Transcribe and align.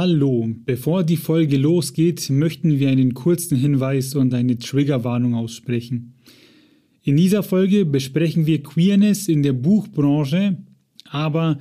Hallo, 0.00 0.48
bevor 0.64 1.02
die 1.02 1.16
Folge 1.16 1.56
losgeht, 1.56 2.30
möchten 2.30 2.78
wir 2.78 2.88
einen 2.88 3.14
kurzen 3.14 3.56
Hinweis 3.56 4.14
und 4.14 4.32
eine 4.32 4.56
Triggerwarnung 4.56 5.34
aussprechen. 5.34 6.14
In 7.02 7.16
dieser 7.16 7.42
Folge 7.42 7.84
besprechen 7.84 8.46
wir 8.46 8.62
Queerness 8.62 9.26
in 9.26 9.42
der 9.42 9.54
Buchbranche, 9.54 10.58
aber 11.10 11.58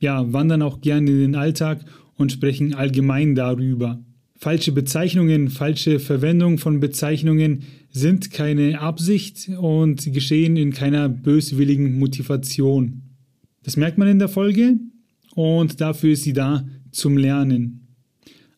ja, 0.00 0.32
wandern 0.32 0.60
auch 0.62 0.80
gerne 0.80 1.08
in 1.08 1.18
den 1.18 1.34
Alltag 1.36 1.84
und 2.16 2.32
sprechen 2.32 2.74
allgemein 2.74 3.36
darüber. 3.36 4.04
Falsche 4.34 4.72
Bezeichnungen, 4.72 5.48
falsche 5.48 6.00
Verwendung 6.00 6.58
von 6.58 6.80
Bezeichnungen 6.80 7.62
sind 7.92 8.32
keine 8.32 8.80
Absicht 8.80 9.48
und 9.56 10.12
geschehen 10.12 10.56
in 10.56 10.72
keiner 10.72 11.08
böswilligen 11.08 11.96
Motivation. 11.96 13.02
Das 13.62 13.76
merkt 13.76 13.98
man 13.98 14.08
in 14.08 14.18
der 14.18 14.28
Folge 14.28 14.80
und 15.36 15.80
dafür 15.80 16.14
ist 16.14 16.24
sie 16.24 16.32
da 16.32 16.66
zum 16.92 17.16
Lernen. 17.16 17.88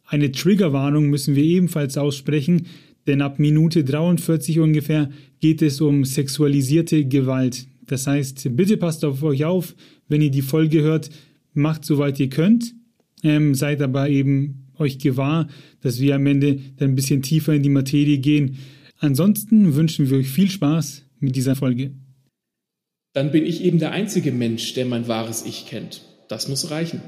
Eine 0.07 0.33
Triggerwarnung 0.33 1.09
müssen 1.09 1.35
wir 1.35 1.45
ebenfalls 1.45 1.97
aussprechen, 1.97 2.67
denn 3.07 3.23
ab 3.23 3.39
Minute 3.39 3.85
43 3.85 4.61
ungefähr 4.61 5.11
geht 5.41 5.63
es 5.63 5.81
um 5.81 6.05
sexualisierte 6.05 7.05
Gewalt. 7.05 7.67
Das 7.87 8.07
heißt, 8.07 8.49
bitte 8.57 8.77
passt 8.77 9.05
auf 9.05 9.23
euch 9.23 9.45
auf, 9.45 9.75
wenn 10.09 10.23
ihr 10.23 10.31
die 10.31 10.43
Folge 10.43 10.83
hört, 10.83 11.11
macht 11.53 11.85
soweit 11.85 12.19
ihr 12.21 12.29
könnt, 12.29 12.75
ähm, 13.23 13.55
seid 13.55 13.83
aber 13.83 14.09
eben 14.09 14.69
euch 14.79 14.99
gewahr, 14.99 15.49
dass 15.81 16.01
wir 16.01 16.15
am 16.15 16.27
Ende 16.27 16.59
dann 16.77 16.91
ein 16.91 16.95
bisschen 16.95 17.23
tiefer 17.23 17.55
in 17.55 17.63
die 17.63 17.69
Materie 17.69 18.19
gehen. 18.19 18.59
Ansonsten 18.99 19.75
wünschen 19.75 20.11
wir 20.11 20.19
euch 20.19 20.29
viel 20.29 20.51
Spaß 20.51 21.05
mit 21.21 21.37
dieser 21.37 21.57
Folge. 21.57 21.93
Dann 23.13 23.31
bin 23.31 23.47
ich 23.47 23.63
eben 23.63 23.79
der 23.79 23.93
einzige 23.93 24.33
Mensch, 24.33 24.75
der 24.75 24.87
mein 24.87 25.07
wahres 25.07 25.45
Ich 25.47 25.67
kennt. 25.67 26.03
Das 26.29 26.49
muss 26.49 26.71
reichen. 26.71 27.01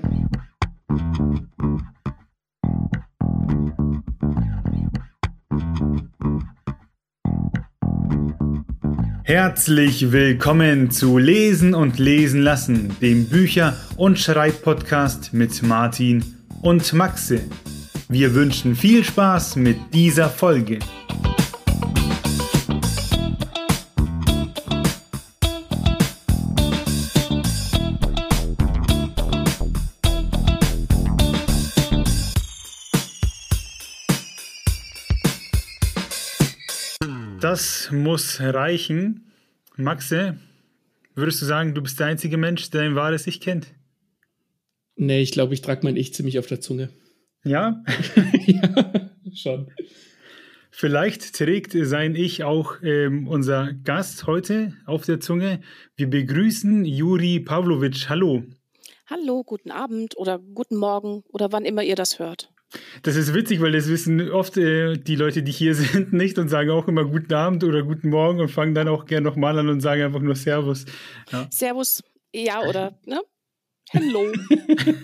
Herzlich 9.29 10.13
willkommen 10.13 10.93
zu 10.93 11.19
Lesen 11.19 11.75
und 11.75 11.99
Lesen 11.99 12.43
lassen, 12.43 12.97
dem 13.03 13.25
Bücher- 13.25 13.75
und 13.97 14.21
Schreibpodcast 14.21 15.35
mit 15.35 15.65
Martin 15.65 16.25
und 16.63 16.93
Maxe. 16.93 17.41
Wir 18.09 18.35
wünschen 18.37 18.77
viel 18.77 19.03
Spaß 19.03 19.57
mit 19.57 19.79
dieser 19.93 20.29
Folge. 20.29 20.79
Das 37.49 37.93
muss 37.93 38.41
reichen. 38.41 39.31
Maxe, 39.77 40.37
würdest 41.15 41.41
du 41.41 41.47
sagen, 41.47 41.77
du 41.77 41.81
bist 41.81 42.01
der 42.01 42.09
einzige 42.09 42.39
Mensch, 42.39 42.71
der 42.71 42.83
ein 42.83 42.97
wahres 42.97 43.29
Ich 43.29 43.41
kennt? 43.41 43.69
Nee, 44.97 45.21
ich 45.21 45.31
glaube, 45.31 45.55
ich 45.55 45.61
trage 45.61 45.83
mein 45.85 45.95
Ich 45.95 46.13
ziemlich 46.13 46.41
auf 46.41 46.49
der 46.49 46.61
Zunge. 46.61 46.89
Ja? 47.45 47.85
ja, 48.47 49.11
schon. 49.33 49.71
Vielleicht 50.73 51.37
trägt 51.37 51.71
sein 51.71 52.17
Ich 52.17 52.43
auch 52.43 52.83
ähm, 52.83 53.29
unser 53.29 53.75
Gast 53.75 54.27
heute 54.27 54.73
auf 54.85 55.05
der 55.05 55.21
Zunge. 55.21 55.61
Wir 55.95 56.11
begrüßen 56.11 56.85
Juri 56.85 57.39
Pavlovic. 57.39 58.09
Hallo. 58.09 58.43
Hallo, 59.07 59.45
guten 59.45 59.71
Abend 59.71 60.19
oder 60.19 60.41
guten 60.41 60.79
Morgen 60.79 61.23
oder 61.29 61.53
wann 61.53 61.65
immer 61.65 61.85
ihr 61.85 61.95
das 61.95 62.19
hört. 62.19 62.53
Das 63.03 63.17
ist 63.17 63.33
witzig, 63.33 63.61
weil 63.61 63.73
das 63.73 63.89
wissen 63.89 64.31
oft 64.31 64.57
äh, 64.57 64.97
die 64.97 65.17
Leute, 65.17 65.43
die 65.43 65.53
hier 65.53 65.75
sind, 65.77 66.13
nicht 66.13 66.39
und 66.39 66.49
sagen 66.49 66.71
auch 66.71 66.89
immer 66.89 67.05
guten 67.05 67.33
Abend 67.35 67.65
oder 67.65 67.83
guten 67.83 68.11
Morgen 68.11 68.41
und 68.41 68.51
fangen 68.51 68.75
dann 68.75 68.89
auch 68.89 69.07
gerne 69.07 69.25
nochmal 69.25 69.59
an 69.59 69.69
und 69.69 69.81
sagen 69.81 70.03
einfach 70.03 70.21
nur 70.21 70.35
Servus. 70.35 70.85
Ja. 71.31 71.47
Servus, 71.51 72.03
ja, 72.35 72.61
oder, 72.63 72.99
ne? 73.05 73.21
Hello. 73.91 74.33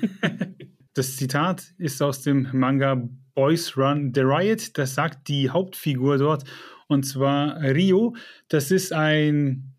das 0.95 1.17
Zitat 1.17 1.62
ist 1.78 2.03
aus 2.03 2.22
dem 2.22 2.49
Manga 2.53 3.09
Boys 3.34 3.77
Run 3.77 4.12
the 4.15 4.22
Riot. 4.22 4.77
Das 4.77 4.95
sagt 4.95 5.28
die 5.28 5.49
Hauptfigur 5.49 6.19
dort 6.19 6.45
und 6.89 7.05
zwar 7.05 7.61
Rio. 7.62 8.17
Das 8.49 8.71
ist 8.71 8.93
ein 8.93 9.72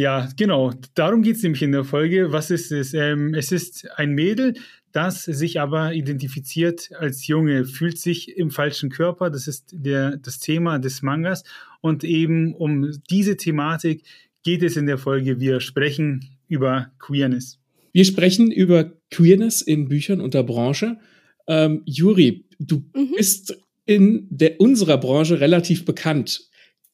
ja, 0.00 0.28
genau. 0.36 0.72
Darum 0.94 1.22
geht 1.22 1.36
es 1.36 1.42
nämlich 1.42 1.62
in 1.62 1.72
der 1.72 1.82
Folge. 1.82 2.30
Was 2.30 2.52
ist 2.52 2.70
es? 2.70 2.94
Ähm, 2.94 3.34
es 3.34 3.50
ist 3.50 3.90
ein 3.96 4.12
Mädel, 4.14 4.54
das 4.92 5.24
sich 5.24 5.60
aber 5.60 5.94
identifiziert 5.94 6.90
als 6.98 7.26
Junge, 7.26 7.64
fühlt 7.64 7.98
sich 7.98 8.36
im 8.36 8.50
falschen 8.50 8.90
Körper. 8.90 9.30
Das 9.30 9.46
ist 9.46 9.66
der, 9.72 10.16
das 10.16 10.38
Thema 10.38 10.78
des 10.78 11.02
Mangas. 11.02 11.44
Und 11.80 12.04
eben 12.04 12.54
um 12.54 12.92
diese 13.10 13.36
Thematik 13.36 14.04
geht 14.42 14.62
es 14.62 14.76
in 14.76 14.86
der 14.86 14.98
Folge. 14.98 15.40
Wir 15.40 15.60
sprechen 15.60 16.38
über 16.48 16.90
Queerness. 16.98 17.58
Wir 17.92 18.04
sprechen 18.04 18.50
über 18.50 18.92
Queerness 19.10 19.62
in 19.62 19.88
Büchern 19.88 20.20
und 20.20 20.34
der 20.34 20.42
Branche. 20.42 20.98
Ähm, 21.46 21.82
Juri, 21.84 22.46
du 22.58 22.84
mhm. 22.94 23.12
bist 23.16 23.56
in 23.86 24.26
der, 24.30 24.60
unserer 24.60 24.98
Branche 24.98 25.40
relativ 25.40 25.84
bekannt. 25.84 26.48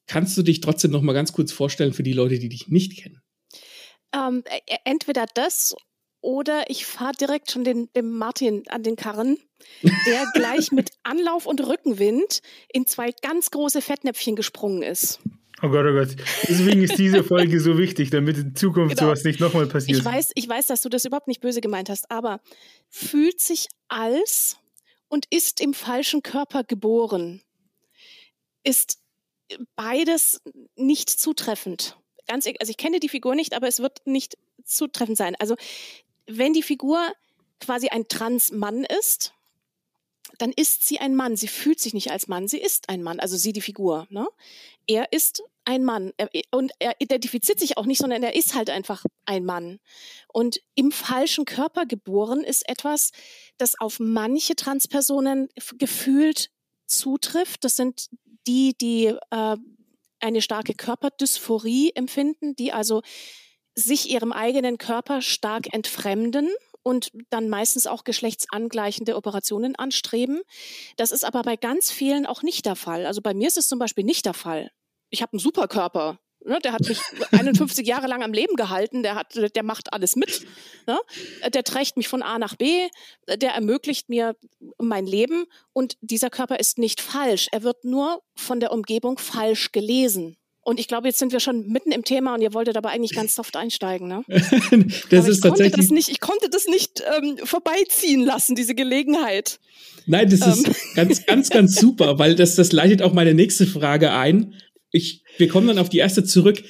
Kannst 0.06 0.36
du 0.36 0.42
dich 0.42 0.60
trotzdem 0.60 0.90
noch 0.90 1.02
mal 1.02 1.12
ganz 1.12 1.32
kurz 1.32 1.52
vorstellen 1.52 1.92
für 1.92 2.02
die 2.02 2.12
Leute, 2.12 2.38
die 2.38 2.48
dich 2.48 2.68
nicht 2.68 2.96
kennen? 2.98 3.20
Ähm, 4.14 4.42
e, 4.46 4.76
entweder 4.84 5.26
das 5.34 5.74
oder 6.24 6.64
ich 6.68 6.86
fahre 6.86 7.12
direkt 7.12 7.50
schon 7.50 7.64
den, 7.64 7.92
dem 7.92 8.16
Martin 8.16 8.62
an 8.68 8.82
den 8.82 8.96
Karren, 8.96 9.36
der 9.82 10.24
gleich 10.34 10.72
mit 10.72 10.90
Anlauf 11.02 11.44
und 11.44 11.60
Rückenwind 11.60 12.40
in 12.72 12.86
zwei 12.86 13.10
ganz 13.20 13.50
große 13.50 13.82
Fettnäpfchen 13.82 14.34
gesprungen 14.34 14.82
ist. 14.82 15.20
Oh 15.62 15.68
Gott, 15.68 15.84
oh 15.86 15.92
Gott. 15.92 16.16
Deswegen 16.48 16.82
ist 16.82 16.98
diese 16.98 17.22
Folge 17.22 17.60
so 17.60 17.76
wichtig, 17.76 18.08
damit 18.08 18.38
in 18.38 18.56
Zukunft 18.56 18.96
genau. 18.96 19.10
sowas 19.10 19.24
nicht 19.24 19.38
nochmal 19.38 19.66
passiert. 19.66 19.98
Ich 19.98 20.04
weiß, 20.04 20.30
ich 20.34 20.48
weiß, 20.48 20.66
dass 20.66 20.80
du 20.80 20.88
das 20.88 21.04
überhaupt 21.04 21.28
nicht 21.28 21.42
böse 21.42 21.60
gemeint 21.60 21.90
hast, 21.90 22.10
aber 22.10 22.40
fühlt 22.88 23.40
sich 23.40 23.68
als 23.88 24.56
und 25.08 25.26
ist 25.28 25.60
im 25.60 25.74
falschen 25.74 26.22
Körper 26.22 26.64
geboren, 26.64 27.42
ist 28.64 28.98
beides 29.76 30.40
nicht 30.74 31.10
zutreffend. 31.10 31.98
Ganz, 32.26 32.46
also 32.58 32.70
ich 32.70 32.78
kenne 32.78 32.98
die 32.98 33.10
Figur 33.10 33.34
nicht, 33.34 33.54
aber 33.54 33.68
es 33.68 33.80
wird 33.80 34.06
nicht 34.06 34.38
zutreffend 34.64 35.18
sein. 35.18 35.36
Also 35.38 35.56
wenn 36.26 36.52
die 36.52 36.62
Figur 36.62 37.12
quasi 37.60 37.88
ein 37.88 38.08
Transmann 38.08 38.84
ist, 38.84 39.32
dann 40.38 40.52
ist 40.52 40.86
sie 40.86 40.98
ein 40.98 41.14
Mann. 41.14 41.36
Sie 41.36 41.48
fühlt 41.48 41.80
sich 41.80 41.94
nicht 41.94 42.10
als 42.10 42.28
Mann, 42.28 42.48
sie 42.48 42.58
ist 42.58 42.88
ein 42.88 43.02
Mann. 43.02 43.20
Also 43.20 43.36
sie 43.36 43.52
die 43.52 43.60
Figur. 43.60 44.06
Ne? 44.10 44.26
Er 44.86 45.12
ist 45.12 45.42
ein 45.64 45.84
Mann 45.84 46.12
er, 46.16 46.28
und 46.50 46.72
er 46.78 46.94
identifiziert 46.98 47.58
sich 47.58 47.78
auch 47.78 47.86
nicht, 47.86 47.98
sondern 47.98 48.22
er 48.22 48.34
ist 48.34 48.54
halt 48.54 48.70
einfach 48.70 49.04
ein 49.24 49.44
Mann. 49.44 49.80
Und 50.32 50.60
im 50.74 50.92
falschen 50.92 51.44
Körper 51.44 51.86
geboren 51.86 52.44
ist 52.44 52.68
etwas, 52.68 53.12
das 53.56 53.78
auf 53.78 53.98
manche 53.98 54.56
Transpersonen 54.56 55.48
gefühlt 55.78 56.50
zutrifft. 56.86 57.64
Das 57.64 57.76
sind 57.76 58.08
die, 58.46 58.76
die 58.78 59.14
äh, 59.30 59.56
eine 60.20 60.42
starke 60.42 60.74
Körperdysphorie 60.74 61.92
empfinden, 61.94 62.56
die 62.56 62.72
also 62.72 63.02
sich 63.74 64.10
ihrem 64.10 64.32
eigenen 64.32 64.78
Körper 64.78 65.22
stark 65.22 65.72
entfremden 65.72 66.48
und 66.82 67.10
dann 67.30 67.48
meistens 67.48 67.86
auch 67.86 68.04
geschlechtsangleichende 68.04 69.16
Operationen 69.16 69.74
anstreben. 69.74 70.42
Das 70.96 71.10
ist 71.10 71.24
aber 71.24 71.42
bei 71.42 71.56
ganz 71.56 71.90
vielen 71.90 72.26
auch 72.26 72.42
nicht 72.42 72.66
der 72.66 72.76
Fall. 72.76 73.06
Also 73.06 73.20
bei 73.22 73.34
mir 73.34 73.48
ist 73.48 73.56
es 73.56 73.68
zum 73.68 73.78
Beispiel 73.78 74.04
nicht 74.04 74.26
der 74.26 74.34
Fall. 74.34 74.70
Ich 75.10 75.22
habe 75.22 75.32
einen 75.32 75.40
Superkörper. 75.40 76.18
Ne, 76.46 76.58
der 76.62 76.74
hat 76.74 76.86
mich 76.86 77.00
51 77.32 77.86
Jahre 77.86 78.06
lang 78.06 78.22
am 78.22 78.34
Leben 78.34 78.54
gehalten, 78.54 79.02
der, 79.02 79.14
hat, 79.14 79.34
der 79.34 79.62
macht 79.62 79.94
alles 79.94 80.14
mit. 80.14 80.46
Ne? 80.86 80.98
Der 81.48 81.64
trägt 81.64 81.96
mich 81.96 82.06
von 82.06 82.22
A 82.22 82.38
nach 82.38 82.54
B, 82.54 82.88
der 83.26 83.52
ermöglicht 83.52 84.10
mir 84.10 84.36
mein 84.76 85.06
Leben 85.06 85.46
und 85.72 85.96
dieser 86.02 86.28
Körper 86.28 86.60
ist 86.60 86.76
nicht 86.76 87.00
falsch. 87.00 87.48
Er 87.50 87.62
wird 87.62 87.84
nur 87.84 88.22
von 88.36 88.60
der 88.60 88.72
Umgebung 88.72 89.16
falsch 89.16 89.72
gelesen. 89.72 90.36
Und 90.64 90.80
ich 90.80 90.88
glaube, 90.88 91.08
jetzt 91.08 91.18
sind 91.18 91.30
wir 91.30 91.40
schon 91.40 91.68
mitten 91.68 91.92
im 91.92 92.04
Thema 92.04 92.34
und 92.34 92.40
ihr 92.40 92.54
wolltet 92.54 92.78
aber 92.78 92.88
eigentlich 92.88 93.12
ganz 93.12 93.34
soft 93.34 93.54
einsteigen, 93.54 94.08
ne? 94.08 94.24
das 94.28 94.40
aber 94.40 95.28
ist 95.28 95.36
ich 95.36 95.40
tatsächlich. 95.42 95.42
Konnte 95.42 95.70
das 95.76 95.90
nicht, 95.90 96.08
ich 96.08 96.20
konnte 96.20 96.48
das 96.50 96.66
nicht 96.66 97.02
ähm, 97.16 97.36
vorbeiziehen 97.44 98.24
lassen, 98.24 98.54
diese 98.54 98.74
Gelegenheit. 98.74 99.60
Nein, 100.06 100.30
das 100.30 100.40
ähm. 100.40 100.72
ist 100.72 100.74
ganz, 100.94 101.26
ganz, 101.26 101.50
ganz 101.50 101.74
super, 101.76 102.18
weil 102.18 102.34
das, 102.34 102.56
das 102.56 102.72
leitet 102.72 103.02
auch 103.02 103.12
meine 103.12 103.34
nächste 103.34 103.66
Frage 103.66 104.12
ein. 104.12 104.54
Ich, 104.90 105.22
wir 105.36 105.48
kommen 105.48 105.66
dann 105.66 105.78
auf 105.78 105.90
die 105.90 105.98
erste 105.98 106.24
zurück. 106.24 106.62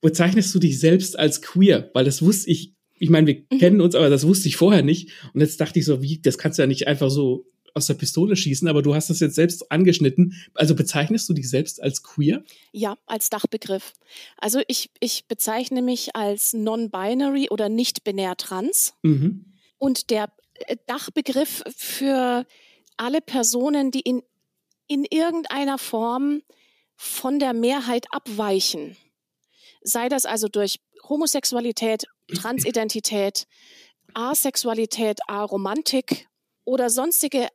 Bezeichnest 0.00 0.54
du 0.54 0.60
dich 0.60 0.78
selbst 0.78 1.18
als 1.18 1.42
queer? 1.42 1.90
Weil 1.92 2.04
das 2.04 2.22
wusste 2.22 2.50
ich, 2.50 2.74
ich 3.00 3.10
meine, 3.10 3.26
wir 3.26 3.42
mhm. 3.50 3.58
kennen 3.58 3.80
uns, 3.80 3.96
aber 3.96 4.10
das 4.10 4.26
wusste 4.26 4.46
ich 4.46 4.56
vorher 4.56 4.82
nicht. 4.82 5.10
Und 5.34 5.40
jetzt 5.40 5.60
dachte 5.60 5.80
ich 5.80 5.84
so, 5.84 6.02
wie, 6.02 6.20
das 6.20 6.38
kannst 6.38 6.58
du 6.58 6.62
ja 6.62 6.68
nicht 6.68 6.86
einfach 6.86 7.10
so 7.10 7.46
aus 7.74 7.86
der 7.86 7.94
Pistole 7.94 8.36
schießen, 8.36 8.68
aber 8.68 8.82
du 8.82 8.94
hast 8.94 9.10
das 9.10 9.20
jetzt 9.20 9.34
selbst 9.34 9.70
angeschnitten. 9.70 10.34
Also 10.54 10.74
bezeichnest 10.74 11.28
du 11.28 11.32
dich 11.32 11.48
selbst 11.48 11.82
als 11.82 12.02
queer? 12.02 12.44
Ja, 12.72 12.96
als 13.06 13.30
Dachbegriff. 13.30 13.92
Also 14.36 14.60
ich, 14.68 14.90
ich 15.00 15.26
bezeichne 15.26 15.82
mich 15.82 16.14
als 16.16 16.52
non-binary 16.52 17.48
oder 17.50 17.68
nicht 17.68 18.04
binär 18.04 18.36
trans. 18.36 18.94
Mhm. 19.02 19.44
Und 19.78 20.10
der 20.10 20.32
äh, 20.66 20.76
Dachbegriff 20.86 21.62
für 21.74 22.46
alle 22.96 23.20
Personen, 23.20 23.90
die 23.90 24.00
in, 24.00 24.22
in 24.86 25.04
irgendeiner 25.08 25.78
Form 25.78 26.42
von 26.96 27.38
der 27.38 27.54
Mehrheit 27.54 28.06
abweichen. 28.10 28.96
Sei 29.82 30.10
das 30.10 30.26
also 30.26 30.48
durch 30.48 30.80
Homosexualität, 31.08 32.04
Transidentität, 32.34 33.46
Asexualität, 34.14 35.20
Aromantik 35.26 36.28
oder 36.64 36.90
sonstige 36.90 37.48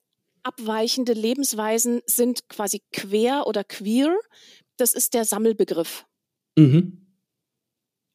abweichende 0.46 1.14
Lebensweisen 1.14 2.02
sind 2.06 2.48
quasi 2.50 2.82
quer 2.92 3.48
oder 3.48 3.64
queer. 3.64 4.18
Das 4.78 4.94
ist 4.94 5.14
der 5.14 5.26
Sammelbegriff. 5.26 6.06
Mhm. 6.56 7.08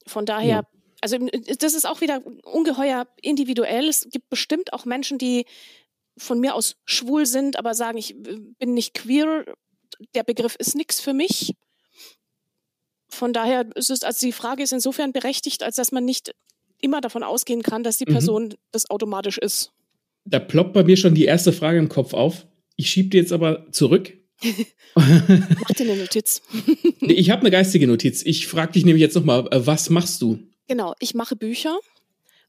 Von 0.06 0.26
daher, 0.26 0.48
ja. 0.48 0.80
also 1.00 1.18
das 1.58 1.74
ist 1.74 1.86
auch 1.86 2.00
wieder 2.00 2.22
ungeheuer 2.44 3.06
individuell. 3.20 3.88
Es 3.88 4.08
gibt 4.10 4.30
bestimmt 4.30 4.72
auch 4.72 4.84
Menschen, 4.84 5.18
die 5.18 5.44
von 6.16 6.38
mir 6.38 6.54
aus 6.54 6.76
schwul 6.84 7.26
sind, 7.26 7.58
aber 7.58 7.74
sagen, 7.74 7.98
ich 7.98 8.14
bin 8.22 8.74
nicht 8.74 8.94
queer. 8.94 9.44
Der 10.14 10.22
Begriff 10.22 10.54
ist 10.56 10.76
nichts 10.76 11.00
für 11.00 11.12
mich. 11.12 11.54
Von 13.08 13.32
daher 13.32 13.68
ist 13.74 13.90
es, 13.90 14.04
also 14.04 14.24
die 14.24 14.32
Frage 14.32 14.62
ist 14.62 14.72
insofern 14.72 15.12
berechtigt, 15.12 15.64
als 15.64 15.76
dass 15.76 15.90
man 15.90 16.04
nicht 16.04 16.32
immer 16.78 17.00
davon 17.00 17.24
ausgehen 17.24 17.62
kann, 17.62 17.82
dass 17.82 17.98
die 17.98 18.06
mhm. 18.06 18.12
Person 18.12 18.44
mhm. 18.44 18.54
das 18.70 18.88
automatisch 18.88 19.38
ist. 19.38 19.72
Da 20.30 20.38
ploppt 20.38 20.72
bei 20.72 20.84
mir 20.84 20.96
schon 20.96 21.14
die 21.14 21.24
erste 21.24 21.52
Frage 21.52 21.78
im 21.78 21.88
Kopf 21.88 22.14
auf. 22.14 22.46
Ich 22.76 22.88
schiebe 22.90 23.10
die 23.10 23.16
jetzt 23.18 23.32
aber 23.32 23.70
zurück. 23.72 24.12
Mach 24.94 25.74
dir 25.76 25.90
eine 25.90 25.96
Notiz. 25.96 26.40
nee, 27.00 27.12
ich 27.12 27.30
habe 27.30 27.42
eine 27.42 27.50
geistige 27.50 27.86
Notiz. 27.86 28.22
Ich 28.24 28.46
frage 28.46 28.72
dich 28.72 28.84
nämlich 28.84 29.02
jetzt 29.02 29.16
nochmal, 29.16 29.48
äh, 29.50 29.66
was 29.66 29.90
machst 29.90 30.22
du? 30.22 30.38
Genau, 30.68 30.94
ich 31.00 31.14
mache 31.14 31.36
Bücher. 31.36 31.78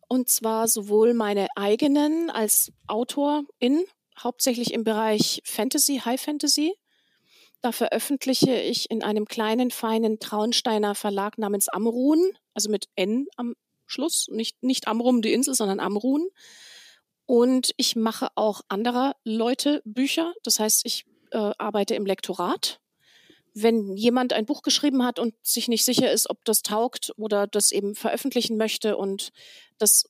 Und 0.08 0.30
zwar 0.30 0.68
sowohl 0.68 1.14
meine 1.14 1.48
eigenen 1.56 2.30
als 2.30 2.72
Autorin, 2.88 3.84
hauptsächlich 4.20 4.74
im 4.74 4.84
Bereich 4.84 5.42
Fantasy, 5.44 6.02
High 6.06 6.22
Fantasy. 6.22 6.74
Da 7.62 7.72
veröffentliche 7.72 8.54
ich 8.54 8.92
in 8.92 9.04
einem 9.04 9.26
kleinen, 9.26 9.72
feinen 9.72 10.20
Traunsteiner 10.20 10.96
Verlag 10.96 11.38
namens 11.38 11.68
Amrun, 11.68 12.20
also 12.54 12.70
mit 12.70 12.86
N 12.96 13.28
am 13.38 13.56
Schluss, 13.86 14.28
nicht, 14.32 14.62
nicht 14.64 14.88
Amrum 14.88 15.22
die 15.22 15.34
Insel, 15.34 15.56
sondern 15.56 15.80
Amrun. 15.80 16.28
Und 17.32 17.72
ich 17.78 17.96
mache 17.96 18.28
auch 18.36 18.60
anderer 18.68 19.16
Leute 19.24 19.82
Bücher. 19.86 20.34
Das 20.44 20.60
heißt, 20.60 20.86
ich 20.86 21.06
äh, 21.32 21.54
arbeite 21.58 21.96
im 21.96 22.06
Lektorat. 22.06 22.82
Wenn 23.54 23.96
jemand 23.96 24.34
ein 24.34 24.46
Buch 24.46 24.64
geschrieben 24.64 25.06
hat 25.06 25.18
und 25.18 25.34
sich 25.42 25.70
nicht 25.70 25.86
sicher 25.86 26.12
ist, 26.12 26.30
ob 26.30 26.44
das 26.44 26.62
taugt 26.62 27.14
oder 27.16 27.48
das 27.48 27.72
eben 27.72 27.96
veröffentlichen 27.96 28.58
möchte 28.58 28.98
und 28.98 29.30
das 29.78 30.10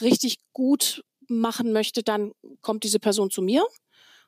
richtig 0.00 0.38
gut 0.54 1.04
machen 1.28 1.74
möchte, 1.74 2.02
dann 2.02 2.32
kommt 2.62 2.84
diese 2.84 3.00
Person 3.00 3.30
zu 3.30 3.42
mir 3.42 3.62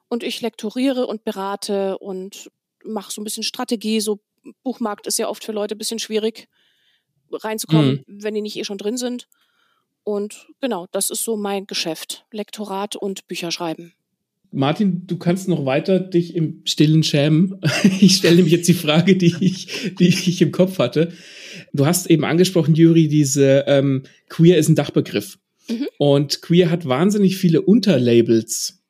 und 0.08 0.22
ich 0.22 0.42
lektoriere 0.42 1.06
und 1.06 1.24
berate 1.24 1.96
und 1.96 2.50
mache 2.84 3.10
so 3.10 3.22
ein 3.22 3.24
bisschen 3.24 3.42
Strategie. 3.42 4.02
So 4.02 4.20
Buchmarkt 4.64 5.06
ist 5.06 5.18
ja 5.18 5.30
oft 5.30 5.44
für 5.44 5.52
Leute 5.52 5.76
ein 5.76 5.78
bisschen 5.78 5.98
schwierig 5.98 6.46
reinzukommen, 7.32 8.04
mhm. 8.06 8.22
wenn 8.22 8.34
die 8.34 8.42
nicht 8.42 8.56
eh 8.58 8.64
schon 8.64 8.76
drin 8.76 8.98
sind. 8.98 9.28
Und 10.08 10.46
genau, 10.62 10.86
das 10.90 11.10
ist 11.10 11.22
so 11.22 11.36
mein 11.36 11.66
Geschäft. 11.66 12.24
Lektorat 12.32 12.96
und 12.96 13.26
Bücherschreiben. 13.28 13.92
Martin, 14.50 15.06
du 15.06 15.18
kannst 15.18 15.48
noch 15.48 15.66
weiter 15.66 16.00
dich 16.00 16.34
im 16.34 16.62
Stillen 16.64 17.02
schämen. 17.02 17.60
Ich 18.00 18.16
stelle 18.16 18.36
nämlich 18.36 18.54
jetzt 18.54 18.68
die 18.68 18.72
Frage, 18.74 19.16
die 19.16 19.34
ich, 19.40 19.92
die 19.98 20.08
ich 20.08 20.40
im 20.40 20.50
Kopf 20.50 20.78
hatte. 20.78 21.12
Du 21.74 21.84
hast 21.84 22.08
eben 22.08 22.24
angesprochen, 22.24 22.74
Juri, 22.74 23.08
diese 23.08 23.64
ähm, 23.66 24.04
Queer 24.30 24.56
ist 24.56 24.70
ein 24.70 24.76
Dachbegriff. 24.76 25.38
Mhm. 25.68 25.88
Und 25.98 26.40
Queer 26.40 26.70
hat 26.70 26.88
wahnsinnig 26.88 27.36
viele 27.36 27.60
Unterlabels 27.60 28.82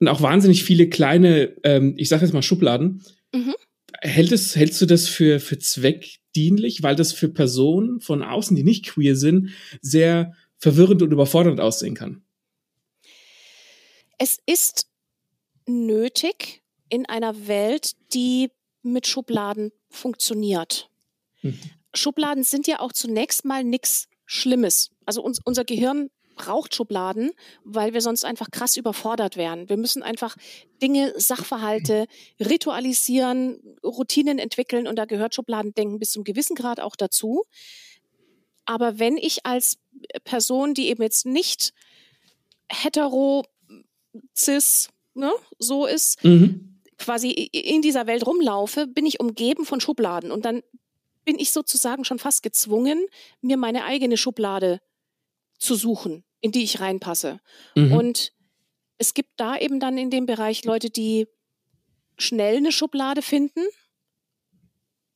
und 0.00 0.08
auch 0.08 0.20
wahnsinnig 0.20 0.64
viele 0.64 0.88
kleine, 0.88 1.54
ähm, 1.62 1.94
ich 1.96 2.08
sage 2.08 2.24
jetzt 2.24 2.34
mal 2.34 2.42
Schubladen. 2.42 3.04
Mhm. 3.32 3.54
Hält 4.00 4.32
es, 4.32 4.56
hältst 4.56 4.80
du 4.80 4.86
das 4.86 5.06
für, 5.06 5.38
für 5.38 5.58
zweckdienlich, 5.58 6.82
weil 6.82 6.96
das 6.96 7.12
für 7.12 7.28
Personen 7.28 8.00
von 8.00 8.22
außen, 8.22 8.56
die 8.56 8.64
nicht 8.64 8.86
queer 8.86 9.14
sind, 9.14 9.50
sehr 9.82 10.32
verwirrend 10.60 11.02
und 11.02 11.10
überfordernd 11.10 11.60
aussehen 11.60 11.94
kann? 11.94 12.22
Es 14.18 14.38
ist 14.46 14.86
nötig 15.66 16.62
in 16.88 17.06
einer 17.06 17.46
Welt, 17.48 17.92
die 18.12 18.50
mit 18.82 19.06
Schubladen 19.06 19.72
funktioniert. 19.88 20.90
Mhm. 21.42 21.58
Schubladen 21.94 22.44
sind 22.44 22.66
ja 22.66 22.80
auch 22.80 22.92
zunächst 22.92 23.44
mal 23.44 23.64
nichts 23.64 24.08
Schlimmes. 24.26 24.90
Also 25.06 25.22
uns, 25.22 25.40
unser 25.44 25.64
Gehirn 25.64 26.10
braucht 26.36 26.74
Schubladen, 26.74 27.32
weil 27.64 27.92
wir 27.92 28.00
sonst 28.00 28.24
einfach 28.24 28.50
krass 28.50 28.76
überfordert 28.76 29.36
wären. 29.36 29.68
Wir 29.68 29.76
müssen 29.76 30.02
einfach 30.02 30.36
Dinge, 30.80 31.12
Sachverhalte 31.16 32.06
ritualisieren, 32.38 33.60
Routinen 33.84 34.38
entwickeln 34.38 34.86
und 34.86 34.96
da 34.96 35.04
gehört 35.04 35.34
Schubladendenken 35.34 35.98
bis 35.98 36.12
zum 36.12 36.24
gewissen 36.24 36.54
Grad 36.54 36.80
auch 36.80 36.96
dazu. 36.96 37.44
Aber 38.64 38.98
wenn 38.98 39.16
ich 39.16 39.44
als 39.44 39.78
Person, 40.24 40.74
die 40.74 40.88
eben 40.88 41.02
jetzt 41.02 41.26
nicht 41.26 41.72
hetero 42.70 43.44
cis, 44.36 44.88
ne, 45.14 45.32
so 45.58 45.86
ist, 45.86 46.22
mhm. 46.24 46.80
quasi 46.98 47.30
in 47.30 47.82
dieser 47.82 48.06
Welt 48.06 48.26
rumlaufe, 48.26 48.86
bin 48.86 49.06
ich 49.06 49.20
umgeben 49.20 49.64
von 49.64 49.80
Schubladen. 49.80 50.30
Und 50.30 50.44
dann 50.44 50.62
bin 51.24 51.38
ich 51.38 51.52
sozusagen 51.52 52.04
schon 52.04 52.18
fast 52.18 52.42
gezwungen, 52.42 53.06
mir 53.40 53.56
meine 53.56 53.84
eigene 53.84 54.16
Schublade 54.16 54.80
zu 55.58 55.74
suchen, 55.74 56.24
in 56.40 56.52
die 56.52 56.64
ich 56.64 56.80
reinpasse. 56.80 57.40
Mhm. 57.74 57.92
Und 57.92 58.32
es 58.98 59.14
gibt 59.14 59.32
da 59.36 59.56
eben 59.58 59.80
dann 59.80 59.98
in 59.98 60.10
dem 60.10 60.26
Bereich 60.26 60.64
Leute, 60.64 60.90
die 60.90 61.26
schnell 62.18 62.56
eine 62.56 62.72
Schublade 62.72 63.22
finden, 63.22 63.62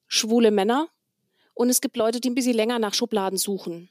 schwule 0.06 0.50
Männer, 0.50 0.88
und 1.56 1.70
es 1.70 1.80
gibt 1.80 1.96
Leute, 1.96 2.20
die 2.20 2.30
ein 2.30 2.34
bisschen 2.34 2.56
länger 2.56 2.80
nach 2.80 2.94
Schubladen 2.94 3.38
suchen 3.38 3.88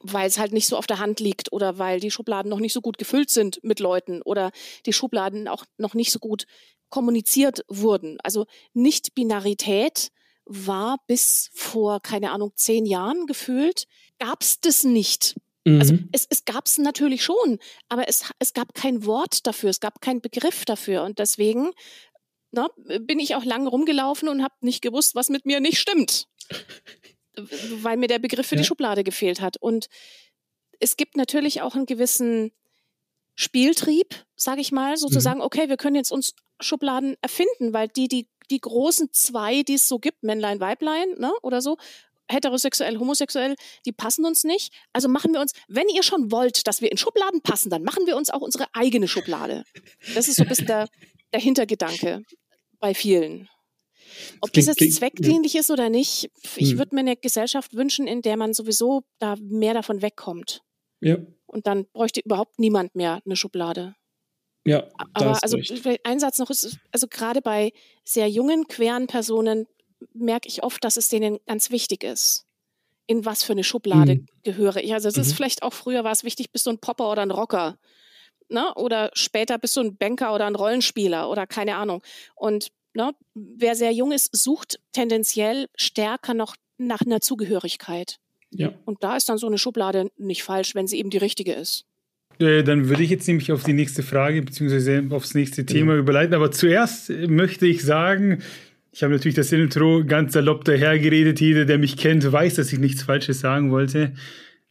weil 0.00 0.28
es 0.28 0.38
halt 0.38 0.52
nicht 0.52 0.66
so 0.66 0.76
auf 0.76 0.86
der 0.86 0.98
Hand 0.98 1.20
liegt 1.20 1.52
oder 1.52 1.78
weil 1.78 2.00
die 2.00 2.10
Schubladen 2.10 2.50
noch 2.50 2.60
nicht 2.60 2.72
so 2.72 2.80
gut 2.80 2.98
gefüllt 2.98 3.30
sind 3.30 3.60
mit 3.62 3.80
Leuten 3.80 4.22
oder 4.22 4.50
die 4.86 4.92
Schubladen 4.92 5.48
auch 5.48 5.64
noch 5.76 5.94
nicht 5.94 6.12
so 6.12 6.18
gut 6.18 6.46
kommuniziert 6.90 7.64
wurden. 7.68 8.18
Also 8.22 8.46
Nicht-Binarität 8.72 10.10
war 10.44 10.98
bis 11.06 11.50
vor, 11.52 12.00
keine 12.00 12.30
Ahnung, 12.30 12.52
zehn 12.54 12.86
Jahren 12.86 13.26
gefühlt, 13.26 13.86
gab 14.18 14.42
es 14.42 14.60
das 14.60 14.84
nicht. 14.84 15.36
Mhm. 15.64 15.80
Also 15.80 15.98
es, 16.12 16.26
es 16.30 16.44
gab 16.44 16.66
es 16.66 16.78
natürlich 16.78 17.22
schon, 17.22 17.58
aber 17.88 18.08
es, 18.08 18.24
es 18.38 18.54
gab 18.54 18.74
kein 18.74 19.04
Wort 19.04 19.46
dafür, 19.46 19.70
es 19.70 19.80
gab 19.80 20.00
keinen 20.00 20.20
Begriff 20.20 20.64
dafür. 20.64 21.02
Und 21.02 21.18
deswegen 21.18 21.72
na, 22.50 22.68
bin 23.00 23.18
ich 23.18 23.34
auch 23.34 23.44
lange 23.44 23.68
rumgelaufen 23.68 24.28
und 24.28 24.42
habe 24.42 24.54
nicht 24.62 24.80
gewusst, 24.80 25.14
was 25.14 25.28
mit 25.28 25.44
mir 25.44 25.60
nicht 25.60 25.78
stimmt 25.78 26.28
weil 27.82 27.96
mir 27.96 28.08
der 28.08 28.18
Begriff 28.18 28.46
für 28.46 28.54
ja. 28.54 28.62
die 28.62 28.66
Schublade 28.66 29.04
gefehlt 29.04 29.40
hat. 29.40 29.56
Und 29.56 29.88
es 30.80 30.96
gibt 30.96 31.16
natürlich 31.16 31.62
auch 31.62 31.74
einen 31.74 31.86
gewissen 31.86 32.52
Spieltrieb, 33.34 34.14
sage 34.36 34.60
ich 34.60 34.72
mal, 34.72 34.96
sozusagen, 34.96 35.38
mhm. 35.38 35.44
okay, 35.44 35.68
wir 35.68 35.76
können 35.76 35.96
jetzt 35.96 36.10
uns 36.10 36.34
Schubladen 36.60 37.16
erfinden, 37.20 37.72
weil 37.72 37.88
die, 37.88 38.08
die, 38.08 38.28
die 38.50 38.60
großen 38.60 39.12
zwei, 39.12 39.62
die 39.62 39.74
es 39.74 39.86
so 39.86 39.98
gibt, 39.98 40.22
Männlein, 40.22 40.60
Weiblein, 40.60 41.08
ne, 41.18 41.32
oder 41.42 41.62
so, 41.62 41.76
heterosexuell, 42.30 42.98
homosexuell, 42.98 43.54
die 43.86 43.92
passen 43.92 44.24
uns 44.24 44.44
nicht. 44.44 44.72
Also 44.92 45.08
machen 45.08 45.32
wir 45.32 45.40
uns, 45.40 45.52
wenn 45.68 45.88
ihr 45.88 46.02
schon 46.02 46.30
wollt, 46.30 46.66
dass 46.66 46.80
wir 46.80 46.90
in 46.90 46.98
Schubladen 46.98 47.40
passen, 47.40 47.70
dann 47.70 47.82
machen 47.82 48.06
wir 48.06 48.16
uns 48.16 48.30
auch 48.30 48.40
unsere 48.40 48.66
eigene 48.72 49.08
Schublade. 49.08 49.64
Das 50.14 50.28
ist 50.28 50.36
so 50.36 50.42
ein 50.42 50.48
bisschen 50.48 50.66
der, 50.66 50.88
der 51.32 51.40
Hintergedanke 51.40 52.22
bei 52.80 52.94
vielen. 52.94 53.48
Ob 54.40 54.52
klingt, 54.52 54.68
das 54.68 54.76
jetzt 54.78 54.96
zweckdienlich 54.96 55.54
ja. 55.54 55.60
ist 55.60 55.70
oder 55.70 55.88
nicht, 55.88 56.30
ich 56.56 56.72
hm. 56.72 56.78
würde 56.78 56.94
mir 56.94 57.00
eine 57.00 57.16
Gesellschaft 57.16 57.74
wünschen, 57.74 58.06
in 58.06 58.22
der 58.22 58.36
man 58.36 58.54
sowieso 58.54 59.02
da 59.18 59.36
mehr 59.40 59.74
davon 59.74 60.02
wegkommt. 60.02 60.62
Ja. 61.00 61.18
Und 61.46 61.66
dann 61.66 61.86
bräuchte 61.92 62.20
überhaupt 62.20 62.58
niemand 62.58 62.94
mehr 62.94 63.20
eine 63.24 63.36
Schublade. 63.36 63.94
Ja. 64.64 64.86
Aber 65.14 65.42
also 65.42 65.58
ein 66.04 66.20
Satz 66.20 66.38
noch 66.38 66.50
ist, 66.50 66.78
also 66.92 67.06
gerade 67.08 67.40
bei 67.40 67.72
sehr 68.04 68.28
jungen, 68.28 68.68
queeren 68.68 69.06
Personen 69.06 69.66
merke 70.12 70.48
ich 70.48 70.62
oft, 70.62 70.84
dass 70.84 70.96
es 70.96 71.08
denen 71.08 71.38
ganz 71.46 71.70
wichtig 71.70 72.04
ist. 72.04 72.44
In 73.06 73.24
was 73.24 73.42
für 73.42 73.52
eine 73.52 73.64
Schublade 73.64 74.16
mhm. 74.16 74.26
gehöre 74.42 74.76
ich. 74.76 74.92
Also 74.92 75.08
es 75.08 75.16
mhm. 75.16 75.22
ist 75.22 75.32
vielleicht 75.32 75.62
auch 75.62 75.72
früher 75.72 76.04
war 76.04 76.12
es 76.12 76.24
wichtig, 76.24 76.52
bist 76.52 76.66
du 76.66 76.70
ein 76.70 76.78
Popper 76.78 77.10
oder 77.10 77.22
ein 77.22 77.30
Rocker. 77.30 77.78
Ne? 78.50 78.74
Oder 78.74 79.10
später 79.14 79.58
bist 79.58 79.76
du 79.76 79.80
ein 79.80 79.96
Banker 79.96 80.34
oder 80.34 80.46
ein 80.46 80.54
Rollenspieler 80.54 81.30
oder 81.30 81.46
keine 81.46 81.76
Ahnung. 81.76 82.02
Und 82.34 82.68
Ne? 82.94 83.12
Wer 83.34 83.74
sehr 83.74 83.92
jung 83.92 84.12
ist, 84.12 84.34
sucht 84.36 84.80
tendenziell 84.92 85.66
stärker 85.76 86.34
noch 86.34 86.56
nach 86.78 87.00
einer 87.02 87.20
Zugehörigkeit. 87.20 88.18
Ja. 88.50 88.72
Und 88.84 89.02
da 89.02 89.16
ist 89.16 89.28
dann 89.28 89.38
so 89.38 89.46
eine 89.46 89.58
Schublade 89.58 90.10
nicht 90.16 90.42
falsch, 90.42 90.74
wenn 90.74 90.86
sie 90.86 90.98
eben 90.98 91.10
die 91.10 91.18
richtige 91.18 91.52
ist. 91.52 91.84
Äh, 92.38 92.62
dann 92.62 92.88
würde 92.88 93.02
ich 93.02 93.10
jetzt 93.10 93.26
nämlich 93.26 93.52
auf 93.52 93.64
die 93.64 93.72
nächste 93.72 94.02
Frage 94.02 94.42
bzw. 94.42 95.14
aufs 95.14 95.34
nächste 95.34 95.66
Thema 95.66 95.94
ja. 95.94 95.98
überleiten. 95.98 96.34
Aber 96.34 96.50
zuerst 96.50 97.10
möchte 97.10 97.66
ich 97.66 97.82
sagen, 97.82 98.42
ich 98.92 99.02
habe 99.02 99.12
natürlich 99.12 99.34
das 99.34 99.52
Intro 99.52 100.04
ganz 100.04 100.32
salopp 100.32 100.64
dahergeredet. 100.64 101.40
Jeder, 101.40 101.64
der 101.64 101.78
mich 101.78 101.96
kennt, 101.96 102.30
weiß, 102.30 102.54
dass 102.54 102.72
ich 102.72 102.78
nichts 102.78 103.02
Falsches 103.02 103.40
sagen 103.40 103.70
wollte. 103.70 104.14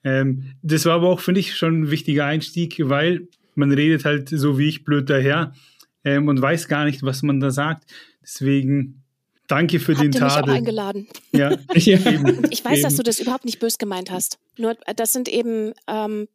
Ähm, 0.03 0.53
das 0.61 0.85
war 0.85 0.95
aber 0.95 1.09
auch, 1.09 1.19
finde 1.19 1.39
ich, 1.39 1.55
schon 1.55 1.81
ein 1.81 1.91
wichtiger 1.91 2.25
Einstieg, 2.25 2.77
weil 2.79 3.27
man 3.55 3.71
redet 3.71 4.05
halt 4.05 4.29
so 4.29 4.57
wie 4.57 4.69
ich 4.69 4.83
blöd 4.83 5.09
daher 5.09 5.53
ähm, 6.07 6.27
und 6.27 6.41
weiß 6.41 6.67
gar 6.67 6.85
nicht, 6.85 7.03
was 7.03 7.21
man 7.23 7.39
da 7.39 7.51
sagt. 7.51 7.83
Deswegen 8.21 9.03
danke 9.47 9.79
für 9.79 9.93
Habt 9.93 10.03
den 10.05 10.13
ihr 10.13 10.21
mich 10.23 10.33
Tadel. 10.33 10.51
auch 10.51 10.57
eingeladen. 10.57 11.07
Ja, 11.31 11.51
Ja. 11.75 11.97
Ich 12.49 12.63
weiß, 12.63 12.81
dass 12.81 12.95
du 12.95 13.03
das 13.03 13.19
überhaupt 13.19 13.45
nicht 13.45 13.59
bös 13.59 13.77
gemeint 13.77 14.11
hast. 14.11 14.39
Nur 14.57 14.77
äh, 14.87 14.95
das 14.95 15.13
sind 15.13 15.27
eben, 15.29 15.73
ähm, 15.87 16.27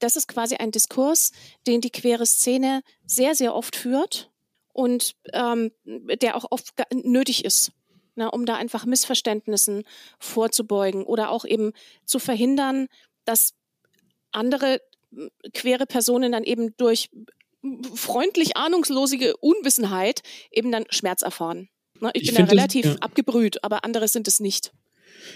das 0.00 0.16
ist 0.16 0.28
quasi 0.28 0.56
ein 0.56 0.70
Diskurs, 0.70 1.32
den 1.66 1.80
die 1.80 1.90
queere 1.90 2.26
Szene 2.26 2.82
sehr, 3.06 3.34
sehr 3.34 3.54
oft 3.54 3.76
führt 3.76 4.30
und 4.72 5.14
ähm, 5.32 5.70
der 5.84 6.36
auch 6.36 6.46
oft 6.50 6.72
nötig 6.92 7.44
ist, 7.44 7.72
ne, 8.16 8.30
um 8.30 8.44
da 8.44 8.56
einfach 8.56 8.84
Missverständnissen 8.86 9.84
vorzubeugen 10.18 11.04
oder 11.04 11.30
auch 11.30 11.44
eben 11.44 11.72
zu 12.04 12.18
verhindern, 12.18 12.88
dass 13.24 13.54
andere 14.32 14.80
m, 15.12 15.30
queere 15.54 15.86
Personen 15.86 16.32
dann 16.32 16.44
eben 16.44 16.76
durch 16.76 17.08
freundlich 17.94 18.56
ahnungslosige 18.56 19.36
Unwissenheit 19.38 20.22
eben 20.50 20.70
dann 20.72 20.84
Schmerz 20.90 21.22
erfahren. 21.22 21.68
Ne, 22.00 22.10
ich, 22.14 22.22
Ich 22.22 22.28
bin 22.28 22.34
da 22.34 22.36
find 22.38 22.48
das- 22.50 22.56
relativ 22.58 22.84
ja. 22.86 22.96
abgebrüht, 23.00 23.62
aber 23.64 23.84
andere 23.84 24.08
sind 24.08 24.28
es 24.28 24.40
nicht. 24.40 24.72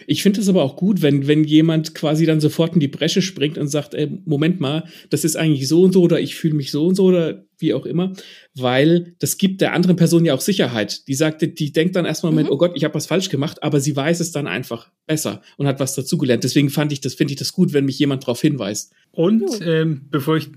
Ich 0.06 0.22
finde 0.22 0.40
es 0.40 0.48
aber 0.50 0.62
auch 0.64 0.76
gut, 0.76 1.00
wenn, 1.00 1.26
wenn 1.28 1.44
jemand 1.44 1.94
quasi 1.94 2.26
dann 2.26 2.40
sofort 2.40 2.74
in 2.74 2.80
die 2.80 2.88
Bresche 2.88 3.22
springt 3.22 3.56
und 3.56 3.68
sagt, 3.68 3.94
ey, 3.94 4.20
Moment 4.26 4.60
mal, 4.60 4.84
das 5.08 5.24
ist 5.24 5.36
eigentlich 5.36 5.66
so 5.66 5.82
und 5.82 5.92
so 5.92 6.02
oder 6.02 6.20
ich 6.20 6.34
fühle 6.34 6.54
mich 6.54 6.70
so 6.70 6.86
und 6.88 6.94
so 6.94 7.04
oder 7.04 7.46
wie 7.58 7.72
auch 7.72 7.86
immer, 7.86 8.12
weil 8.54 9.14
das 9.18 9.38
gibt 9.38 9.62
der 9.62 9.72
anderen 9.72 9.96
Person 9.96 10.26
ja 10.26 10.34
auch 10.34 10.42
Sicherheit. 10.42 11.08
Die 11.08 11.14
sagte, 11.14 11.48
die 11.48 11.72
denkt 11.72 11.96
dann 11.96 12.04
erstmal, 12.04 12.32
Moment, 12.32 12.48
Mhm. 12.48 12.54
oh 12.54 12.58
Gott, 12.58 12.72
ich 12.74 12.84
habe 12.84 12.94
was 12.94 13.06
falsch 13.06 13.30
gemacht, 13.30 13.62
aber 13.62 13.80
sie 13.80 13.96
weiß 13.96 14.20
es 14.20 14.30
dann 14.30 14.46
einfach 14.46 14.90
besser 15.06 15.40
und 15.56 15.66
hat 15.66 15.80
was 15.80 15.94
dazugelernt. 15.94 16.44
Deswegen 16.44 16.68
fand 16.68 16.92
ich 16.92 17.00
das, 17.00 17.14
finde 17.14 17.32
ich 17.32 17.38
das 17.38 17.52
gut, 17.54 17.72
wenn 17.72 17.86
mich 17.86 17.98
jemand 17.98 18.24
darauf 18.24 18.40
hinweist. 18.42 18.92
Und 19.10 19.60
ähm, 19.62 20.02
bevor 20.10 20.36
ich 20.36 20.48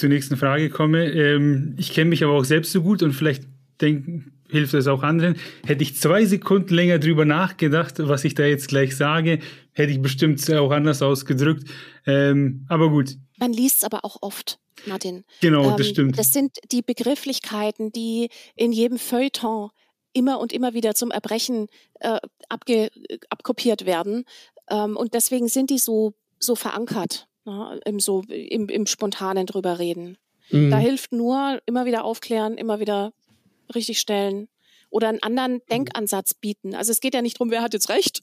zur 0.00 0.08
nächsten 0.08 0.36
Frage 0.36 0.70
komme, 0.70 1.04
ähm, 1.12 1.74
ich 1.78 1.92
kenne 1.92 2.10
mich 2.10 2.24
aber 2.24 2.32
auch 2.32 2.44
selbst 2.44 2.72
so 2.72 2.82
gut 2.82 3.02
und 3.02 3.12
vielleicht 3.12 3.44
denken, 3.80 4.32
hilft 4.48 4.74
es 4.74 4.86
auch 4.88 5.02
anderen. 5.02 5.36
Hätte 5.64 5.82
ich 5.82 5.96
zwei 5.96 6.24
Sekunden 6.24 6.74
länger 6.74 6.98
drüber 6.98 7.24
nachgedacht, 7.24 7.94
was 7.98 8.24
ich 8.24 8.34
da 8.34 8.44
jetzt 8.44 8.68
gleich 8.68 8.96
sage, 8.96 9.38
hätte 9.72 9.92
ich 9.92 10.02
bestimmt 10.02 10.50
auch 10.52 10.70
anders 10.70 11.02
ausgedrückt. 11.02 11.68
Ähm, 12.06 12.66
aber 12.68 12.90
gut, 12.90 13.16
Man 13.38 13.52
liest 13.52 13.78
es 13.78 13.84
aber 13.84 14.04
auch 14.04 14.16
oft, 14.22 14.58
Martin. 14.86 15.24
genau, 15.40 15.76
das 15.76 15.86
Ähm, 15.88 15.92
stimmt. 15.92 16.18
Das 16.18 16.32
sind 16.32 16.56
die 16.72 16.82
Begrifflichkeiten, 16.82 17.92
die 17.92 18.28
in 18.56 18.72
jedem 18.72 18.98
Feuilleton 18.98 19.70
immer 20.12 20.40
und 20.40 20.52
immer 20.52 20.74
wieder 20.74 20.94
zum 20.94 21.10
Erbrechen 21.12 21.68
äh, 22.00 22.18
abge, 22.48 22.90
abkopiert 23.28 23.86
werden. 23.86 24.24
Ähm, 24.68 24.96
und 24.96 25.14
deswegen 25.14 25.48
sind 25.48 25.70
die 25.70 25.78
so, 25.78 26.14
so 26.40 26.56
verankert, 26.56 27.28
ne, 27.50 27.80
im, 27.84 28.00
so, 28.00 28.22
im, 28.28 28.68
im 28.68 28.86
spontanen 28.86 29.46
drüber 29.46 29.78
reden. 29.78 30.18
Mhm. 30.50 30.70
Da 30.70 30.78
hilft 30.78 31.12
nur 31.12 31.60
immer 31.66 31.84
wieder 31.84 32.04
aufklären, 32.04 32.56
immer 32.56 32.80
wieder 32.80 33.12
richtig 33.74 34.00
stellen 34.00 34.48
oder 34.88 35.08
einen 35.08 35.22
anderen 35.22 35.60
Denkansatz 35.70 36.34
bieten. 36.34 36.74
Also 36.74 36.92
es 36.92 37.00
geht 37.00 37.14
ja 37.14 37.22
nicht 37.22 37.36
darum, 37.36 37.50
wer 37.50 37.62
hat 37.62 37.74
jetzt 37.74 37.88
recht, 37.88 38.22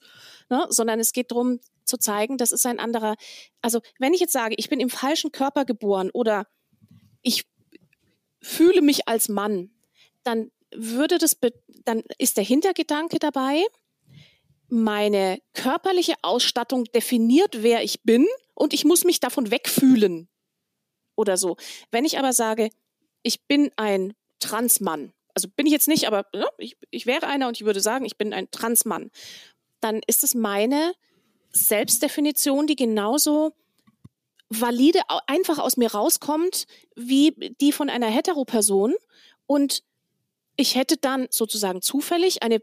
ne, 0.49 0.65
sondern 0.69 0.99
es 0.99 1.13
geht 1.13 1.31
darum 1.31 1.59
zu 1.85 1.97
zeigen, 1.97 2.37
das 2.37 2.51
ist 2.51 2.65
ein 2.65 2.79
anderer. 2.79 3.15
Also 3.61 3.79
wenn 3.99 4.13
ich 4.13 4.19
jetzt 4.19 4.33
sage, 4.33 4.55
ich 4.57 4.69
bin 4.69 4.79
im 4.79 4.89
falschen 4.89 5.31
Körper 5.31 5.63
geboren 5.63 6.09
oder 6.11 6.47
ich 7.21 7.45
fühle 8.41 8.81
mich 8.81 9.07
als 9.07 9.29
Mann, 9.29 9.71
dann 10.23 10.51
würde 10.75 11.17
das, 11.17 11.37
dann 11.85 12.03
ist 12.17 12.35
der 12.37 12.43
Hintergedanke 12.43 13.19
dabei, 13.19 13.63
meine 14.69 15.39
körperliche 15.53 16.15
Ausstattung 16.21 16.83
definiert, 16.85 17.63
wer 17.63 17.83
ich 17.83 18.03
bin 18.03 18.27
und 18.57 18.73
ich 18.73 18.85
muss 18.85 19.03
mich 19.03 19.19
davon 19.19 19.51
wegfühlen 19.51 20.27
oder 21.15 21.37
so. 21.37 21.57
Wenn 21.91 22.05
ich 22.05 22.17
aber 22.17 22.33
sage, 22.33 22.69
ich 23.23 23.45
bin 23.47 23.71
ein 23.75 24.13
Transmann, 24.39 25.13
also 25.33 25.47
bin 25.55 25.67
ich 25.67 25.71
jetzt 25.71 25.87
nicht, 25.87 26.07
aber 26.07 26.25
ja, 26.33 26.47
ich, 26.57 26.77
ich 26.89 27.05
wäre 27.05 27.27
einer 27.27 27.47
und 27.47 27.57
ich 27.57 27.65
würde 27.65 27.81
sagen, 27.81 28.05
ich 28.05 28.17
bin 28.17 28.33
ein 28.33 28.49
Transmann, 28.49 29.11
dann 29.79 30.01
ist 30.07 30.23
es 30.23 30.33
meine 30.33 30.93
Selbstdefinition, 31.51 32.65
die 32.65 32.75
genauso 32.75 33.53
valide 34.49 35.01
einfach 35.27 35.59
aus 35.59 35.77
mir 35.77 35.91
rauskommt, 35.91 36.65
wie 36.95 37.33
die 37.61 37.71
von 37.71 37.89
einer 37.89 38.07
Heteroperson. 38.07 38.95
Und 39.45 39.83
ich 40.55 40.75
hätte 40.75 40.97
dann 40.97 41.27
sozusagen 41.29 41.81
zufällig 41.81 42.41
eine 42.41 42.61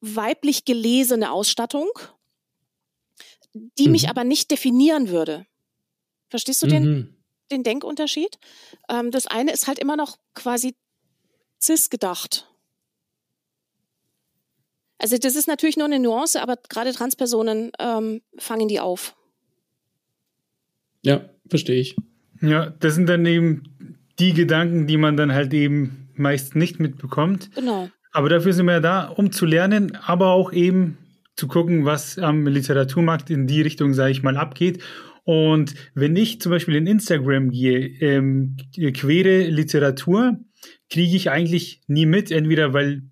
weiblich 0.00 0.64
gelesene 0.64 1.32
Ausstattung, 1.32 1.88
die 3.54 3.88
mich 3.88 4.04
Mhm. 4.04 4.08
aber 4.10 4.24
nicht 4.24 4.50
definieren 4.50 5.08
würde. 5.08 5.46
Verstehst 6.28 6.62
du 6.62 6.66
den, 6.66 6.84
Mhm. 6.84 7.14
den 7.50 7.62
Denkunterschied? 7.62 8.38
Ähm, 8.88 9.10
das 9.10 9.26
eine 9.26 9.52
ist 9.52 9.66
halt 9.66 9.78
immer 9.78 9.96
noch 9.96 10.16
quasi 10.34 10.74
cis 11.60 11.90
gedacht. 11.90 12.48
Also 14.98 15.18
das 15.18 15.34
ist 15.34 15.48
natürlich 15.48 15.76
nur 15.76 15.86
eine 15.86 15.98
Nuance, 15.98 16.40
aber 16.40 16.56
gerade 16.68 16.92
Transpersonen 16.92 17.72
ähm, 17.78 18.22
fangen 18.38 18.68
die 18.68 18.78
auf. 18.80 19.16
Ja, 21.02 21.28
verstehe 21.48 21.80
ich. 21.80 21.96
Ja, 22.40 22.70
das 22.70 22.94
sind 22.94 23.08
dann 23.08 23.26
eben 23.26 23.98
die 24.18 24.32
Gedanken, 24.32 24.86
die 24.86 24.96
man 24.96 25.16
dann 25.16 25.32
halt 25.32 25.52
eben 25.54 26.08
meist 26.14 26.54
nicht 26.54 26.78
mitbekommt. 26.78 27.50
Genau. 27.54 27.90
Aber 28.12 28.28
dafür 28.28 28.52
sind 28.52 28.66
wir 28.66 28.74
ja 28.74 28.80
da, 28.80 29.08
um 29.08 29.32
zu 29.32 29.44
lernen, 29.46 29.96
aber 29.96 30.28
auch 30.28 30.52
eben 30.52 30.98
zu 31.36 31.48
gucken, 31.48 31.84
was 31.84 32.18
am 32.18 32.46
Literaturmarkt 32.46 33.30
in 33.30 33.46
die 33.46 33.62
Richtung, 33.62 33.94
sage 33.94 34.12
ich 34.12 34.22
mal, 34.22 34.36
abgeht. 34.36 34.82
Und 35.24 35.74
wenn 35.94 36.16
ich 36.16 36.40
zum 36.40 36.50
Beispiel 36.50 36.74
in 36.76 36.86
Instagram 36.86 37.50
gehe, 37.50 37.78
ähm, 38.00 38.56
quere 38.94 39.44
Literatur, 39.48 40.38
kriege 40.90 41.16
ich 41.16 41.30
eigentlich 41.30 41.80
nie 41.86 42.06
mit, 42.06 42.30
entweder 42.30 42.72
weil 42.72 43.02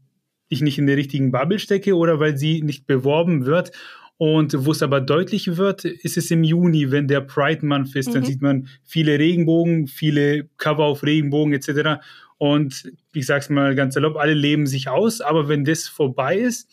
ich 0.48 0.60
nicht 0.60 0.78
in 0.78 0.86
der 0.86 0.96
richtigen 0.96 1.30
Bubble 1.30 1.58
stecke 1.60 1.96
oder 1.96 2.18
weil 2.18 2.36
sie 2.36 2.62
nicht 2.62 2.86
beworben 2.86 3.46
wird. 3.46 3.70
Und 4.16 4.66
wo 4.66 4.72
es 4.72 4.82
aber 4.82 5.00
deutlich 5.00 5.56
wird, 5.56 5.84
ist 5.86 6.18
es 6.18 6.30
im 6.30 6.44
Juni, 6.44 6.90
wenn 6.90 7.08
der 7.08 7.22
Pride 7.22 7.64
Month 7.64 7.96
ist. 7.96 8.14
Dann 8.14 8.22
Mhm. 8.22 8.26
sieht 8.26 8.42
man 8.42 8.68
viele 8.84 9.18
Regenbogen, 9.18 9.86
viele 9.86 10.48
Cover 10.58 10.84
auf 10.84 11.02
Regenbogen 11.04 11.54
etc. 11.54 12.00
Und 12.36 12.92
ich 13.14 13.24
sag's 13.26 13.48
mal 13.48 13.74
ganz 13.74 13.94
salopp, 13.94 14.16
alle 14.16 14.34
leben 14.34 14.66
sich 14.66 14.88
aus, 14.88 15.20
aber 15.20 15.48
wenn 15.48 15.64
das 15.64 15.88
vorbei 15.88 16.36
ist, 16.36 16.68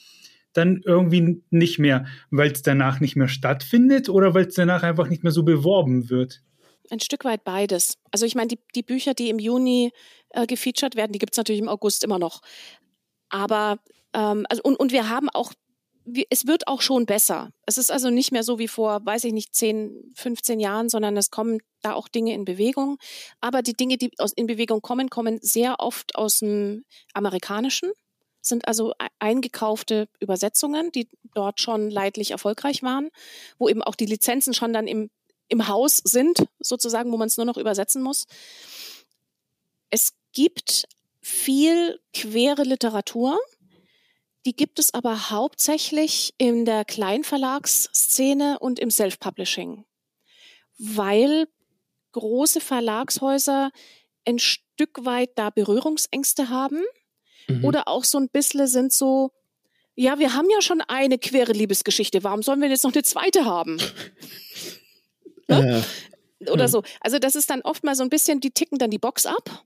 dann 0.58 0.82
irgendwie 0.84 1.44
nicht 1.50 1.80
mehr, 1.80 2.06
weil 2.32 2.52
es 2.52 2.62
danach 2.62 3.00
nicht 3.00 3.16
mehr 3.16 3.28
stattfindet 3.28 4.10
oder 4.10 4.34
weil 4.34 4.48
es 4.48 4.56
danach 4.56 4.84
einfach 4.84 5.08
nicht 5.08 5.24
mehr 5.24 5.32
so 5.32 5.44
beworben 5.44 6.10
wird. 6.10 6.42
Ein 6.90 7.00
Stück 7.00 7.26
weit 7.26 7.44
beides. 7.44 7.98
Also 8.12 8.26
ich 8.26 8.36
meine, 8.36 8.48
die, 8.48 8.60
die 8.76 8.84
Bücher, 8.84 9.14
die 9.14 9.30
im 9.30 9.40
Juni 9.40 9.92
äh, 10.30 10.46
gefeatured 10.46 10.96
werden, 10.96 11.12
die 11.12 11.20
gibt 11.20 11.34
es 11.34 11.38
natürlich 11.38 11.62
im 11.62 11.70
August 11.70 12.04
immer 12.04 12.20
noch. 12.20 12.42
Aber 13.30 13.80
ähm, 14.14 14.46
also 14.50 14.62
und, 14.64 14.78
und 14.78 14.92
wir 14.92 15.10
haben 15.10 15.30
auch, 15.30 15.54
es 16.30 16.48
wird 16.48 16.68
auch 16.68 16.82
schon 16.82 17.06
besser. 17.06 17.52
Es 17.66 17.78
ist 17.78 17.92
also 17.92 18.10
nicht 18.10 18.32
mehr 18.32 18.44
so 18.44 18.60
wie 18.60 18.70
vor, 18.70 19.06
weiß 19.06 19.26
ich 19.26 19.34
nicht, 19.34 19.54
10, 19.54 20.14
15 20.16 20.60
Jahren, 20.62 20.88
sondern 20.88 21.18
es 21.18 21.30
kommen 21.30 21.60
da 21.82 21.94
auch 21.94 22.08
Dinge 22.08 22.34
in 22.34 22.46
Bewegung. 22.46 22.98
Aber 23.42 23.62
die 23.62 23.74
Dinge, 23.74 23.98
die 23.98 24.12
in 24.38 24.48
Bewegung 24.48 24.82
kommen, 24.82 25.10
kommen 25.10 25.40
sehr 25.42 25.80
oft 25.80 26.16
aus 26.16 26.40
dem 26.40 26.86
Amerikanischen, 27.14 27.92
sind 28.48 28.68
also 28.68 28.92
e- 28.92 29.08
eingekaufte 29.20 30.08
Übersetzungen, 30.20 30.92
die 30.92 31.08
dort 31.34 31.60
schon 31.60 31.90
leidlich 31.90 32.32
erfolgreich 32.32 32.84
waren, 32.84 33.10
wo 33.58 33.70
eben 33.70 33.84
auch 33.84 33.96
die 33.96 34.06
Lizenzen 34.06 34.54
schon 34.54 34.74
dann 34.74 34.88
im 34.88 35.10
im 35.50 35.68
Haus 35.68 35.98
sind, 36.04 36.48
sozusagen, 36.60 37.12
wo 37.12 37.18
man 37.18 37.28
es 37.28 37.38
nur 37.38 37.46
noch 37.46 37.58
übersetzen 37.58 38.02
muss. 38.02 38.26
Es 39.90 40.14
gibt 40.34 40.88
viel 41.22 42.00
quere 42.14 42.64
Literatur, 42.64 43.40
die 44.46 44.56
gibt 44.56 44.80
es 44.80 44.94
aber 44.94 45.30
hauptsächlich 45.30 46.34
in 46.38 46.66
der 46.66 46.86
Kleinverlagsszene 46.86 48.60
und 48.60 48.80
im 48.80 48.92
Self-Publishing, 48.92 49.86
weil 50.78 51.48
große 52.14 52.62
Verlagshäuser 52.62 53.72
ein 54.26 54.40
Stück 54.40 55.06
weit 55.06 55.32
da 55.36 55.50
Berührungsängste 55.50 56.50
haben 56.50 56.84
Mhm. 57.48 57.66
oder 57.66 57.88
auch 57.88 58.04
so 58.04 58.18
ein 58.18 58.30
bisschen 58.30 58.68
sind 58.68 58.92
so, 58.94 59.32
ja, 59.96 60.20
wir 60.20 60.34
haben 60.34 60.50
ja 60.50 60.62
schon 60.62 60.82
eine 60.82 61.18
quere 61.18 61.52
Liebesgeschichte, 61.54 62.24
warum 62.24 62.44
sollen 62.44 62.62
wir 62.62 62.70
jetzt 62.70 62.84
noch 62.84 62.94
eine 62.94 63.04
zweite 63.04 63.46
haben? 63.46 63.80
Äh, 65.50 65.82
oder 66.50 66.64
Ja. 66.64 66.68
so. 66.68 66.84
Also 67.00 67.20
das 67.20 67.38
ist 67.38 67.50
dann 67.50 67.62
oft 67.62 67.84
mal 67.86 67.96
so 67.96 68.04
ein 68.04 68.10
bisschen, 68.10 68.42
die 68.42 68.52
ticken 68.52 68.78
dann 68.80 68.92
die 68.92 68.98
Box 69.00 69.26
ab 69.26 69.64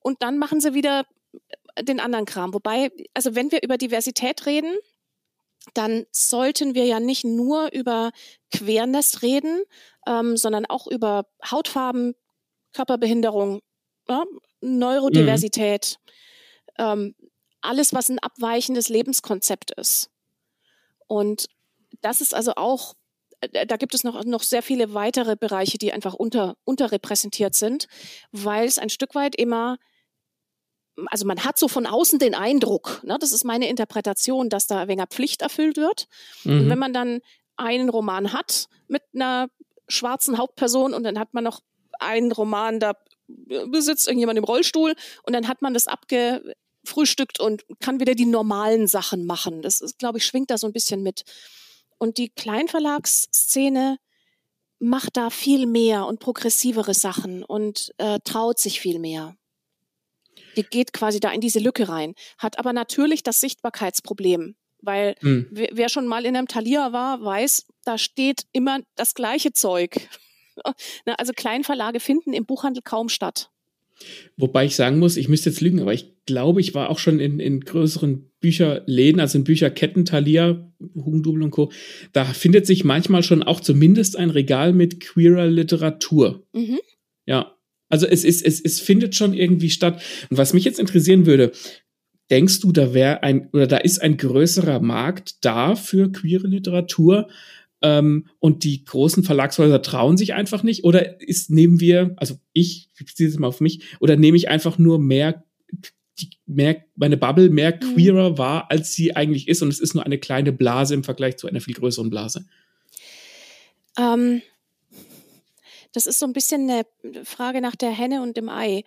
und 0.00 0.22
dann 0.22 0.36
machen 0.36 0.60
sie 0.60 0.74
wieder 0.74 1.06
den 1.80 2.00
anderen 2.00 2.26
Kram. 2.26 2.52
Wobei, 2.52 2.90
also 3.14 3.34
wenn 3.34 3.50
wir 3.50 3.62
über 3.62 3.78
Diversität 3.78 4.44
reden, 4.44 4.76
dann 5.72 6.04
sollten 6.10 6.74
wir 6.74 6.84
ja 6.84 7.00
nicht 7.00 7.24
nur 7.24 7.72
über 7.72 8.10
Queerness 8.54 9.22
reden, 9.22 9.62
ähm, 10.06 10.36
sondern 10.36 10.66
auch 10.66 10.86
über 10.86 11.24
Hautfarben, 11.50 12.14
Körperbehinderung, 12.74 13.62
ja, 14.08 14.24
Neurodiversität, 14.60 15.96
ähm, 16.78 17.14
alles, 17.62 17.92
was 17.92 18.08
ein 18.08 18.18
abweichendes 18.18 18.88
Lebenskonzept 18.88 19.72
ist. 19.72 20.10
Und 21.06 21.46
das 22.00 22.20
ist 22.20 22.34
also 22.34 22.52
auch 22.56 22.94
äh, 23.40 23.66
da 23.66 23.76
gibt 23.76 23.94
es 23.94 24.04
noch, 24.04 24.24
noch 24.24 24.42
sehr 24.42 24.62
viele 24.62 24.94
weitere 24.94 25.36
Bereiche, 25.36 25.78
die 25.78 25.92
einfach 25.92 26.14
unter, 26.14 26.56
unterrepräsentiert 26.64 27.54
sind, 27.54 27.86
weil 28.30 28.66
es 28.66 28.78
ein 28.78 28.90
Stück 28.90 29.14
weit 29.14 29.36
immer 29.36 29.78
also 31.06 31.26
man 31.26 31.42
hat 31.42 31.58
so 31.58 31.68
von 31.68 31.86
außen 31.86 32.18
den 32.18 32.34
Eindruck, 32.34 33.00
ne, 33.02 33.16
das 33.18 33.32
ist 33.32 33.44
meine 33.44 33.68
Interpretation, 33.68 34.50
dass 34.50 34.66
da 34.66 34.88
weniger 34.88 35.06
Pflicht 35.06 35.40
erfüllt 35.40 35.78
wird. 35.78 36.06
Mhm. 36.44 36.60
Und 36.60 36.68
wenn 36.68 36.78
man 36.78 36.92
dann 36.92 37.20
einen 37.56 37.88
Roman 37.88 38.32
hat 38.34 38.66
mit 38.88 39.02
einer 39.14 39.48
schwarzen 39.88 40.38
Hauptperson 40.38 40.94
und 40.94 41.02
dann 41.02 41.18
hat 41.18 41.32
man 41.32 41.44
noch 41.44 41.60
einen 41.98 42.32
Roman, 42.32 42.78
da 42.78 42.94
besitzt 43.26 44.06
irgendjemand 44.06 44.38
im 44.38 44.44
Rollstuhl 44.44 44.94
und 45.22 45.32
dann 45.32 45.48
hat 45.48 45.62
man 45.62 45.72
das 45.72 45.86
abgefrühstückt 46.82 47.40
und 47.40 47.64
kann 47.80 48.00
wieder 48.00 48.14
die 48.14 48.26
normalen 48.26 48.86
Sachen 48.86 49.24
machen. 49.24 49.62
Das 49.62 49.80
ist, 49.80 49.98
glaube 49.98 50.18
ich, 50.18 50.26
schwingt 50.26 50.50
da 50.50 50.58
so 50.58 50.66
ein 50.66 50.72
bisschen 50.72 51.02
mit. 51.02 51.24
Und 51.98 52.18
die 52.18 52.30
Kleinverlagsszene 52.30 53.98
macht 54.78 55.16
da 55.16 55.30
viel 55.30 55.66
mehr 55.66 56.06
und 56.06 56.18
progressivere 56.18 56.94
Sachen 56.94 57.44
und 57.44 57.92
äh, 57.98 58.18
traut 58.24 58.58
sich 58.58 58.80
viel 58.80 58.98
mehr. 58.98 59.36
Die 60.56 60.64
geht 60.64 60.92
quasi 60.92 61.20
da 61.20 61.30
in 61.30 61.40
diese 61.40 61.60
Lücke 61.60 61.88
rein, 61.88 62.14
hat 62.38 62.58
aber 62.58 62.72
natürlich 62.72 63.22
das 63.22 63.40
Sichtbarkeitsproblem, 63.40 64.56
weil 64.80 65.14
hm. 65.20 65.48
wer 65.50 65.88
schon 65.88 66.06
mal 66.06 66.26
in 66.26 66.36
einem 66.36 66.48
Talier 66.48 66.92
war, 66.92 67.22
weiß, 67.22 67.66
da 67.84 67.96
steht 67.96 68.46
immer 68.52 68.80
das 68.96 69.14
gleiche 69.14 69.52
Zeug. 69.52 70.08
also 71.16 71.32
Kleinverlage 71.32 72.00
finden 72.00 72.32
im 72.32 72.44
Buchhandel 72.44 72.82
kaum 72.82 73.08
statt. 73.08 73.51
Wobei 74.36 74.64
ich 74.64 74.76
sagen 74.76 74.98
muss, 74.98 75.16
ich 75.16 75.28
müsste 75.28 75.50
jetzt 75.50 75.60
lügen, 75.60 75.80
aber 75.80 75.92
ich 75.92 76.12
glaube, 76.26 76.60
ich 76.60 76.74
war 76.74 76.90
auch 76.90 76.98
schon 76.98 77.20
in, 77.20 77.40
in 77.40 77.60
größeren 77.60 78.30
Bücherläden, 78.40 79.20
also 79.20 79.38
in 79.38 79.44
Bücherketten, 79.44 80.04
Thalia, 80.04 80.72
Hugendubel 80.94 81.42
und 81.42 81.50
Co. 81.50 81.70
Da 82.12 82.24
findet 82.24 82.66
sich 82.66 82.84
manchmal 82.84 83.22
schon 83.22 83.42
auch 83.42 83.60
zumindest 83.60 84.16
ein 84.16 84.30
Regal 84.30 84.72
mit 84.72 85.00
queerer 85.00 85.46
Literatur. 85.46 86.46
Mhm. 86.52 86.80
Ja. 87.26 87.56
Also 87.88 88.06
es 88.06 88.24
ist, 88.24 88.44
es, 88.44 88.60
es 88.60 88.80
findet 88.80 89.14
schon 89.14 89.34
irgendwie 89.34 89.70
statt. 89.70 90.02
Und 90.30 90.38
was 90.38 90.54
mich 90.54 90.64
jetzt 90.64 90.80
interessieren 90.80 91.26
würde, 91.26 91.52
denkst 92.30 92.60
du, 92.60 92.72
da 92.72 92.94
wäre 92.94 93.22
ein, 93.22 93.50
oder 93.52 93.66
da 93.66 93.76
ist 93.76 94.00
ein 94.00 94.16
größerer 94.16 94.80
Markt 94.80 95.44
da 95.44 95.76
für 95.76 96.10
queere 96.10 96.46
Literatur? 96.46 97.28
Ähm, 97.82 98.28
und 98.38 98.64
die 98.64 98.84
großen 98.84 99.24
Verlagshäuser 99.24 99.82
trauen 99.82 100.16
sich 100.16 100.34
einfach 100.34 100.62
nicht? 100.62 100.84
Oder 100.84 101.20
ist, 101.20 101.50
nehmen 101.50 101.80
wir, 101.80 102.14
also 102.16 102.36
ich, 102.52 102.88
ich 102.98 103.06
beziehe 103.06 103.28
es 103.28 103.38
mal 103.38 103.48
auf 103.48 103.60
mich, 103.60 103.82
oder 104.00 104.16
nehme 104.16 104.36
ich 104.36 104.48
einfach 104.48 104.78
nur 104.78 104.98
mehr, 104.98 105.44
die, 106.18 106.30
mehr, 106.46 106.84
meine 106.96 107.16
Bubble 107.16 107.50
mehr 107.50 107.74
mhm. 107.74 107.94
queerer 107.94 108.38
war, 108.38 108.70
als 108.70 108.94
sie 108.94 109.16
eigentlich 109.16 109.48
ist 109.48 109.62
und 109.62 109.68
es 109.68 109.80
ist 109.80 109.94
nur 109.94 110.04
eine 110.04 110.18
kleine 110.18 110.52
Blase 110.52 110.94
im 110.94 111.04
Vergleich 111.04 111.36
zu 111.36 111.46
einer 111.46 111.60
viel 111.60 111.74
größeren 111.74 112.10
Blase? 112.10 112.46
Ähm, 113.98 114.42
das 115.92 116.06
ist 116.06 116.18
so 116.18 116.26
ein 116.26 116.32
bisschen 116.32 116.70
eine 116.70 116.86
Frage 117.24 117.60
nach 117.60 117.76
der 117.76 117.90
Henne 117.90 118.22
und 118.22 118.36
dem 118.36 118.48
Ei. 118.48 118.84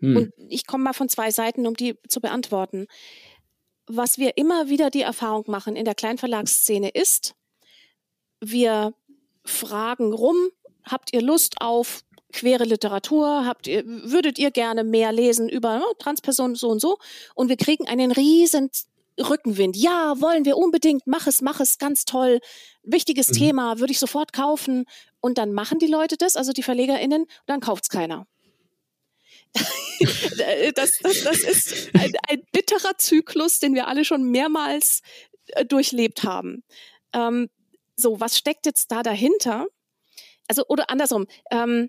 Hm. 0.00 0.16
Und 0.16 0.32
ich 0.48 0.66
komme 0.66 0.84
mal 0.84 0.92
von 0.92 1.08
zwei 1.08 1.30
Seiten, 1.30 1.66
um 1.66 1.74
die 1.74 1.94
zu 2.08 2.20
beantworten. 2.20 2.86
Was 3.86 4.18
wir 4.18 4.36
immer 4.36 4.68
wieder 4.68 4.90
die 4.90 5.02
Erfahrung 5.02 5.44
machen 5.48 5.76
in 5.76 5.84
der 5.84 5.94
Kleinverlagsszene 5.94 6.90
ist, 6.90 7.34
wir 8.42 8.94
fragen 9.44 10.12
rum, 10.12 10.36
habt 10.84 11.12
ihr 11.12 11.22
Lust 11.22 11.60
auf 11.60 12.04
queere 12.32 12.64
Literatur? 12.64 13.46
Habt 13.46 13.66
ihr, 13.66 13.84
würdet 13.86 14.38
ihr 14.38 14.50
gerne 14.50 14.84
mehr 14.84 15.12
lesen 15.12 15.48
über 15.48 15.78
ne, 15.78 15.84
Transpersonen 15.98 16.56
so 16.56 16.68
und 16.68 16.80
so? 16.80 16.98
Und 17.34 17.48
wir 17.48 17.56
kriegen 17.56 17.86
einen 17.86 18.10
riesen 18.10 18.70
Rückenwind. 19.20 19.76
Ja, 19.76 20.20
wollen 20.20 20.44
wir 20.44 20.56
unbedingt, 20.56 21.06
mach 21.06 21.26
es, 21.26 21.42
mach 21.42 21.60
es, 21.60 21.78
ganz 21.78 22.04
toll. 22.04 22.40
Wichtiges 22.82 23.28
mhm. 23.28 23.34
Thema, 23.34 23.78
würde 23.78 23.92
ich 23.92 23.98
sofort 23.98 24.32
kaufen. 24.32 24.86
Und 25.20 25.38
dann 25.38 25.52
machen 25.52 25.78
die 25.78 25.86
Leute 25.86 26.16
das, 26.16 26.36
also 26.36 26.52
die 26.52 26.62
VerlegerInnen, 26.62 27.22
und 27.22 27.30
dann 27.46 27.60
kauft's 27.60 27.88
keiner. 27.88 28.26
das, 30.74 30.98
das, 31.02 31.22
das 31.22 31.38
ist 31.40 31.90
ein, 31.94 32.12
ein, 32.28 32.42
bitterer 32.52 32.96
Zyklus, 32.96 33.60
den 33.60 33.74
wir 33.74 33.86
alle 33.86 34.04
schon 34.04 34.24
mehrmals 34.24 35.02
äh, 35.48 35.64
durchlebt 35.64 36.24
haben. 36.24 36.64
Ähm, 37.12 37.50
so, 37.96 38.20
was 38.20 38.36
steckt 38.36 38.66
jetzt 38.66 38.90
da 38.90 39.02
dahinter? 39.02 39.66
Also, 40.48 40.64
oder 40.68 40.90
andersrum, 40.90 41.26
ähm, 41.50 41.88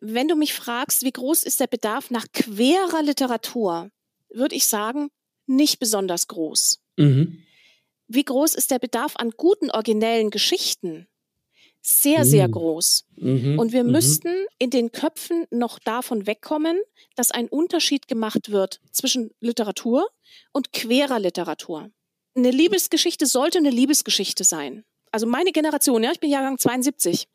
wenn 0.00 0.28
du 0.28 0.36
mich 0.36 0.52
fragst, 0.52 1.02
wie 1.02 1.12
groß 1.12 1.42
ist 1.44 1.60
der 1.60 1.66
Bedarf 1.66 2.10
nach 2.10 2.26
querer 2.32 3.02
Literatur, 3.02 3.90
würde 4.28 4.54
ich 4.54 4.66
sagen, 4.66 5.10
nicht 5.46 5.78
besonders 5.78 6.26
groß. 6.26 6.80
Mhm. 6.96 7.42
Wie 8.08 8.24
groß 8.24 8.54
ist 8.54 8.70
der 8.70 8.78
Bedarf 8.78 9.14
an 9.16 9.30
guten, 9.30 9.70
originellen 9.70 10.30
Geschichten? 10.30 11.06
Sehr, 11.80 12.20
mhm. 12.20 12.24
sehr 12.24 12.48
groß. 12.48 13.06
Mhm. 13.16 13.58
Und 13.58 13.72
wir 13.72 13.84
mhm. 13.84 13.92
müssten 13.92 14.46
in 14.58 14.70
den 14.70 14.90
Köpfen 14.90 15.46
noch 15.50 15.78
davon 15.78 16.26
wegkommen, 16.26 16.78
dass 17.14 17.30
ein 17.30 17.48
Unterschied 17.48 18.08
gemacht 18.08 18.50
wird 18.50 18.80
zwischen 18.90 19.30
Literatur 19.40 20.08
und 20.52 20.72
querer 20.72 21.20
Literatur. 21.20 21.90
Eine 22.34 22.50
Liebesgeschichte 22.50 23.26
sollte 23.26 23.58
eine 23.58 23.70
Liebesgeschichte 23.70 24.44
sein 24.44 24.84
also 25.14 25.28
meine 25.28 25.52
Generation, 25.52 26.02
ja, 26.02 26.10
ich 26.10 26.18
bin 26.18 26.28
Jahrgang 26.28 26.58
72. 26.58 27.28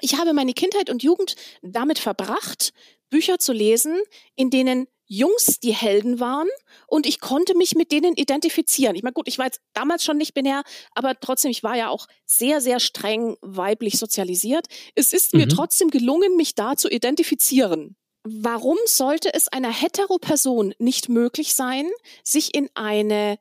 Ich 0.00 0.16
habe 0.16 0.32
meine 0.32 0.54
Kindheit 0.54 0.88
und 0.88 1.02
Jugend 1.02 1.36
damit 1.60 1.98
verbracht, 1.98 2.72
Bücher 3.10 3.38
zu 3.38 3.52
lesen, 3.52 4.00
in 4.36 4.48
denen 4.48 4.86
Jungs 5.04 5.60
die 5.60 5.74
Helden 5.74 6.18
waren 6.18 6.48
und 6.86 7.04
ich 7.04 7.20
konnte 7.20 7.54
mich 7.54 7.74
mit 7.74 7.92
denen 7.92 8.14
identifizieren. 8.16 8.96
Ich 8.96 9.02
meine, 9.02 9.12
gut, 9.12 9.28
ich 9.28 9.36
war 9.36 9.44
jetzt 9.44 9.60
damals 9.74 10.02
schon 10.02 10.16
nicht 10.16 10.32
binär, 10.32 10.62
aber 10.94 11.14
trotzdem, 11.20 11.50
ich 11.50 11.62
war 11.62 11.76
ja 11.76 11.90
auch 11.90 12.06
sehr, 12.24 12.62
sehr 12.62 12.80
streng 12.80 13.36
weiblich 13.42 13.98
sozialisiert. 13.98 14.66
Es 14.94 15.12
ist 15.12 15.34
mhm. 15.34 15.40
mir 15.40 15.48
trotzdem 15.48 15.90
gelungen, 15.90 16.38
mich 16.38 16.54
da 16.54 16.74
zu 16.74 16.88
identifizieren. 16.88 17.96
Warum 18.22 18.78
sollte 18.86 19.34
es 19.34 19.48
einer 19.48 19.70
Hetero-Person 19.70 20.74
nicht 20.78 21.10
möglich 21.10 21.54
sein, 21.54 21.90
sich 22.22 22.54
in 22.54 22.70
eine 22.74 23.36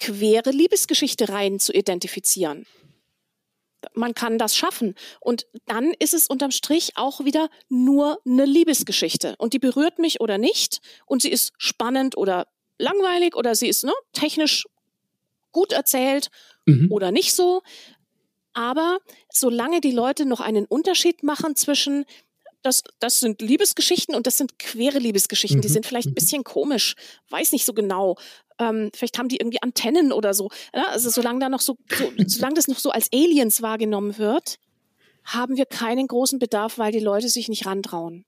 quere 0.00 0.50
Liebesgeschichte 0.50 1.28
rein 1.28 1.60
zu 1.60 1.72
identifizieren. 1.72 2.66
Man 3.94 4.14
kann 4.14 4.38
das 4.38 4.56
schaffen. 4.56 4.94
Und 5.20 5.46
dann 5.66 5.94
ist 5.98 6.12
es 6.12 6.26
unterm 6.26 6.50
Strich 6.50 6.92
auch 6.96 7.24
wieder 7.24 7.48
nur 7.68 8.18
eine 8.26 8.44
Liebesgeschichte. 8.44 9.36
Und 9.38 9.52
die 9.52 9.58
berührt 9.58 9.98
mich 9.98 10.20
oder 10.20 10.36
nicht. 10.36 10.80
Und 11.06 11.22
sie 11.22 11.30
ist 11.30 11.52
spannend 11.56 12.16
oder 12.16 12.46
langweilig 12.78 13.36
oder 13.36 13.54
sie 13.54 13.68
ist 13.68 13.84
ne, 13.84 13.92
technisch 14.12 14.66
gut 15.52 15.72
erzählt 15.72 16.30
mhm. 16.66 16.88
oder 16.90 17.10
nicht 17.10 17.34
so. 17.34 17.62
Aber 18.52 18.98
solange 19.32 19.80
die 19.80 19.92
Leute 19.92 20.26
noch 20.26 20.40
einen 20.40 20.66
Unterschied 20.66 21.22
machen 21.22 21.56
zwischen 21.56 22.04
das, 22.62 22.82
das 22.98 23.20
sind 23.20 23.40
Liebesgeschichten 23.40 24.14
und 24.14 24.26
das 24.26 24.36
sind 24.36 24.58
quere 24.58 24.98
Liebesgeschichten. 24.98 25.58
Mhm. 25.58 25.62
Die 25.62 25.68
sind 25.68 25.86
vielleicht 25.86 26.08
ein 26.08 26.10
mhm. 26.10 26.14
bisschen 26.14 26.44
komisch, 26.44 26.94
weiß 27.30 27.52
nicht 27.52 27.64
so 27.64 27.72
genau. 27.72 28.16
Ähm, 28.58 28.90
vielleicht 28.94 29.18
haben 29.18 29.28
die 29.28 29.36
irgendwie 29.36 29.62
Antennen 29.62 30.12
oder 30.12 30.34
so. 30.34 30.50
Ja, 30.74 30.88
also 30.88 31.10
solange 31.10 31.40
da 31.40 31.48
noch 31.48 31.60
so, 31.60 31.76
so 31.96 32.12
solange 32.26 32.54
das 32.54 32.68
noch 32.68 32.78
so 32.78 32.90
als 32.90 33.08
Aliens 33.12 33.62
wahrgenommen 33.62 34.18
wird, 34.18 34.56
haben 35.24 35.56
wir 35.56 35.66
keinen 35.66 36.06
großen 36.06 36.38
Bedarf, 36.38 36.78
weil 36.78 36.92
die 36.92 37.00
Leute 37.00 37.28
sich 37.28 37.48
nicht 37.48 37.66
rantrauen. 37.66 38.24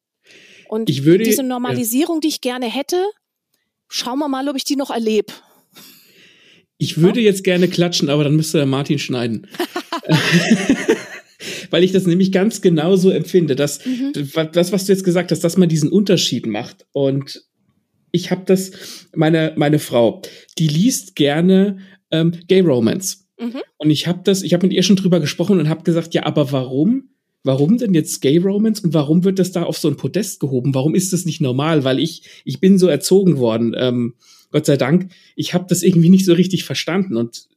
Und 0.68 0.88
würde, 1.04 1.24
diese 1.24 1.42
Normalisierung, 1.42 2.16
ja. 2.16 2.20
die 2.20 2.28
ich 2.28 2.40
gerne 2.40 2.66
hätte, 2.66 3.04
schauen 3.88 4.18
wir 4.18 4.28
mal, 4.28 4.48
ob 4.48 4.56
ich 4.56 4.64
die 4.64 4.76
noch 4.76 4.90
erlebe. 4.90 5.32
Ich 6.78 6.98
würde 6.98 7.20
ja? 7.20 7.26
jetzt 7.26 7.44
gerne 7.44 7.68
klatschen, 7.68 8.08
aber 8.08 8.24
dann 8.24 8.34
müsste 8.34 8.58
der 8.58 8.66
Martin 8.66 8.98
schneiden. 8.98 9.46
Weil 11.72 11.84
ich 11.84 11.92
das 11.92 12.06
nämlich 12.06 12.32
ganz 12.32 12.60
genau 12.60 12.96
so 12.96 13.08
empfinde, 13.08 13.56
dass 13.56 13.84
mhm. 13.86 14.12
das, 14.52 14.72
was 14.72 14.84
du 14.84 14.92
jetzt 14.92 15.04
gesagt 15.04 15.32
hast, 15.32 15.42
dass 15.42 15.56
man 15.56 15.70
diesen 15.70 15.90
Unterschied 15.90 16.46
macht. 16.46 16.84
Und 16.92 17.44
ich 18.10 18.30
habe 18.30 18.42
das, 18.44 18.72
meine, 19.16 19.54
meine 19.56 19.78
Frau, 19.78 20.20
die 20.58 20.68
liest 20.68 21.16
gerne 21.16 21.78
ähm, 22.10 22.32
Gay 22.46 22.60
Romance. 22.60 23.26
Mhm. 23.40 23.62
Und 23.78 23.88
ich 23.88 24.06
habe 24.06 24.20
das, 24.22 24.42
ich 24.42 24.52
habe 24.52 24.66
mit 24.66 24.76
ihr 24.76 24.82
schon 24.82 24.96
drüber 24.96 25.18
gesprochen 25.18 25.58
und 25.58 25.70
habe 25.70 25.82
gesagt, 25.82 26.12
ja, 26.12 26.26
aber 26.26 26.52
warum? 26.52 27.08
Warum 27.42 27.78
denn 27.78 27.94
jetzt 27.94 28.20
Gay 28.20 28.36
Romance 28.36 28.84
und 28.84 28.92
warum 28.92 29.24
wird 29.24 29.38
das 29.38 29.50
da 29.50 29.62
auf 29.62 29.78
so 29.78 29.88
ein 29.88 29.96
Podest 29.96 30.40
gehoben? 30.40 30.74
Warum 30.74 30.94
ist 30.94 31.14
das 31.14 31.24
nicht 31.24 31.40
normal? 31.40 31.84
Weil 31.84 32.00
ich, 32.00 32.42
ich 32.44 32.60
bin 32.60 32.78
so 32.78 32.86
erzogen 32.86 33.38
worden. 33.38 33.74
Ähm, 33.78 34.14
Gott 34.50 34.66
sei 34.66 34.76
Dank, 34.76 35.10
ich 35.36 35.54
habe 35.54 35.64
das 35.70 35.82
irgendwie 35.82 36.10
nicht 36.10 36.26
so 36.26 36.34
richtig 36.34 36.64
verstanden. 36.64 37.16
Und 37.16 37.48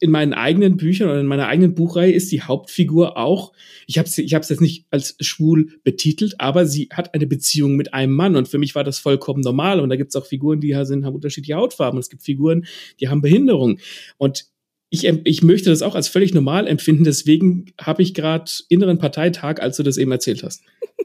in 0.00 0.10
meinen 0.10 0.32
eigenen 0.32 0.76
Büchern 0.76 1.08
oder 1.08 1.20
in 1.20 1.26
meiner 1.26 1.46
eigenen 1.46 1.74
Buchreihe 1.74 2.12
ist 2.12 2.32
die 2.32 2.42
Hauptfigur 2.42 3.16
auch, 3.16 3.52
ich 3.86 3.98
habe 3.98 4.08
ich 4.08 4.30
jetzt 4.30 4.60
nicht 4.60 4.86
als 4.90 5.16
schwul 5.20 5.78
betitelt, 5.84 6.40
aber 6.40 6.66
sie 6.66 6.88
hat 6.92 7.14
eine 7.14 7.26
Beziehung 7.26 7.76
mit 7.76 7.94
einem 7.94 8.14
Mann 8.14 8.36
und 8.36 8.48
für 8.48 8.58
mich 8.58 8.74
war 8.74 8.84
das 8.84 8.98
vollkommen 8.98 9.40
normal 9.40 9.80
und 9.80 9.88
da 9.88 9.96
gibt 9.96 10.10
es 10.10 10.16
auch 10.16 10.26
Figuren, 10.26 10.60
die 10.60 10.74
sind, 10.84 11.04
haben 11.04 11.14
unterschiedliche 11.14 11.54
Hautfarben 11.54 11.96
und 11.96 12.02
es 12.02 12.10
gibt 12.10 12.22
Figuren, 12.22 12.66
die 13.00 13.08
haben 13.08 13.20
Behinderung 13.20 13.78
und 14.16 14.46
ich, 14.90 15.04
ich 15.04 15.42
möchte 15.42 15.70
das 15.70 15.82
auch 15.82 15.96
als 15.96 16.06
völlig 16.06 16.34
normal 16.34 16.68
empfinden, 16.68 17.02
deswegen 17.02 17.72
habe 17.80 18.02
ich 18.02 18.14
gerade 18.14 18.50
inneren 18.68 18.98
Parteitag, 18.98 19.60
als 19.60 19.76
du 19.76 19.82
das 19.82 19.96
eben 19.96 20.12
erzählt 20.12 20.44
hast. 20.44 20.62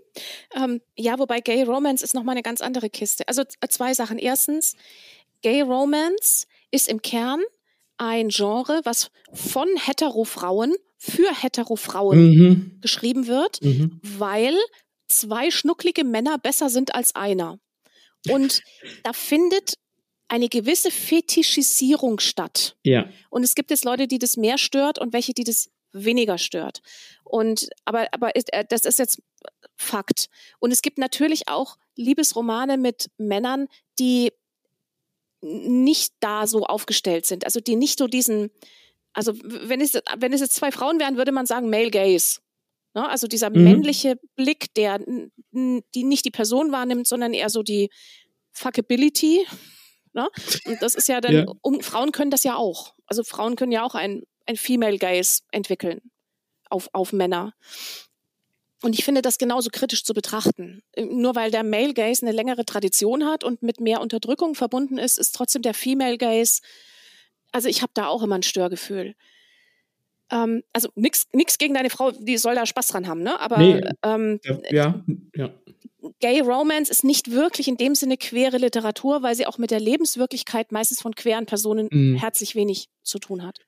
ähm, 0.56 0.82
ja, 0.96 1.18
wobei 1.18 1.40
Gay 1.40 1.64
Romance 1.64 2.04
ist 2.04 2.14
nochmal 2.14 2.34
eine 2.34 2.44
ganz 2.44 2.62
andere 2.62 2.90
Kiste. 2.90 3.28
Also 3.28 3.44
zwei 3.68 3.96
Sachen. 3.96 4.20
Erstens, 4.20 4.76
Gay 5.42 5.62
Romance 5.62 6.46
ist 6.70 6.88
im 6.88 7.02
Kern 7.02 7.42
ein 8.00 8.30
Genre, 8.30 8.82
was 8.86 9.12
von 9.34 9.68
Hetero-Frauen 9.78 10.74
für 10.98 11.32
Hetero-Frauen 11.32 12.30
mhm. 12.30 12.78
geschrieben 12.82 13.28
wird, 13.28 13.62
mhm. 13.62 14.00
weil 14.02 14.56
zwei 15.08 15.52
schnucklige 15.52 16.04
Männer 16.04 16.38
besser 16.38 16.70
sind 16.70 16.96
als 16.96 17.16
einer. 17.16 17.60
Und 18.30 18.62
da 19.04 19.14
findet 19.14 19.76
eine 20.28 20.50
gewisse 20.50 20.92
Fetischisierung 20.92 22.20
statt. 22.20 22.76
Ja. 22.84 23.10
Und 23.30 23.44
es 23.44 23.56
gibt 23.56 23.72
jetzt 23.72 23.86
Leute, 23.86 24.08
die 24.08 24.20
das 24.20 24.38
mehr 24.38 24.58
stört 24.58 25.00
und 25.00 25.14
welche, 25.14 25.34
die 25.34 25.44
das 25.44 25.70
weniger 25.92 26.38
stört. 26.38 26.82
Und 27.24 27.70
aber 27.86 28.08
aber 28.12 28.36
äh, 28.36 28.66
das 28.68 28.86
ist 28.86 29.00
jetzt 29.00 29.22
Fakt. 29.76 30.28
Und 30.60 30.72
es 30.72 30.82
gibt 30.82 30.98
natürlich 30.98 31.48
auch 31.48 31.78
Liebesromane 31.96 32.78
mit 32.78 33.10
Männern, 33.18 33.68
die 33.98 34.32
nicht 35.42 36.14
da 36.20 36.48
so 36.48 36.66
aufgestellt 36.66 37.26
sind, 37.26 37.46
also 37.46 37.60
die 37.60 37.76
nicht 37.76 38.00
so 38.00 38.08
diesen, 38.08 38.52
also 39.14 39.34
wenn 39.44 39.82
es 39.82 39.94
wenn 40.18 40.34
es 40.34 40.42
jetzt 40.42 40.56
zwei 40.56 40.72
Frauen 40.72 41.00
wären, 41.00 41.18
würde 41.18 41.32
man 41.32 41.46
sagen 41.46 41.70
Male 41.70 41.92
Gaze. 41.92 42.40
Ne? 42.94 43.08
Also 43.08 43.28
dieser 43.28 43.50
mhm. 43.50 43.64
männliche 43.64 44.20
Blick, 44.36 44.74
der 44.74 45.00
die 45.52 46.04
nicht 46.04 46.26
die 46.26 46.32
Person 46.32 46.72
wahrnimmt, 46.72 47.08
sondern 47.08 47.34
eher 47.34 47.50
so 47.50 47.64
die 47.64 47.90
Fuckability. 48.52 49.46
Ne? 50.12 50.28
Und 50.66 50.82
das 50.82 50.96
ist 50.96 51.08
ja 51.08 51.22
dann, 51.22 51.36
ja. 51.36 51.46
Um, 51.62 51.82
Frauen 51.82 52.12
können 52.12 52.32
das 52.32 52.44
ja 52.44 52.56
auch. 52.56 52.96
Also 53.06 53.24
Frauen 53.24 53.56
können 53.56 53.72
ja 53.72 53.84
auch 53.84 53.94
ein, 53.94 54.24
ein 54.48 54.56
Female 54.56 54.98
Gaze 54.98 55.44
entwickeln 55.52 56.02
auf, 56.68 56.90
auf 56.94 57.14
Männer. 57.14 57.54
Und 58.82 58.98
ich 58.98 59.04
finde 59.04 59.22
das 59.22 59.38
genauso 59.38 59.70
kritisch 59.72 60.04
zu 60.04 60.14
betrachten. 60.14 60.82
Nur 60.98 61.36
weil 61.36 61.52
der 61.52 61.64
Male 61.64 61.94
Gaze 61.94 62.26
eine 62.26 62.36
längere 62.36 62.66
Tradition 62.66 63.26
hat 63.26 63.44
und 63.44 63.62
mit 63.62 63.80
mehr 63.82 64.00
Unterdrückung 64.02 64.56
verbunden 64.56 64.98
ist, 64.98 65.18
ist 65.18 65.36
trotzdem 65.36 65.62
der 65.62 65.74
Female 65.74 66.18
Gaze, 66.18 66.62
also 67.52 67.68
ich 67.68 67.82
habe 67.82 67.92
da 67.94 68.08
auch 68.08 68.24
immer 68.24 68.36
ein 68.36 68.44
Störgefühl. 68.44 69.16
Ähm, 70.32 70.64
also 70.74 70.90
nichts 70.96 71.58
gegen 71.58 71.74
deine 71.74 71.90
Frau, 71.90 72.12
die 72.12 72.38
soll 72.38 72.56
da 72.56 72.66
Spaß 72.66 72.88
dran 72.88 73.08
haben, 73.08 73.22
ne? 73.22 73.40
Aber 73.40 73.58
nee, 73.58 73.82
ähm, 74.04 74.40
ja, 74.70 75.04
ja. 75.36 75.54
Gay 76.20 76.40
Romance 76.40 76.90
ist 76.90 77.04
nicht 77.04 77.32
wirklich 77.32 77.68
in 77.68 77.76
dem 77.76 77.94
Sinne 77.94 78.18
queere 78.18 78.58
Literatur, 78.58 79.22
weil 79.22 79.36
sie 79.36 79.46
auch 79.46 79.58
mit 79.58 79.72
der 79.72 79.80
Lebenswirklichkeit 79.80 80.72
meistens 80.72 81.02
von 81.02 81.14
queeren 81.14 81.46
Personen 81.46 81.90
mhm. 81.92 82.16
herzlich 82.16 82.56
wenig 82.56 82.90
zu 83.04 83.20
tun 83.20 83.46
hat. 83.46 83.60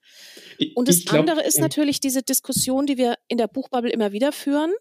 Und 0.75 0.87
das 0.87 1.03
glaub, 1.03 1.19
andere 1.19 1.43
ist 1.43 1.59
natürlich 1.59 1.99
diese 1.99 2.21
Diskussion, 2.21 2.85
die 2.85 2.97
wir 2.97 3.15
in 3.27 3.37
der 3.37 3.47
Buchbubble 3.47 3.91
immer 3.91 4.11
wieder 4.11 4.31
führen. 4.31 4.71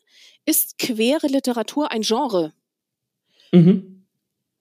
Ist 0.47 0.79
queere 0.79 1.27
Literatur 1.27 1.91
ein 1.91 2.03
Genre? 2.03 2.53
Mhm. 3.53 3.90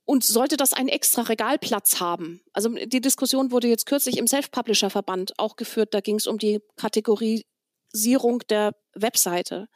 Und 0.09 0.23
sollte 0.23 0.57
das 0.57 0.73
einen 0.73 0.89
extra 0.89 1.21
Regalplatz 1.21 1.99
haben? 1.99 2.41
Also 2.51 2.69
die 2.69 2.99
Diskussion 2.99 3.51
wurde 3.51 3.67
jetzt 3.67 3.85
kürzlich 3.85 4.17
im 4.17 4.25
Self-Publisher-Verband 4.25 5.37
auch 5.37 5.55
geführt. 5.55 5.93
Da 5.93 5.99
ging 5.99 6.15
es 6.15 6.25
um 6.25 6.39
die 6.39 6.61
Kategorisierung 6.77 8.39
der 8.49 8.73
Webseite. 8.95 9.67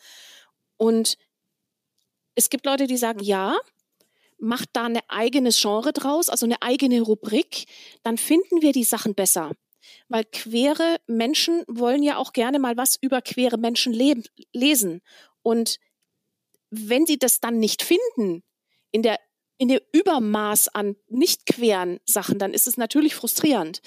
Und 0.75 1.19
es 2.33 2.49
gibt 2.49 2.65
Leute, 2.65 2.87
die 2.87 2.97
sagen, 2.97 3.19
ja, 3.19 3.59
macht 4.39 4.69
da 4.73 4.85
eine 4.85 5.01
eigenes 5.07 5.61
Genre 5.61 5.93
draus, 5.93 6.29
also 6.29 6.47
eine 6.47 6.63
eigene 6.63 7.01
Rubrik, 7.01 7.65
dann 8.01 8.17
finden 8.17 8.63
wir 8.63 8.71
die 8.71 8.85
Sachen 8.85 9.13
besser. 9.13 9.51
Weil 10.07 10.25
queere 10.25 10.97
Menschen 11.05 11.63
wollen 11.67 12.01
ja 12.01 12.17
auch 12.17 12.33
gerne 12.33 12.57
mal 12.57 12.75
was 12.75 12.97
über 12.99 13.21
queere 13.21 13.59
Menschen 13.59 13.93
lesen. 13.93 15.01
Und 15.43 15.77
wenn 16.71 17.05
sie 17.05 17.19
das 17.19 17.39
dann 17.39 17.59
nicht 17.59 17.83
finden, 17.83 18.41
in 18.89 19.03
der 19.03 19.19
in 19.63 19.69
der 19.69 19.81
Übermaß 19.93 20.75
an 20.75 20.97
nicht 21.07 21.45
queren 21.45 22.01
Sachen, 22.03 22.37
dann 22.37 22.53
ist 22.53 22.67
es 22.67 22.75
natürlich 22.75 23.15
frustrierend. 23.15 23.81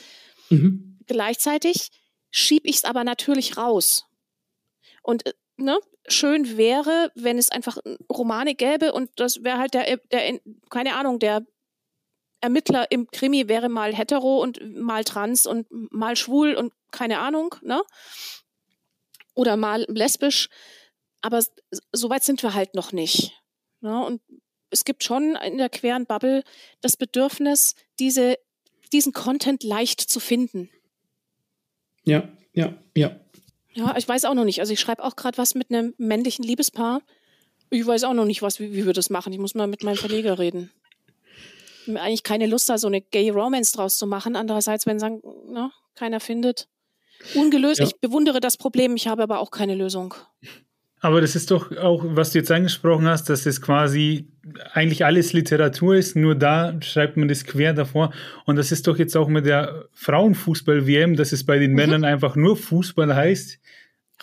Mhm. 0.48 0.98
Gleichzeitig 1.06 1.90
schiebe 2.30 2.66
ich 2.66 2.76
es 2.76 2.84
aber 2.84 3.04
natürlich 3.04 3.58
raus. 3.58 4.06
Und 5.02 5.26
äh, 5.26 5.34
ne, 5.58 5.78
schön 6.08 6.56
wäre, 6.56 7.12
wenn 7.14 7.36
es 7.36 7.50
einfach 7.50 7.76
Romane 8.10 8.54
gäbe 8.54 8.94
und 8.94 9.10
das 9.16 9.44
wäre 9.44 9.58
halt 9.58 9.74
der, 9.74 9.98
der, 10.10 10.40
keine 10.70 10.94
Ahnung, 10.94 11.18
der 11.18 11.44
Ermittler 12.40 12.90
im 12.90 13.10
Krimi 13.10 13.46
wäre 13.46 13.68
mal 13.68 13.94
hetero 13.94 14.40
und 14.40 14.58
mal 14.80 15.04
trans 15.04 15.44
und 15.44 15.66
mal 15.92 16.16
schwul 16.16 16.54
und 16.54 16.72
keine 16.90 17.18
Ahnung, 17.18 17.54
ne? 17.60 17.82
Oder 19.34 19.58
mal 19.58 19.84
lesbisch. 19.88 20.48
Aber 21.20 21.44
so 21.92 22.08
weit 22.08 22.24
sind 22.24 22.42
wir 22.42 22.54
halt 22.54 22.74
noch 22.74 22.92
nicht. 22.92 23.34
Ne? 23.82 24.02
Und 24.02 24.22
es 24.76 24.84
gibt 24.84 25.04
schon 25.04 25.36
in 25.36 25.56
der 25.56 25.70
queeren 25.70 26.04
Bubble 26.04 26.44
das 26.82 26.96
Bedürfnis, 26.96 27.74
diese, 27.98 28.38
diesen 28.92 29.12
Content 29.12 29.62
leicht 29.62 30.00
zu 30.00 30.20
finden. 30.20 30.68
Ja, 32.04 32.28
ja, 32.52 32.74
ja. 32.94 33.18
Ja, 33.72 33.96
ich 33.96 34.06
weiß 34.06 34.24
auch 34.26 34.34
noch 34.34 34.44
nicht. 34.44 34.60
Also 34.60 34.72
ich 34.72 34.80
schreibe 34.80 35.02
auch 35.02 35.16
gerade 35.16 35.38
was 35.38 35.54
mit 35.54 35.70
einem 35.70 35.94
männlichen 35.98 36.44
Liebespaar. 36.44 37.02
Ich 37.70 37.86
weiß 37.86 38.04
auch 38.04 38.14
noch 38.14 38.24
nicht, 38.26 38.42
was, 38.42 38.60
wie, 38.60 38.74
wie 38.74 38.86
wir 38.86 38.92
das 38.92 39.10
machen. 39.10 39.32
Ich 39.32 39.38
muss 39.38 39.54
mal 39.54 39.66
mit 39.66 39.82
meinem 39.82 39.96
Verleger 39.96 40.38
reden. 40.38 40.70
Ich 41.82 41.88
habe 41.88 42.00
eigentlich 42.00 42.22
keine 42.22 42.46
Lust, 42.46 42.68
da 42.68 42.78
so 42.78 42.86
eine 42.86 43.00
Gay 43.00 43.30
Romance 43.30 43.72
draus 43.72 43.98
zu 43.98 44.06
machen. 44.06 44.36
Andererseits, 44.36 44.86
wenn 44.86 44.98
sagen, 44.98 45.22
na, 45.48 45.66
ne, 45.66 45.72
keiner 45.94 46.20
findet. 46.20 46.68
Ungelöst. 47.34 47.80
Ja. 47.80 47.86
Ich 47.86 47.98
bewundere 48.00 48.40
das 48.40 48.56
Problem, 48.56 48.96
ich 48.96 49.08
habe 49.08 49.22
aber 49.22 49.40
auch 49.40 49.50
keine 49.50 49.74
Lösung. 49.74 50.14
Aber 51.06 51.20
das 51.20 51.36
ist 51.36 51.52
doch 51.52 51.70
auch, 51.76 52.04
was 52.04 52.32
du 52.32 52.38
jetzt 52.38 52.50
angesprochen 52.50 53.06
hast, 53.06 53.30
dass 53.30 53.46
es 53.46 53.62
quasi 53.62 54.26
eigentlich 54.72 55.04
alles 55.04 55.32
Literatur 55.32 55.94
ist, 55.94 56.16
nur 56.16 56.34
da 56.34 56.76
schreibt 56.82 57.16
man 57.16 57.28
das 57.28 57.44
quer 57.44 57.74
davor. 57.74 58.12
Und 58.44 58.56
das 58.56 58.72
ist 58.72 58.88
doch 58.88 58.98
jetzt 58.98 59.16
auch 59.16 59.28
mit 59.28 59.46
der 59.46 59.84
Frauenfußball-WM, 59.92 61.14
dass 61.14 61.30
es 61.30 61.46
bei 61.46 61.60
den 61.60 61.70
mhm. 61.70 61.76
Männern 61.76 62.04
einfach 62.04 62.34
nur 62.34 62.56
Fußball 62.56 63.14
heißt. 63.14 63.60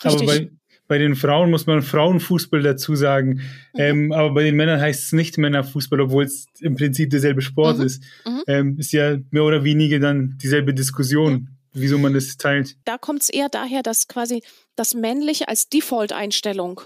Richtig. 0.04 0.14
Aber 0.14 0.26
bei, 0.26 0.50
bei 0.90 0.98
den 0.98 1.16
Frauen 1.16 1.52
muss 1.52 1.68
man 1.68 1.84
Frauenfußball 1.84 2.62
dazu 2.62 2.96
sagen. 2.96 3.36
Mhm. 3.76 3.80
Ähm, 3.80 4.12
aber 4.12 4.34
bei 4.34 4.44
den 4.44 4.58
Männern 4.58 4.82
heißt 4.82 5.04
es 5.04 5.14
nicht 5.14 5.38
Männerfußball, 5.38 6.02
obwohl 6.02 6.26
es 6.26 6.48
im 6.60 6.76
Prinzip 6.76 7.12
derselbe 7.12 7.42
Sport 7.42 7.78
mhm. 7.78 7.86
ist. 7.86 8.04
Mhm. 8.26 8.44
Ähm, 8.48 8.78
ist 8.78 8.92
ja 8.92 9.16
mehr 9.32 9.44
oder 9.46 9.64
weniger 9.64 10.00
dann 10.00 10.38
dieselbe 10.44 10.74
Diskussion. 10.74 11.48
Wieso 11.76 11.98
man 11.98 12.14
das 12.14 12.38
teilt. 12.38 12.76
Da 12.86 13.00
kommt 13.00 13.24
es 13.24 13.30
eher 13.30 13.50
daher, 13.50 13.82
dass 13.82 14.08
quasi 14.08 14.44
das 14.76 14.94
Männliche 14.94 15.48
als 15.48 15.70
Default-Einstellung 15.70 16.82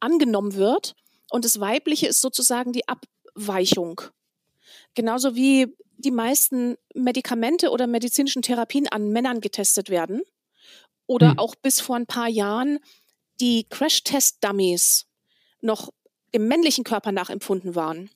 angenommen 0.00 0.54
wird 0.54 0.94
und 1.30 1.44
das 1.44 1.60
Weibliche 1.60 2.06
ist 2.06 2.20
sozusagen 2.20 2.72
die 2.72 2.84
Abweichung. 2.88 4.00
Genauso 4.94 5.34
wie 5.34 5.74
die 5.96 6.10
meisten 6.10 6.76
Medikamente 6.94 7.70
oder 7.70 7.86
medizinischen 7.86 8.42
Therapien 8.42 8.88
an 8.88 9.10
Männern 9.10 9.40
getestet 9.40 9.90
werden 9.90 10.22
oder 11.06 11.30
hm. 11.32 11.38
auch 11.38 11.54
bis 11.54 11.80
vor 11.80 11.96
ein 11.96 12.06
paar 12.06 12.28
Jahren 12.28 12.78
die 13.40 13.66
Crash-Test-Dummies 13.68 15.06
noch 15.60 15.90
dem 16.34 16.48
männlichen 16.48 16.84
Körper 16.84 17.12
nachempfunden 17.12 17.74
waren. 17.74 18.10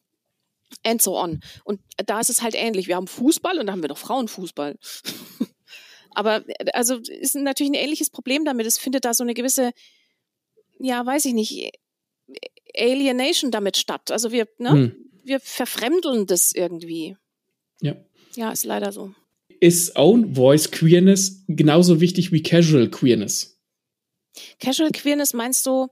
And 0.84 1.00
so 1.00 1.16
on. 1.16 1.40
Und 1.64 1.80
da 1.96 2.20
ist 2.20 2.28
es 2.28 2.42
halt 2.42 2.54
ähnlich. 2.54 2.88
Wir 2.88 2.96
haben 2.96 3.06
Fußball 3.06 3.58
und 3.58 3.66
da 3.66 3.72
haben 3.72 3.82
wir 3.82 3.88
noch 3.88 3.98
Frauenfußball. 3.98 4.76
Aber 6.18 6.42
also 6.72 6.96
ist 6.96 7.36
natürlich 7.36 7.70
ein 7.70 7.80
ähnliches 7.80 8.10
Problem 8.10 8.44
damit. 8.44 8.66
Es 8.66 8.76
findet 8.76 9.04
da 9.04 9.14
so 9.14 9.22
eine 9.22 9.34
gewisse, 9.34 9.70
ja, 10.80 11.06
weiß 11.06 11.26
ich 11.26 11.32
nicht, 11.32 11.70
Alienation 12.76 13.52
damit 13.52 13.76
statt. 13.76 14.10
Also 14.10 14.32
wir, 14.32 14.48
ne, 14.58 14.70
hm. 14.70 14.96
wir 15.22 15.38
verfremdeln 15.38 16.26
das 16.26 16.50
irgendwie. 16.50 17.16
Ja. 17.80 17.94
Ja, 18.34 18.50
ist 18.50 18.64
leider 18.64 18.90
so. 18.90 19.14
Ist 19.60 19.94
Own 19.94 20.34
Voice 20.34 20.72
Queerness 20.72 21.44
genauso 21.46 22.00
wichtig 22.00 22.32
wie 22.32 22.42
Casual 22.42 22.90
Queerness? 22.90 23.56
Casual 24.58 24.90
Queerness 24.90 25.34
meinst 25.34 25.66
du? 25.66 25.86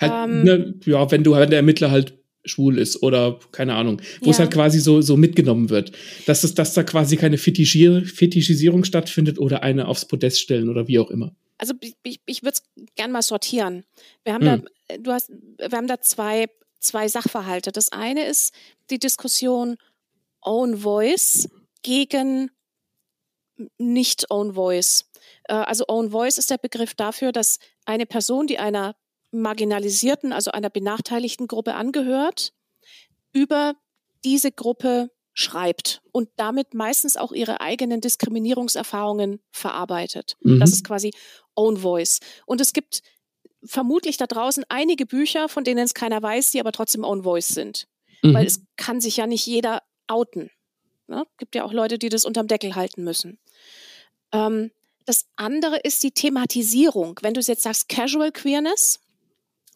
Halt, 0.00 0.30
ähm, 0.30 0.42
ne, 0.42 0.80
ja, 0.86 1.10
wenn 1.10 1.22
du 1.22 1.34
halt 1.34 1.50
der 1.50 1.58
Ermittler 1.58 1.90
halt 1.90 2.19
schwul 2.44 2.78
ist 2.78 3.02
oder 3.02 3.38
keine 3.52 3.74
Ahnung, 3.74 4.00
wo 4.20 4.26
ja. 4.26 4.32
es 4.32 4.38
halt 4.38 4.50
quasi 4.50 4.80
so, 4.80 5.00
so 5.00 5.16
mitgenommen 5.16 5.70
wird. 5.70 5.92
Dass, 6.26 6.44
es, 6.44 6.54
dass 6.54 6.74
da 6.74 6.82
quasi 6.82 7.16
keine 7.16 7.38
Fetischier 7.38 8.04
Fetischisierung 8.04 8.84
stattfindet 8.84 9.38
oder 9.38 9.62
eine 9.62 9.88
aufs 9.88 10.06
Podest 10.06 10.40
stellen 10.40 10.68
oder 10.68 10.88
wie 10.88 10.98
auch 10.98 11.10
immer. 11.10 11.34
Also 11.58 11.74
ich, 11.80 12.20
ich 12.24 12.42
würde 12.42 12.54
es 12.54 12.62
gern 12.94 13.12
mal 13.12 13.22
sortieren. 13.22 13.84
Wir 14.24 14.32
haben 14.32 14.50
hm. 14.50 14.66
da, 14.88 14.96
du 14.96 15.12
hast, 15.12 15.30
wir 15.58 15.76
haben 15.76 15.86
da 15.86 16.00
zwei, 16.00 16.46
zwei 16.78 17.08
Sachverhalte. 17.08 17.72
Das 17.72 17.92
eine 17.92 18.24
ist 18.24 18.54
die 18.90 18.98
Diskussion 18.98 19.76
Own 20.40 20.78
Voice 20.78 21.48
gegen 21.82 22.50
nicht 23.76 24.30
Own 24.30 24.54
Voice. 24.54 25.10
Äh, 25.44 25.54
also 25.54 25.84
Own 25.88 26.10
Voice 26.10 26.38
ist 26.38 26.50
der 26.50 26.58
Begriff 26.58 26.94
dafür, 26.94 27.32
dass 27.32 27.58
eine 27.84 28.06
Person, 28.06 28.46
die 28.46 28.58
einer 28.58 28.96
marginalisierten, 29.32 30.32
also 30.32 30.50
einer 30.50 30.70
benachteiligten 30.70 31.46
Gruppe 31.46 31.74
angehört, 31.74 32.52
über 33.32 33.74
diese 34.24 34.50
Gruppe 34.52 35.10
schreibt 35.32 36.02
und 36.12 36.28
damit 36.36 36.74
meistens 36.74 37.16
auch 37.16 37.32
ihre 37.32 37.60
eigenen 37.60 38.00
Diskriminierungserfahrungen 38.00 39.40
verarbeitet. 39.52 40.36
Mhm. 40.40 40.60
Das 40.60 40.72
ist 40.72 40.84
quasi 40.84 41.12
Own 41.54 41.76
Voice. 41.76 42.18
Und 42.46 42.60
es 42.60 42.72
gibt 42.72 43.02
vermutlich 43.62 44.16
da 44.16 44.26
draußen 44.26 44.64
einige 44.68 45.06
Bücher, 45.06 45.48
von 45.48 45.64
denen 45.64 45.84
es 45.84 45.94
keiner 45.94 46.20
weiß, 46.22 46.50
die 46.50 46.60
aber 46.60 46.72
trotzdem 46.72 47.04
Own 47.04 47.22
Voice 47.22 47.48
sind. 47.48 47.86
Mhm. 48.22 48.34
Weil 48.34 48.46
es 48.46 48.64
kann 48.76 49.00
sich 49.00 49.16
ja 49.16 49.26
nicht 49.26 49.46
jeder 49.46 49.82
outen. 50.08 50.50
Ne? 51.06 51.24
Gibt 51.38 51.54
ja 51.54 51.64
auch 51.64 51.72
Leute, 51.72 51.98
die 51.98 52.08
das 52.08 52.24
unterm 52.24 52.48
Deckel 52.48 52.74
halten 52.74 53.04
müssen. 53.04 53.38
Ähm, 54.32 54.70
Das 55.06 55.26
andere 55.36 55.78
ist 55.78 56.02
die 56.02 56.12
Thematisierung. 56.12 57.18
Wenn 57.22 57.34
du 57.34 57.40
jetzt 57.40 57.62
sagst 57.62 57.88
Casual 57.88 58.32
Queerness, 58.32 59.00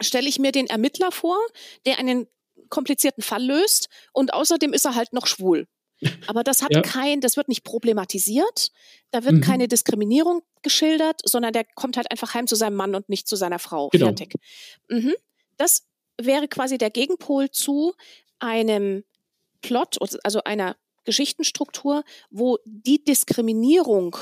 stelle 0.01 0.29
ich 0.29 0.39
mir 0.39 0.53
den 0.53 0.67
Ermittler 0.67 1.13
vor, 1.13 1.39
der 1.87 1.99
einen 1.99 2.27
komplizierten 2.69 3.23
Fall 3.23 3.45
löst 3.45 3.89
und 4.13 4.33
außerdem 4.33 4.73
ist 4.73 4.85
er 4.85 4.95
halt 4.95 5.13
noch 5.13 5.27
schwul. 5.27 5.67
Aber 6.27 6.43
das 6.43 6.63
hat 6.63 6.73
ja. 6.73 6.83
kein, 6.83 7.21
das 7.21 7.37
wird 7.37 7.49
nicht 7.49 7.65
problematisiert, 7.65 8.71
da 9.11 9.25
wird 9.25 9.37
mhm. 9.37 9.41
keine 9.41 9.69
Diskriminierung 9.69 10.43
geschildert, 10.63 11.21
sondern 11.25 11.53
der 11.53 11.65
kommt 11.65 11.97
halt 11.97 12.11
einfach 12.11 12.35
heim 12.35 12.47
zu 12.47 12.57
seinem 12.57 12.77
Mann 12.77 12.95
und 12.95 13.09
nicht 13.09 13.29
zu 13.29 13.37
seiner 13.37 13.59
Frau. 13.59 13.89
Genau. 13.91 14.07
Fertig. 14.07 14.35
Mhm. 14.89 15.15
Das 15.57 15.87
wäre 16.21 16.49
quasi 16.49 16.79
der 16.79 16.91
Gegenpol 16.91 17.51
zu 17.51 17.95
einem 18.39 19.05
Plot, 19.63 19.99
also 20.25 20.43
einer 20.45 20.77
Geschichtenstruktur, 21.05 22.03
wo 22.31 22.59
die 22.65 23.03
Diskriminierung 23.03 24.17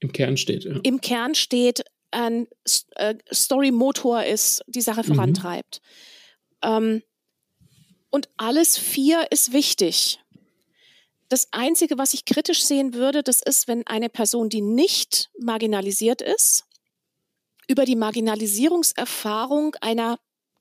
im 0.00 0.12
Kern 0.12 0.36
steht. 0.36 0.64
Ja. 0.64 0.78
Im 0.82 1.00
Kern 1.00 1.34
steht, 1.34 1.84
ein 2.16 2.48
äh, 2.96 3.14
Story-Motor 3.32 4.24
ist, 4.24 4.64
die 4.66 4.80
Sache 4.80 5.02
mhm. 5.02 5.14
vorantreibt. 5.14 5.80
Ähm, 6.62 7.02
und 8.10 8.28
alles 8.38 8.78
vier 8.78 9.30
ist 9.30 9.52
wichtig. 9.52 10.20
Das 11.28 11.48
Einzige, 11.52 11.98
was 11.98 12.14
ich 12.14 12.24
kritisch 12.24 12.64
sehen 12.64 12.94
würde, 12.94 13.22
das 13.22 13.42
ist, 13.42 13.68
wenn 13.68 13.86
eine 13.86 14.08
Person, 14.08 14.48
die 14.48 14.62
nicht 14.62 15.28
marginalisiert 15.38 16.22
ist, 16.22 16.64
über 17.68 17.84
die 17.84 17.96
Marginalisierungserfahrung 17.96 19.74
einer 19.80 20.18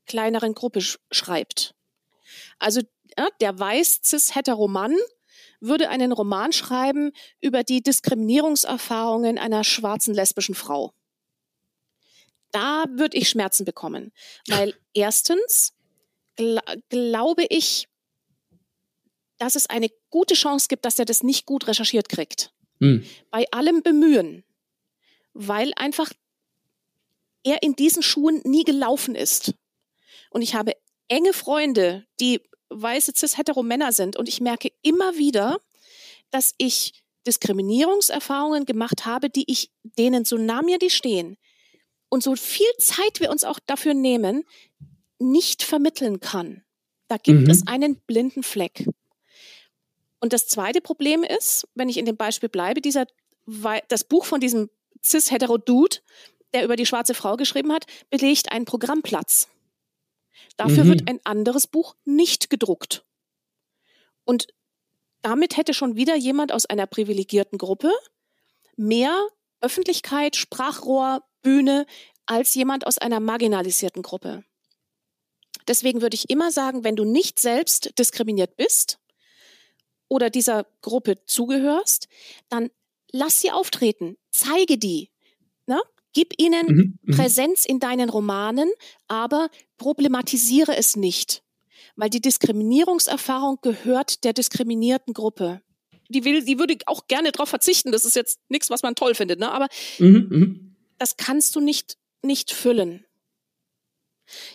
kleineren 0.07 0.55
Gruppe 0.55 0.81
sch 0.81 0.97
schreibt. 1.11 1.75
Also 2.59 2.81
ja, 3.17 3.29
der 3.39 3.57
weiß 3.57 4.01
cis-hetero-Mann 4.03 4.95
würde 5.61 5.89
einen 5.89 6.11
Roman 6.11 6.51
schreiben 6.51 7.11
über 7.39 7.63
die 7.63 7.81
Diskriminierungserfahrungen 7.81 9.37
einer 9.37 9.63
schwarzen 9.63 10.13
lesbischen 10.13 10.55
Frau. 10.55 10.93
Da 12.55 12.85
würde 12.89 13.17
ich 13.17 13.27
Schmerzen 13.27 13.65
bekommen, 13.65 14.13
weil 14.47 14.73
erstens 14.93 15.73
gl 16.37 16.61
glaube 16.87 17.45
ich, 17.49 17.89
dass 19.37 19.57
es 19.57 19.69
eine 19.69 19.89
gute 20.09 20.35
Chance 20.35 20.69
gibt, 20.69 20.85
dass 20.85 20.97
er 20.97 21.03
das 21.03 21.21
nicht 21.21 21.45
gut 21.45 21.67
recherchiert 21.67 22.07
kriegt. 22.07 22.53
Mhm. 22.79 23.05
Bei 23.29 23.45
allem 23.51 23.83
Bemühen, 23.83 24.45
weil 25.33 25.73
einfach 25.75 26.13
er 27.43 27.61
in 27.61 27.75
diesen 27.75 28.01
Schuhen 28.01 28.39
nie 28.45 28.63
gelaufen 28.63 29.15
ist. 29.15 29.53
Und 30.29 30.41
ich 30.41 30.55
habe 30.55 30.77
enge 31.09 31.33
Freunde, 31.33 32.05
die 32.21 32.39
weiße 32.69 33.11
cis-hetero-Männer 33.13 33.91
sind. 33.91 34.15
Und 34.15 34.29
ich 34.29 34.39
merke 34.39 34.71
immer 34.81 35.17
wieder, 35.17 35.59
dass 36.31 36.55
ich 36.57 37.03
Diskriminierungserfahrungen 37.27 38.65
gemacht 38.65 39.05
habe, 39.05 39.29
die 39.29 39.43
ich 39.51 39.71
denen 39.83 40.23
so 40.23 40.37
nah 40.37 40.61
mir 40.61 40.79
die 40.79 40.89
stehen 40.89 41.37
und 42.15 42.23
so 42.23 42.35
viel 42.37 42.71
Zeit 42.79 43.19
wir 43.19 43.29
uns 43.29 43.43
auch 43.43 43.59
dafür 43.59 43.93
nehmen, 43.93 44.45
nicht 45.19 45.63
vermitteln 45.63 46.21
kann. 46.21 46.63
Da 47.09 47.17
gibt 47.17 47.41
mhm. 47.41 47.49
es 47.49 47.67
einen 47.67 47.97
blinden 48.07 48.41
Fleck. 48.41 48.87
Und 50.21 50.31
das 50.31 50.47
zweite 50.47 50.79
Problem 50.79 51.23
ist, 51.23 51.67
wenn 51.75 51.89
ich 51.89 51.97
in 51.97 52.05
dem 52.05 52.15
Beispiel 52.15 52.47
bleibe, 52.47 52.79
dieser, 52.79 53.05
das 53.89 54.05
Buch 54.05 54.23
von 54.23 54.39
diesem 54.39 54.69
cis-hetero-Dude, 55.03 55.97
der 56.53 56.63
über 56.63 56.77
die 56.77 56.85
schwarze 56.85 57.13
Frau 57.13 57.35
geschrieben 57.35 57.73
hat, 57.73 57.85
belegt 58.09 58.49
einen 58.51 58.63
Programmplatz. 58.63 59.49
Dafür 60.55 60.85
mhm. 60.85 60.89
wird 60.89 61.09
ein 61.09 61.19
anderes 61.25 61.67
Buch 61.67 61.95
nicht 62.05 62.49
gedruckt. 62.49 63.03
Und 64.23 64.47
damit 65.21 65.57
hätte 65.57 65.73
schon 65.73 65.97
wieder 65.97 66.15
jemand 66.15 66.53
aus 66.53 66.65
einer 66.65 66.87
privilegierten 66.87 67.57
Gruppe 67.57 67.91
mehr 68.77 69.27
Öffentlichkeit, 69.59 70.37
Sprachrohr, 70.37 71.23
Bühne 71.45 71.85
als 72.25 72.55
jemand 72.55 72.87
aus 72.87 72.97
einer 72.97 73.19
marginalisierten 73.19 74.01
Gruppe. 74.01 74.43
Deswegen 75.67 76.01
würde 76.01 76.15
ich 76.15 76.29
immer 76.29 76.51
sagen, 76.51 76.83
wenn 76.83 76.95
du 76.95 77.05
nicht 77.05 77.39
selbst 77.39 77.97
diskriminiert 77.97 78.57
bist 78.57 78.99
oder 80.07 80.29
dieser 80.29 80.65
Gruppe 80.81 81.23
zugehörst, 81.25 82.07
dann 82.49 82.71
lass 83.11 83.41
sie 83.41 83.51
auftreten, 83.51 84.17
zeige 84.31 84.77
die, 84.77 85.11
ne? 85.67 85.79
gib 86.13 86.33
ihnen 86.41 86.65
mhm, 86.67 86.99
mhm. 87.01 87.15
Präsenz 87.15 87.65
in 87.65 87.79
deinen 87.79 88.09
Romanen, 88.09 88.71
aber 89.07 89.49
problematisiere 89.77 90.75
es 90.75 90.95
nicht, 90.95 91.43
weil 91.95 92.09
die 92.09 92.21
Diskriminierungserfahrung 92.21 93.59
gehört 93.61 94.23
der 94.23 94.33
diskriminierten 94.33 95.13
Gruppe. 95.13 95.61
Die 96.09 96.23
will, 96.23 96.43
die 96.43 96.59
würde 96.59 96.77
auch 96.85 97.07
gerne 97.07 97.31
darauf 97.31 97.49
verzichten. 97.49 97.91
Das 97.91 98.05
ist 98.05 98.15
jetzt 98.15 98.39
nichts, 98.49 98.69
was 98.69 98.83
man 98.83 98.93
toll 98.95 99.15
findet, 99.15 99.39
ne? 99.39 99.51
Aber 99.51 99.67
mhm, 99.97 100.27
mhm, 100.29 100.74
das 100.97 101.17
kannst 101.17 101.55
du 101.55 101.61
nicht 101.61 101.97
nicht 102.25 102.51
füllen. 102.51 103.05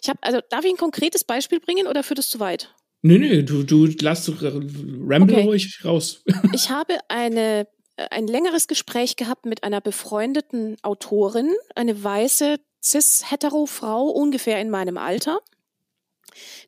Ich 0.03 0.09
habe, 0.09 0.19
also 0.23 0.41
darf 0.51 0.65
ich 0.65 0.73
ein 0.73 0.77
konkretes 0.77 1.25
Beispiel 1.25 1.61
bringen 1.61 1.87
oder 1.87 2.03
führt 2.03 2.19
es 2.19 2.29
zu 2.29 2.41
weit? 2.41 2.75
Nee, 3.03 3.19
nee, 3.19 3.43
du, 3.43 3.63
du 3.63 3.87
lass 4.01 4.25
du 4.27 4.33
Ramble 4.33 5.37
okay. 5.37 5.45
ruhig 5.47 5.85
raus. 5.85 6.23
ich 6.53 6.71
habe 6.71 6.99
eine, 7.09 7.67
äh, 7.97 8.09
ein 8.11 8.27
längeres 8.27 8.69
Gespräch 8.69 9.17
gehabt 9.17 9.47
mit 9.47 9.65
einer 9.65 9.81
befreundeten 9.81 10.77
Autorin, 10.83 11.55
eine 11.75 12.03
weiße 12.03 12.57
cis-hetero-Frau 12.83 14.09
ungefähr 14.09 14.61
in 14.61 14.71
meinem 14.71 14.99
Alter, 14.99 15.41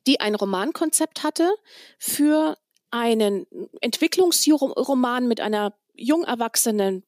die 0.07 0.21
ein 0.21 0.35
Romankonzept 0.35 1.23
hatte 1.23 1.53
für 1.99 2.57
einen 2.89 3.45
Entwicklungsroman 3.81 5.27
mit 5.27 5.39
einer 5.41 5.75
jung 5.95 6.23
erwachsenen 6.23 7.03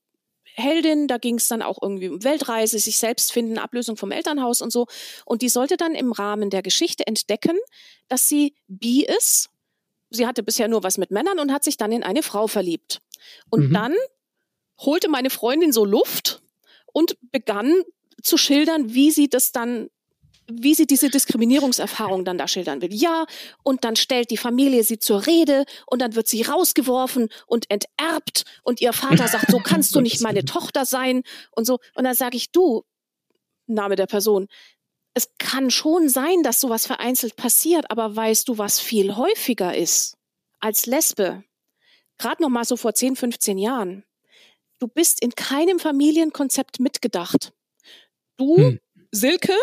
Heldin, 0.55 1.07
da 1.07 1.17
ging 1.17 1.35
es 1.35 1.47
dann 1.47 1.61
auch 1.61 1.81
irgendwie 1.81 2.09
um 2.09 2.23
Weltreise, 2.23 2.79
sich 2.79 2.97
selbst 2.97 3.31
finden, 3.31 3.57
Ablösung 3.57 3.97
vom 3.97 4.11
Elternhaus 4.11 4.61
und 4.61 4.71
so. 4.71 4.87
Und 5.25 5.41
die 5.41 5.49
sollte 5.49 5.75
dann 5.75 5.95
im 5.95 6.11
Rahmen 6.11 6.49
der 6.49 6.61
Geschichte 6.61 7.05
entdecken, 7.05 7.57
dass 8.07 8.29
sie 8.29 8.55
bi 8.67 9.03
ist. 9.03 9.49
Sie 10.09 10.25
hatte 10.25 10.43
bisher 10.43 10.67
nur 10.67 10.83
was 10.83 10.97
mit 10.97 11.11
Männern 11.11 11.39
und 11.39 11.51
hat 11.51 11.63
sich 11.63 11.75
dann 11.75 11.91
in 11.91 12.03
eine 12.03 12.23
Frau 12.23 12.47
verliebt. 12.47 13.01
Und 13.49 13.69
mhm. 13.69 13.73
dann 13.73 13.95
holte 14.79 15.09
meine 15.09 15.29
Freundin 15.29 15.73
so 15.73 15.83
Luft 15.83 16.41
und 16.93 17.17
begann 17.31 17.73
zu 18.23 18.37
schildern, 18.37 18.93
wie 18.93 19.11
sie 19.11 19.27
das 19.27 19.51
dann 19.51 19.89
wie 20.47 20.75
sie 20.75 20.85
diese 20.85 21.09
Diskriminierungserfahrung 21.09 22.25
dann 22.25 22.37
da 22.37 22.47
schildern 22.47 22.81
will. 22.81 22.93
Ja, 22.93 23.25
und 23.63 23.83
dann 23.83 23.95
stellt 23.95 24.29
die 24.31 24.37
Familie 24.37 24.83
sie 24.83 24.99
zur 24.99 25.25
Rede 25.25 25.65
und 25.85 26.01
dann 26.01 26.15
wird 26.15 26.27
sie 26.27 26.43
rausgeworfen 26.43 27.29
und 27.47 27.69
enterbt 27.69 28.43
und 28.63 28.81
ihr 28.81 28.93
Vater 28.93 29.27
sagt, 29.27 29.51
so 29.51 29.59
kannst 29.59 29.95
du 29.95 30.01
nicht 30.01 30.21
meine 30.21 30.45
Tochter 30.45 30.85
sein 30.85 31.23
und 31.51 31.65
so. 31.65 31.79
Und 31.95 32.03
dann 32.03 32.15
sage 32.15 32.37
ich, 32.37 32.51
du, 32.51 32.83
Name 33.67 33.95
der 33.95 34.05
Person, 34.05 34.47
es 35.15 35.29
kann 35.37 35.71
schon 35.71 36.09
sein, 36.09 36.43
dass 36.43 36.59
sowas 36.59 36.85
vereinzelt 36.85 37.37
passiert, 37.37 37.89
aber 37.89 38.15
weißt 38.15 38.47
du, 38.47 38.57
was 38.57 38.79
viel 38.79 39.15
häufiger 39.15 39.75
ist 39.75 40.17
als 40.59 40.85
Lesbe? 40.85 41.43
Gerade 42.17 42.43
noch 42.43 42.49
mal 42.49 42.65
so 42.65 42.77
vor 42.77 42.93
10, 42.93 43.15
15 43.15 43.57
Jahren. 43.57 44.03
Du 44.79 44.87
bist 44.87 45.21
in 45.21 45.31
keinem 45.31 45.79
Familienkonzept 45.79 46.79
mitgedacht. 46.79 47.53
Du, 48.37 48.57
hm. 48.57 48.79
Silke, 49.11 49.53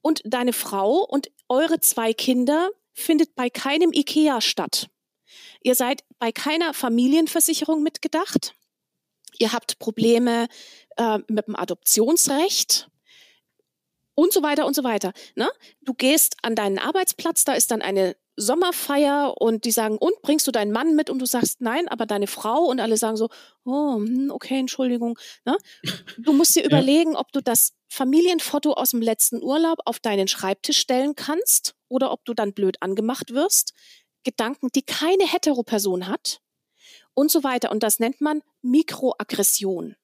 und 0.00 0.22
deine 0.24 0.52
Frau 0.52 1.04
und 1.04 1.30
eure 1.48 1.80
zwei 1.80 2.12
Kinder 2.12 2.70
findet 2.92 3.34
bei 3.34 3.50
keinem 3.50 3.92
IKEA 3.92 4.40
statt. 4.40 4.88
Ihr 5.62 5.74
seid 5.74 6.04
bei 6.18 6.32
keiner 6.32 6.74
Familienversicherung 6.74 7.82
mitgedacht. 7.82 8.54
Ihr 9.38 9.52
habt 9.52 9.78
Probleme 9.78 10.48
äh, 10.96 11.18
mit 11.28 11.46
dem 11.46 11.56
Adoptionsrecht 11.56 12.88
und 14.14 14.32
so 14.32 14.42
weiter 14.42 14.66
und 14.66 14.74
so 14.74 14.82
weiter. 14.82 15.12
Ne? 15.36 15.48
Du 15.82 15.94
gehst 15.94 16.36
an 16.42 16.54
deinen 16.54 16.78
Arbeitsplatz, 16.78 17.44
da 17.44 17.54
ist 17.54 17.70
dann 17.70 17.82
eine 17.82 18.16
Sommerfeier 18.38 19.34
und 19.40 19.64
die 19.64 19.72
sagen, 19.72 19.98
und 19.98 20.14
bringst 20.22 20.46
du 20.46 20.52
deinen 20.52 20.72
Mann 20.72 20.94
mit? 20.94 21.10
Und 21.10 21.18
du 21.18 21.26
sagst 21.26 21.60
nein, 21.60 21.88
aber 21.88 22.06
deine 22.06 22.26
Frau 22.26 22.64
und 22.64 22.80
alle 22.80 22.96
sagen 22.96 23.16
so, 23.16 23.28
oh, 23.64 23.96
hm, 23.96 24.30
okay, 24.30 24.58
Entschuldigung. 24.58 25.18
Ne? 25.44 25.56
Du 26.18 26.32
musst 26.32 26.54
dir 26.54 26.60
ja. 26.62 26.66
überlegen, 26.66 27.16
ob 27.16 27.32
du 27.32 27.40
das 27.42 27.72
Familienfoto 27.88 28.72
aus 28.72 28.90
dem 28.90 29.02
letzten 29.02 29.42
Urlaub 29.42 29.80
auf 29.84 29.98
deinen 29.98 30.28
Schreibtisch 30.28 30.78
stellen 30.78 31.16
kannst 31.16 31.74
oder 31.88 32.12
ob 32.12 32.24
du 32.24 32.34
dann 32.34 32.52
blöd 32.52 32.76
angemacht 32.80 33.34
wirst. 33.34 33.74
Gedanken, 34.24 34.68
die 34.74 34.82
keine 34.82 35.26
Heteroperson 35.26 36.06
hat 36.06 36.40
und 37.14 37.30
so 37.30 37.42
weiter. 37.42 37.70
Und 37.72 37.82
das 37.82 37.98
nennt 37.98 38.20
man 38.20 38.42
Mikroaggression. 38.62 39.96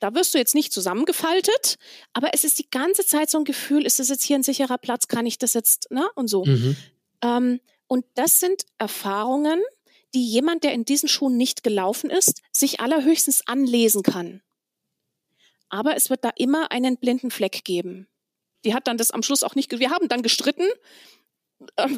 Da 0.00 0.14
wirst 0.14 0.34
du 0.34 0.38
jetzt 0.38 0.54
nicht 0.54 0.72
zusammengefaltet, 0.72 1.76
aber 2.12 2.34
es 2.34 2.44
ist 2.44 2.58
die 2.58 2.68
ganze 2.70 3.06
Zeit 3.06 3.30
so 3.30 3.38
ein 3.38 3.44
Gefühl, 3.44 3.86
ist 3.86 3.98
das 3.98 4.08
jetzt 4.08 4.24
hier 4.24 4.36
ein 4.36 4.42
sicherer 4.42 4.76
Platz, 4.76 5.08
kann 5.08 5.24
ich 5.24 5.38
das 5.38 5.54
jetzt, 5.54 5.90
ne? 5.90 6.08
Und 6.14 6.28
so. 6.28 6.44
Mhm. 6.44 6.76
Ähm, 7.22 7.60
und 7.86 8.04
das 8.14 8.40
sind 8.40 8.64
Erfahrungen, 8.78 9.60
die 10.14 10.26
jemand, 10.26 10.64
der 10.64 10.72
in 10.72 10.84
diesen 10.84 11.08
Schuhen 11.08 11.36
nicht 11.36 11.62
gelaufen 11.62 12.10
ist, 12.10 12.42
sich 12.50 12.80
allerhöchstens 12.80 13.46
anlesen 13.46 14.02
kann. 14.02 14.42
Aber 15.68 15.96
es 15.96 16.10
wird 16.10 16.24
da 16.24 16.30
immer 16.36 16.70
einen 16.70 16.98
blinden 16.98 17.30
Fleck 17.30 17.64
geben. 17.64 18.08
Die 18.64 18.74
hat 18.74 18.86
dann 18.86 18.98
das 18.98 19.10
am 19.10 19.22
Schluss 19.22 19.42
auch 19.42 19.54
nicht, 19.54 19.78
wir 19.78 19.90
haben 19.90 20.08
dann 20.08 20.22
gestritten, 20.22 20.66
äh, 21.76 21.88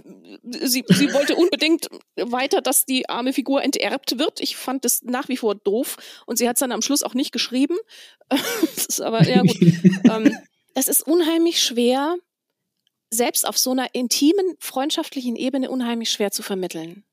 sie, 0.43 0.85
sie 0.89 1.13
wollte 1.13 1.37
unbedingt 1.37 1.89
weiter, 2.17 2.61
dass 2.61 2.87
die 2.87 3.09
arme 3.09 3.33
Figur 3.33 3.63
enterbt 3.63 4.19
wird. 4.19 4.41
Ich 4.41 4.57
fand 4.57 4.85
das 4.85 5.03
nach 5.03 5.29
wie 5.29 5.37
vor 5.37 5.55
doof 5.55 5.97
und 6.27 6.37
sie 6.39 6.49
hat 6.49 6.57
es 6.57 6.61
dann 6.61 6.73
am 6.73 6.83
Schluss 6.83 7.03
auch 7.03 7.15
nicht 7.15 7.33
geschrieben. 7.33 7.77
das 8.29 8.87
ist 8.87 9.01
aber, 9.01 9.27
ja 9.29 9.43
gut. 9.43 9.61
ähm, 10.11 10.37
das 10.75 10.89
ist 10.89 11.07
unheimlich 11.07 11.63
schwer, 11.63 12.17
selbst 13.15 13.47
auf 13.47 13.57
so 13.57 13.71
einer 13.71 13.95
intimen, 13.95 14.55
freundschaftlichen 14.59 15.37
Ebene 15.37 15.71
unheimlich 15.71 16.11
schwer 16.11 16.31
zu 16.31 16.43
vermitteln. 16.43 17.05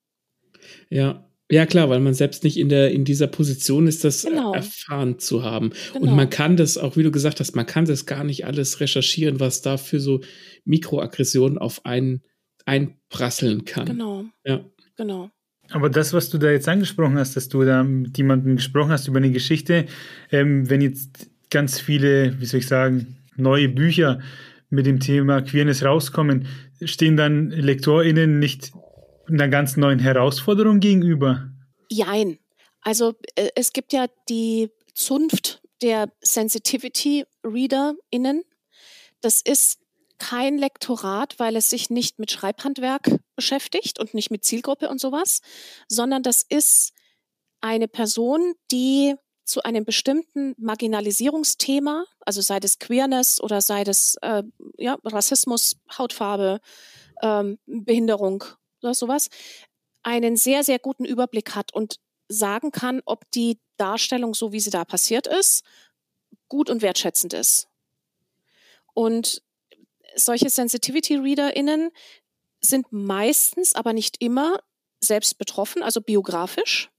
Ja, 0.89 1.25
ja, 1.51 1.65
klar, 1.65 1.89
weil 1.89 1.99
man 1.99 2.13
selbst 2.13 2.45
nicht 2.45 2.57
in 2.57 2.69
der 2.69 2.91
in 2.91 3.03
dieser 3.03 3.27
Position 3.27 3.85
ist, 3.85 4.05
das 4.05 4.23
genau. 4.23 4.53
erfahren 4.53 5.19
zu 5.19 5.43
haben. 5.43 5.73
Genau. 5.91 6.07
Und 6.07 6.15
man 6.15 6.29
kann 6.29 6.55
das 6.55 6.77
auch, 6.77 6.95
wie 6.95 7.03
du 7.03 7.11
gesagt 7.11 7.41
hast, 7.41 7.57
man 7.57 7.65
kann 7.65 7.83
das 7.83 8.05
gar 8.05 8.23
nicht 8.23 8.45
alles 8.45 8.79
recherchieren, 8.79 9.41
was 9.41 9.61
da 9.61 9.75
für 9.75 9.99
so 9.99 10.21
Mikroaggressionen 10.63 11.57
auf 11.57 11.85
einen 11.85 12.21
einprasseln 12.65 13.65
kann. 13.65 13.85
Genau. 13.85 14.25
Ja. 14.45 14.63
Genau. 14.95 15.29
Aber 15.71 15.89
das, 15.89 16.13
was 16.13 16.29
du 16.29 16.37
da 16.37 16.51
jetzt 16.51 16.69
angesprochen 16.69 17.17
hast, 17.17 17.35
dass 17.35 17.49
du 17.49 17.63
da 17.65 17.83
mit 17.83 18.17
jemandem 18.17 18.55
gesprochen 18.55 18.91
hast 18.91 19.09
über 19.09 19.17
eine 19.17 19.31
Geschichte, 19.31 19.87
ähm, 20.31 20.69
wenn 20.69 20.79
jetzt 20.79 21.29
ganz 21.49 21.81
viele, 21.81 22.39
wie 22.39 22.45
soll 22.45 22.61
ich 22.61 22.67
sagen, 22.67 23.17
neue 23.35 23.67
Bücher 23.67 24.19
mit 24.71 24.85
dem 24.85 24.99
Thema 24.99 25.41
Queerness 25.41 25.83
rauskommen, 25.83 26.47
stehen 26.83 27.17
dann 27.17 27.49
LektorInnen 27.49 28.39
nicht 28.39 28.71
einer 29.29 29.47
ganz 29.47 29.77
neuen 29.77 29.99
Herausforderung 29.99 30.79
gegenüber? 30.79 31.51
Jein. 31.89 32.39
Also 32.81 33.13
äh, 33.35 33.49
es 33.55 33.73
gibt 33.73 33.93
ja 33.93 34.07
die 34.29 34.69
Zunft 34.93 35.61
der 35.81 36.11
Sensitivity 36.21 37.25
ReaderInnen. 37.43 38.43
Das 39.21 39.41
ist 39.41 39.79
kein 40.17 40.57
Lektorat, 40.57 41.39
weil 41.39 41.55
es 41.55 41.69
sich 41.69 41.89
nicht 41.89 42.19
mit 42.19 42.31
Schreibhandwerk 42.31 43.19
beschäftigt 43.35 43.99
und 43.99 44.13
nicht 44.13 44.29
mit 44.29 44.45
Zielgruppe 44.45 44.89
und 44.89 44.99
sowas, 44.99 45.41
sondern 45.87 46.21
das 46.23 46.43
ist 46.47 46.93
eine 47.59 47.87
Person, 47.87 48.53
die 48.71 49.15
zu 49.43 49.63
einem 49.63 49.85
bestimmten 49.85 50.55
Marginalisierungsthema, 50.57 52.05
also 52.21 52.41
sei 52.41 52.59
das 52.59 52.79
Queerness 52.79 53.41
oder 53.41 53.61
sei 53.61 53.83
das 53.83 54.15
äh, 54.21 54.43
ja, 54.77 54.97
Rassismus, 55.03 55.77
Hautfarbe, 55.97 56.59
ähm, 57.21 57.57
Behinderung 57.65 58.43
oder 58.81 58.93
sowas, 58.93 59.29
einen 60.03 60.37
sehr, 60.37 60.63
sehr 60.63 60.79
guten 60.79 61.05
Überblick 61.05 61.55
hat 61.55 61.73
und 61.73 61.99
sagen 62.27 62.71
kann, 62.71 63.01
ob 63.05 63.29
die 63.31 63.59
Darstellung, 63.77 64.33
so 64.33 64.51
wie 64.51 64.59
sie 64.59 64.69
da 64.69 64.85
passiert 64.85 65.27
ist, 65.27 65.63
gut 66.47 66.69
und 66.69 66.81
wertschätzend 66.81 67.33
ist. 67.33 67.67
Und 68.93 69.41
solche 70.15 70.49
Sensitivity-ReaderInnen 70.49 71.91
sind 72.59 72.91
meistens, 72.91 73.73
aber 73.73 73.93
nicht 73.93 74.21
immer 74.21 74.59
selbst 75.03 75.37
betroffen, 75.37 75.83
also 75.83 76.01
biografisch, 76.01 76.91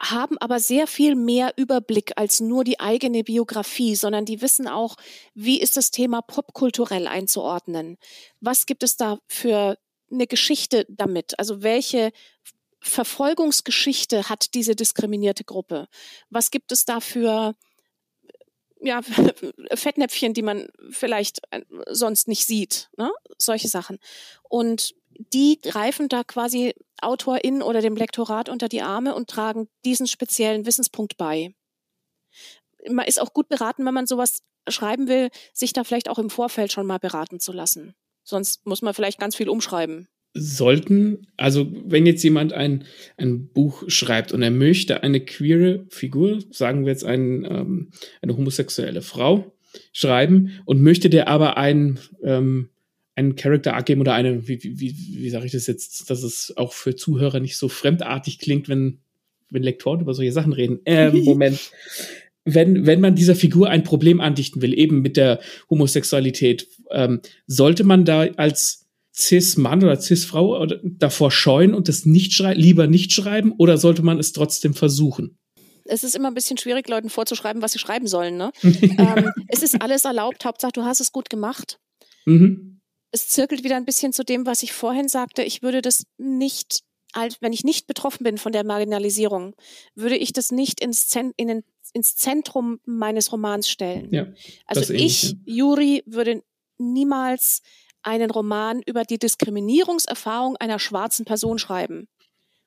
haben 0.00 0.38
aber 0.38 0.60
sehr 0.60 0.86
viel 0.86 1.16
mehr 1.16 1.52
Überblick 1.56 2.12
als 2.16 2.40
nur 2.40 2.64
die 2.64 2.78
eigene 2.78 3.24
Biografie, 3.24 3.96
sondern 3.96 4.24
die 4.24 4.40
wissen 4.40 4.68
auch, 4.68 4.96
wie 5.34 5.60
ist 5.60 5.76
das 5.76 5.90
Thema 5.90 6.22
popkulturell 6.22 7.06
einzuordnen? 7.06 7.98
Was 8.40 8.66
gibt 8.66 8.82
es 8.82 8.96
da 8.96 9.18
für 9.26 9.76
eine 10.10 10.26
Geschichte 10.26 10.86
damit? 10.88 11.38
Also 11.38 11.62
welche 11.62 12.12
Verfolgungsgeschichte 12.80 14.28
hat 14.28 14.54
diese 14.54 14.76
diskriminierte 14.76 15.44
Gruppe? 15.44 15.88
Was 16.30 16.50
gibt 16.50 16.70
es 16.70 16.84
da 16.84 17.00
für 17.00 17.56
ja, 18.80 19.00
Fettnäpfchen, 19.74 20.34
die 20.34 20.42
man 20.42 20.68
vielleicht 20.90 21.40
äh, 21.50 21.62
sonst 21.90 22.28
nicht 22.28 22.46
sieht, 22.46 22.90
ne? 22.96 23.10
solche 23.36 23.68
Sachen. 23.68 23.98
Und 24.48 24.94
die 25.18 25.60
greifen 25.60 26.08
da 26.08 26.24
quasi 26.24 26.74
AutorInnen 27.00 27.62
oder 27.62 27.80
dem 27.80 27.96
Lektorat 27.96 28.48
unter 28.48 28.68
die 28.68 28.82
Arme 28.82 29.14
und 29.14 29.28
tragen 29.28 29.68
diesen 29.84 30.06
speziellen 30.06 30.66
Wissenspunkt 30.66 31.16
bei. 31.16 31.54
Man 32.88 33.06
ist 33.06 33.20
auch 33.20 33.32
gut 33.32 33.48
beraten, 33.48 33.84
wenn 33.84 33.94
man 33.94 34.06
sowas 34.06 34.42
schreiben 34.68 35.08
will, 35.08 35.28
sich 35.52 35.72
da 35.72 35.84
vielleicht 35.84 36.08
auch 36.08 36.18
im 36.18 36.30
Vorfeld 36.30 36.72
schon 36.72 36.86
mal 36.86 36.98
beraten 36.98 37.40
zu 37.40 37.52
lassen. 37.52 37.94
Sonst 38.22 38.66
muss 38.66 38.82
man 38.82 38.94
vielleicht 38.94 39.18
ganz 39.18 39.36
viel 39.36 39.48
umschreiben. 39.48 40.08
Sollten, 40.34 41.26
also 41.36 41.66
wenn 41.86 42.06
jetzt 42.06 42.22
jemand 42.22 42.52
ein, 42.52 42.84
ein 43.16 43.48
Buch 43.48 43.84
schreibt 43.88 44.32
und 44.32 44.42
er 44.42 44.50
möchte 44.50 45.02
eine 45.02 45.24
queere 45.24 45.86
Figur, 45.88 46.38
sagen 46.50 46.84
wir 46.84 46.92
jetzt 46.92 47.04
ein, 47.04 47.44
ähm, 47.44 47.90
eine 48.20 48.36
homosexuelle 48.36 49.02
Frau, 49.02 49.52
schreiben 49.92 50.60
und 50.64 50.82
möchte 50.82 51.10
der 51.10 51.28
aber 51.28 51.56
einen, 51.56 51.98
ähm, 52.22 52.70
einen 53.18 53.36
Charakter 53.36 53.74
abgeben 53.74 54.00
oder 54.00 54.14
eine, 54.14 54.48
wie, 54.48 54.62
wie, 54.62 54.80
wie, 54.80 54.94
wie 54.96 55.30
sage 55.30 55.46
ich 55.46 55.52
das 55.52 55.66
jetzt, 55.66 56.08
dass 56.08 56.22
es 56.22 56.54
auch 56.56 56.72
für 56.72 56.96
Zuhörer 56.96 57.40
nicht 57.40 57.56
so 57.56 57.68
fremdartig 57.68 58.38
klingt, 58.38 58.68
wenn, 58.68 58.98
wenn 59.50 59.62
Lektoren 59.62 60.00
über 60.00 60.14
solche 60.14 60.32
Sachen 60.32 60.52
reden. 60.52 60.80
Ähm, 60.86 61.18
Moment 61.24 61.70
wenn, 62.54 62.86
wenn 62.86 63.00
man 63.00 63.14
dieser 63.14 63.34
Figur 63.34 63.68
ein 63.68 63.84
Problem 63.84 64.20
andichten 64.20 64.62
will, 64.62 64.76
eben 64.76 65.02
mit 65.02 65.16
der 65.16 65.40
Homosexualität, 65.68 66.68
ähm, 66.90 67.20
sollte 67.46 67.84
man 67.84 68.04
da 68.04 68.22
als 68.36 68.86
Cis-Mann 69.14 69.82
oder 69.82 70.00
Cis-Frau 70.00 70.66
davor 70.66 71.30
scheuen 71.30 71.74
und 71.74 71.88
das 71.88 72.06
nicht 72.06 72.32
schreiben, 72.32 72.60
lieber 72.60 72.86
nicht 72.86 73.12
schreiben 73.12 73.52
oder 73.58 73.76
sollte 73.76 74.02
man 74.02 74.18
es 74.18 74.32
trotzdem 74.32 74.74
versuchen? 74.74 75.36
Es 75.84 76.04
ist 76.04 76.14
immer 76.14 76.28
ein 76.28 76.34
bisschen 76.34 76.58
schwierig, 76.58 76.88
Leuten 76.88 77.10
vorzuschreiben, 77.10 77.62
was 77.62 77.72
sie 77.72 77.78
schreiben 77.78 78.06
sollen. 78.06 78.36
Ne? 78.36 78.50
ähm, 78.62 79.32
es 79.48 79.62
ist 79.62 79.80
alles 79.80 80.04
erlaubt, 80.04 80.44
Hauptsache 80.44 80.72
du 80.72 80.84
hast 80.84 81.00
es 81.00 81.12
gut 81.12 81.30
gemacht. 81.30 81.80
Mhm. 82.26 82.67
Es 83.10 83.28
zirkelt 83.28 83.64
wieder 83.64 83.76
ein 83.76 83.84
bisschen 83.84 84.12
zu 84.12 84.24
dem, 84.24 84.46
was 84.46 84.62
ich 84.62 84.72
vorhin 84.72 85.08
sagte. 85.08 85.42
Ich 85.42 85.62
würde 85.62 85.82
das 85.82 86.04
nicht, 86.18 86.82
wenn 87.40 87.52
ich 87.52 87.64
nicht 87.64 87.86
betroffen 87.86 88.24
bin 88.24 88.38
von 88.38 88.52
der 88.52 88.64
Marginalisierung, 88.64 89.54
würde 89.94 90.16
ich 90.16 90.32
das 90.32 90.50
nicht 90.50 90.80
ins, 90.80 91.08
Zent 91.08 91.34
in 91.36 91.48
den 91.48 91.64
ins 91.94 92.16
Zentrum 92.16 92.80
meines 92.84 93.32
Romans 93.32 93.68
stellen. 93.68 94.12
Ja, 94.12 94.26
also 94.66 94.92
ich. 94.92 95.36
Juri, 95.46 96.02
würde 96.06 96.42
niemals 96.76 97.62
einen 98.02 98.30
Roman 98.30 98.82
über 98.82 99.04
die 99.04 99.18
Diskriminierungserfahrung 99.18 100.56
einer 100.56 100.78
schwarzen 100.78 101.24
Person 101.24 101.58
schreiben, 101.58 102.08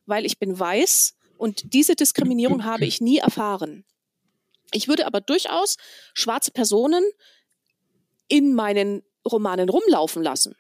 weil 0.05 0.25
ich 0.25 0.39
bin 0.39 0.59
weiß 0.59 1.15
und 1.37 1.73
diese 1.73 1.95
Diskriminierung 1.95 2.65
habe 2.65 2.85
ich 2.85 2.99
nie 2.99 3.17
erfahren. 3.17 3.85
Ich 4.73 4.87
würde 4.87 5.05
aber 5.05 5.21
durchaus 5.21 5.77
schwarze 6.13 6.51
Personen 6.51 7.03
in 8.27 8.53
meinen 8.53 9.03
Romanen 9.29 9.69
rumlaufen 9.69 10.23
lassen 10.23 10.55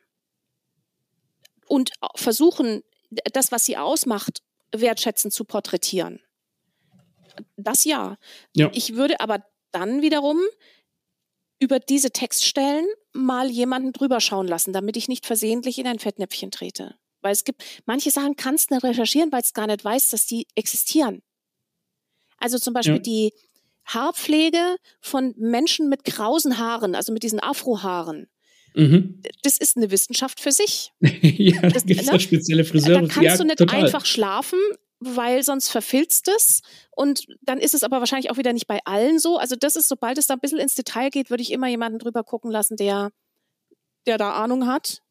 und 1.67 1.91
versuchen, 2.15 2.83
das, 3.31 3.51
was 3.51 3.65
sie 3.65 3.77
ausmacht, 3.77 4.41
wertschätzend 4.73 5.33
zu 5.33 5.45
porträtieren. 5.45 6.21
Das 7.57 7.85
ja. 7.85 8.17
ja. 8.55 8.69
Ich 8.73 8.95
würde 8.95 9.19
aber 9.19 9.45
dann 9.71 10.01
wiederum 10.01 10.39
über 11.59 11.79
diese 11.79 12.11
Textstellen 12.11 12.85
mal 13.13 13.49
jemanden 13.49 13.93
drüber 13.93 14.19
schauen 14.19 14.47
lassen, 14.47 14.73
damit 14.73 14.97
ich 14.97 15.07
nicht 15.07 15.25
versehentlich 15.25 15.77
in 15.77 15.87
ein 15.87 15.99
Fettnäpfchen 15.99 16.51
trete. 16.51 16.95
Weil 17.21 17.33
es 17.33 17.43
gibt, 17.43 17.63
manche 17.85 18.09
Sachen 18.09 18.35
kannst 18.35 18.71
du 18.71 18.75
nicht 18.75 18.83
recherchieren, 18.83 19.31
weil 19.31 19.41
es 19.41 19.53
gar 19.53 19.67
nicht 19.67 19.85
weiß, 19.85 20.09
dass 20.09 20.25
die 20.25 20.47
existieren. 20.55 21.21
Also 22.37 22.57
zum 22.57 22.73
Beispiel 22.73 22.95
ja. 22.95 23.01
die 23.01 23.33
Haarpflege 23.85 24.77
von 24.99 25.33
Menschen 25.37 25.87
mit 25.87 26.03
krausen 26.03 26.57
Haaren, 26.57 26.95
also 26.95 27.13
mit 27.13 27.23
diesen 27.23 27.39
Afrohaaren. 27.39 28.27
Mhm. 28.73 29.21
Das 29.43 29.57
ist 29.57 29.77
eine 29.77 29.91
Wissenschaft 29.91 30.39
für 30.39 30.51
sich. 30.51 30.93
ja, 30.99 31.61
das, 31.69 31.85
gibt 31.85 32.05
ne? 32.05 32.19
spezielle 32.19 32.63
Friseure. 32.63 33.01
Da 33.01 33.07
kannst 33.07 33.21
ja, 33.21 33.37
du 33.37 33.43
nicht 33.43 33.57
total. 33.57 33.85
einfach 33.85 34.05
schlafen 34.05 34.59
weil 35.01 35.41
sonst 35.41 35.69
verfilzt 35.69 36.27
es 36.27 36.61
und 36.91 37.25
dann 37.41 37.59
ist 37.59 37.73
es 37.73 37.81
aber 37.81 37.99
wahrscheinlich 37.99 38.29
auch 38.29 38.37
wieder 38.37 38.53
nicht 38.53 38.67
bei 38.67 38.79
allen 38.85 39.17
so. 39.17 39.37
Also 39.37 39.55
das 39.55 39.75
ist, 39.75 39.89
sobald 39.89 40.19
es 40.19 40.27
da 40.27 40.35
ein 40.35 40.39
bisschen 40.39 40.59
ins 40.59 40.75
Detail 40.75 41.09
geht, 41.09 41.31
würde 41.31 41.41
ich 41.41 41.51
immer 41.51 41.67
jemanden 41.67 41.97
drüber 41.97 42.23
gucken 42.23 42.51
lassen, 42.51 42.77
der, 42.77 43.11
der 44.05 44.19
da 44.19 44.33
Ahnung 44.33 44.67
hat. 44.67 45.01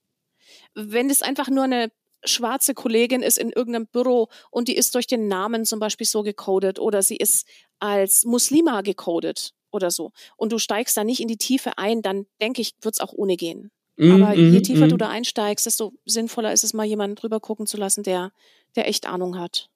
Wenn 0.74 1.10
es 1.10 1.22
einfach 1.22 1.48
nur 1.48 1.64
eine 1.64 1.90
schwarze 2.24 2.72
Kollegin 2.72 3.22
ist 3.22 3.36
in 3.36 3.50
irgendeinem 3.50 3.88
Büro 3.88 4.28
und 4.50 4.68
die 4.68 4.76
ist 4.76 4.94
durch 4.94 5.08
den 5.08 5.26
Namen 5.26 5.64
zum 5.64 5.80
Beispiel 5.80 6.06
so 6.06 6.22
gecodet 6.22 6.78
oder 6.78 7.02
sie 7.02 7.16
ist 7.16 7.46
als 7.80 8.24
Muslima 8.24 8.82
gecodet 8.82 9.54
oder 9.72 9.90
so 9.90 10.12
und 10.36 10.52
du 10.52 10.58
steigst 10.58 10.96
da 10.96 11.04
nicht 11.04 11.20
in 11.20 11.28
die 11.28 11.36
Tiefe 11.36 11.78
ein, 11.78 12.02
dann 12.02 12.26
denke 12.40 12.60
ich, 12.60 12.74
wird 12.82 12.94
es 12.94 13.00
auch 13.00 13.12
ohne 13.12 13.36
gehen. 13.36 13.70
Mm, 13.96 14.22
Aber 14.22 14.34
je 14.34 14.60
mm, 14.60 14.62
tiefer 14.62 14.86
mm. 14.86 14.90
du 14.90 14.96
da 14.96 15.08
einsteigst, 15.08 15.66
desto 15.66 15.92
sinnvoller 16.06 16.52
ist 16.52 16.64
es 16.64 16.72
mal 16.72 16.86
jemanden 16.86 17.16
drüber 17.16 17.40
gucken 17.40 17.66
zu 17.66 17.76
lassen, 17.76 18.02
der, 18.02 18.32
der 18.76 18.88
echt 18.88 19.06
Ahnung 19.06 19.38
hat. 19.38 19.68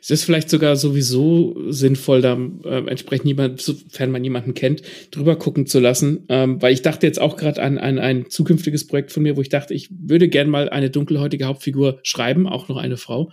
Es 0.00 0.10
ist 0.10 0.24
vielleicht 0.24 0.48
sogar 0.48 0.76
sowieso 0.76 1.54
sinnvoll, 1.70 2.22
da 2.22 2.38
äh, 2.64 2.88
entsprechend 2.88 3.26
jemand, 3.26 3.60
sofern 3.60 4.10
man 4.10 4.24
jemanden 4.24 4.54
kennt, 4.54 4.82
drüber 5.10 5.36
gucken 5.36 5.66
zu 5.66 5.80
lassen. 5.80 6.24
Ähm, 6.28 6.62
weil 6.62 6.72
ich 6.72 6.82
dachte 6.82 7.06
jetzt 7.06 7.20
auch 7.20 7.36
gerade 7.36 7.62
an, 7.62 7.78
an 7.78 7.98
ein 7.98 8.30
zukünftiges 8.30 8.86
Projekt 8.86 9.12
von 9.12 9.22
mir, 9.22 9.36
wo 9.36 9.42
ich 9.42 9.48
dachte, 9.48 9.74
ich 9.74 9.88
würde 9.90 10.28
gern 10.28 10.48
mal 10.48 10.68
eine 10.68 10.90
dunkelhäutige 10.90 11.46
Hauptfigur 11.46 12.00
schreiben, 12.02 12.48
auch 12.48 12.68
noch 12.68 12.76
eine 12.76 12.96
Frau. 12.96 13.30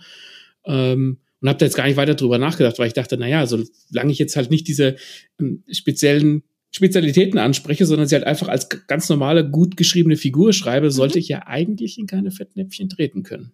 Ähm, 0.66 1.18
und 1.44 1.50
habe 1.50 1.58
da 1.58 1.66
jetzt 1.66 1.76
gar 1.76 1.86
nicht 1.86 1.98
weiter 1.98 2.14
drüber 2.14 2.38
nachgedacht, 2.38 2.78
weil 2.78 2.86
ich 2.86 2.94
dachte, 2.94 3.18
naja, 3.18 3.46
solange 3.46 4.10
ich 4.10 4.18
jetzt 4.18 4.34
halt 4.34 4.50
nicht 4.50 4.66
diese 4.66 4.96
ähm, 5.38 5.62
speziellen 5.70 6.42
Spezialitäten 6.70 7.38
anspreche, 7.38 7.84
sondern 7.84 8.08
sie 8.08 8.14
halt 8.14 8.24
einfach 8.24 8.48
als 8.48 8.70
ganz 8.70 9.10
normale, 9.10 9.46
gut 9.46 9.76
geschriebene 9.76 10.16
Figur 10.16 10.54
schreibe, 10.54 10.90
sollte 10.90 11.18
mhm. 11.18 11.20
ich 11.20 11.28
ja 11.28 11.46
eigentlich 11.46 11.98
in 11.98 12.06
keine 12.06 12.30
Fettnäpfchen 12.30 12.88
treten 12.88 13.24
können. 13.24 13.52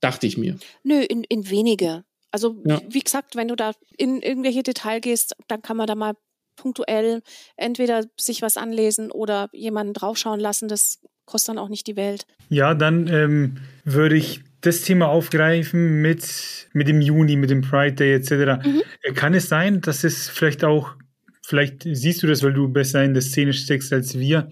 Dachte 0.00 0.26
ich 0.26 0.38
mir. 0.38 0.56
Nö, 0.82 0.98
in, 0.98 1.22
in 1.24 1.50
wenige. 1.50 2.04
Also, 2.30 2.62
ja. 2.66 2.80
wie 2.88 3.00
gesagt, 3.00 3.36
wenn 3.36 3.48
du 3.48 3.54
da 3.54 3.72
in 3.98 4.22
irgendwelche 4.22 4.62
Detail 4.62 5.00
gehst, 5.00 5.36
dann 5.46 5.60
kann 5.60 5.76
man 5.76 5.88
da 5.88 5.94
mal 5.94 6.14
punktuell 6.56 7.20
entweder 7.58 8.06
sich 8.18 8.40
was 8.40 8.56
anlesen 8.56 9.10
oder 9.10 9.50
jemanden 9.52 9.92
draufschauen 9.92 10.40
lassen. 10.40 10.68
Das 10.68 11.00
kostet 11.26 11.50
dann 11.50 11.58
auch 11.58 11.68
nicht 11.68 11.86
die 11.86 11.96
Welt. 11.96 12.24
Ja, 12.48 12.72
dann 12.72 13.08
ähm, 13.08 13.58
würde 13.84 14.16
ich 14.16 14.40
das 14.60 14.82
Thema 14.82 15.08
aufgreifen 15.08 16.02
mit, 16.02 16.68
mit 16.72 16.88
dem 16.88 17.00
Juni, 17.00 17.36
mit 17.36 17.50
dem 17.50 17.62
Pride 17.62 17.94
Day 17.94 18.14
etc. 18.14 18.64
Mhm. 18.64 18.82
Kann 19.14 19.34
es 19.34 19.48
sein, 19.48 19.80
dass 19.80 20.04
es 20.04 20.28
vielleicht 20.28 20.64
auch, 20.64 20.94
vielleicht 21.42 21.84
siehst 21.84 22.22
du 22.22 22.26
das, 22.26 22.42
weil 22.42 22.52
du 22.52 22.68
besser 22.68 23.02
in 23.02 23.14
der 23.14 23.22
Szene 23.22 23.52
steckst 23.52 23.92
als 23.92 24.18
wir, 24.18 24.50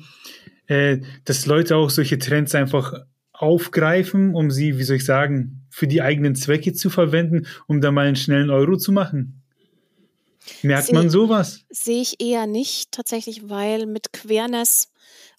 äh, 0.66 0.98
dass 1.24 1.46
Leute 1.46 1.76
auch 1.76 1.90
solche 1.90 2.18
Trends 2.18 2.54
einfach 2.54 2.94
aufgreifen, 3.32 4.34
um 4.34 4.50
sie, 4.50 4.78
wie 4.78 4.82
soll 4.82 4.96
ich 4.96 5.04
sagen, 5.04 5.66
für 5.70 5.86
die 5.86 6.02
eigenen 6.02 6.34
Zwecke 6.34 6.72
zu 6.72 6.90
verwenden, 6.90 7.46
um 7.66 7.80
da 7.80 7.92
mal 7.92 8.06
einen 8.06 8.16
schnellen 8.16 8.50
Euro 8.50 8.76
zu 8.76 8.90
machen? 8.92 9.42
Merkt 10.62 10.86
seh, 10.86 10.94
man 10.94 11.10
sowas? 11.10 11.64
Sehe 11.68 12.00
ich 12.00 12.20
eher 12.20 12.46
nicht 12.46 12.90
tatsächlich, 12.90 13.48
weil 13.48 13.86
mit 13.86 14.12
Queerness 14.12 14.90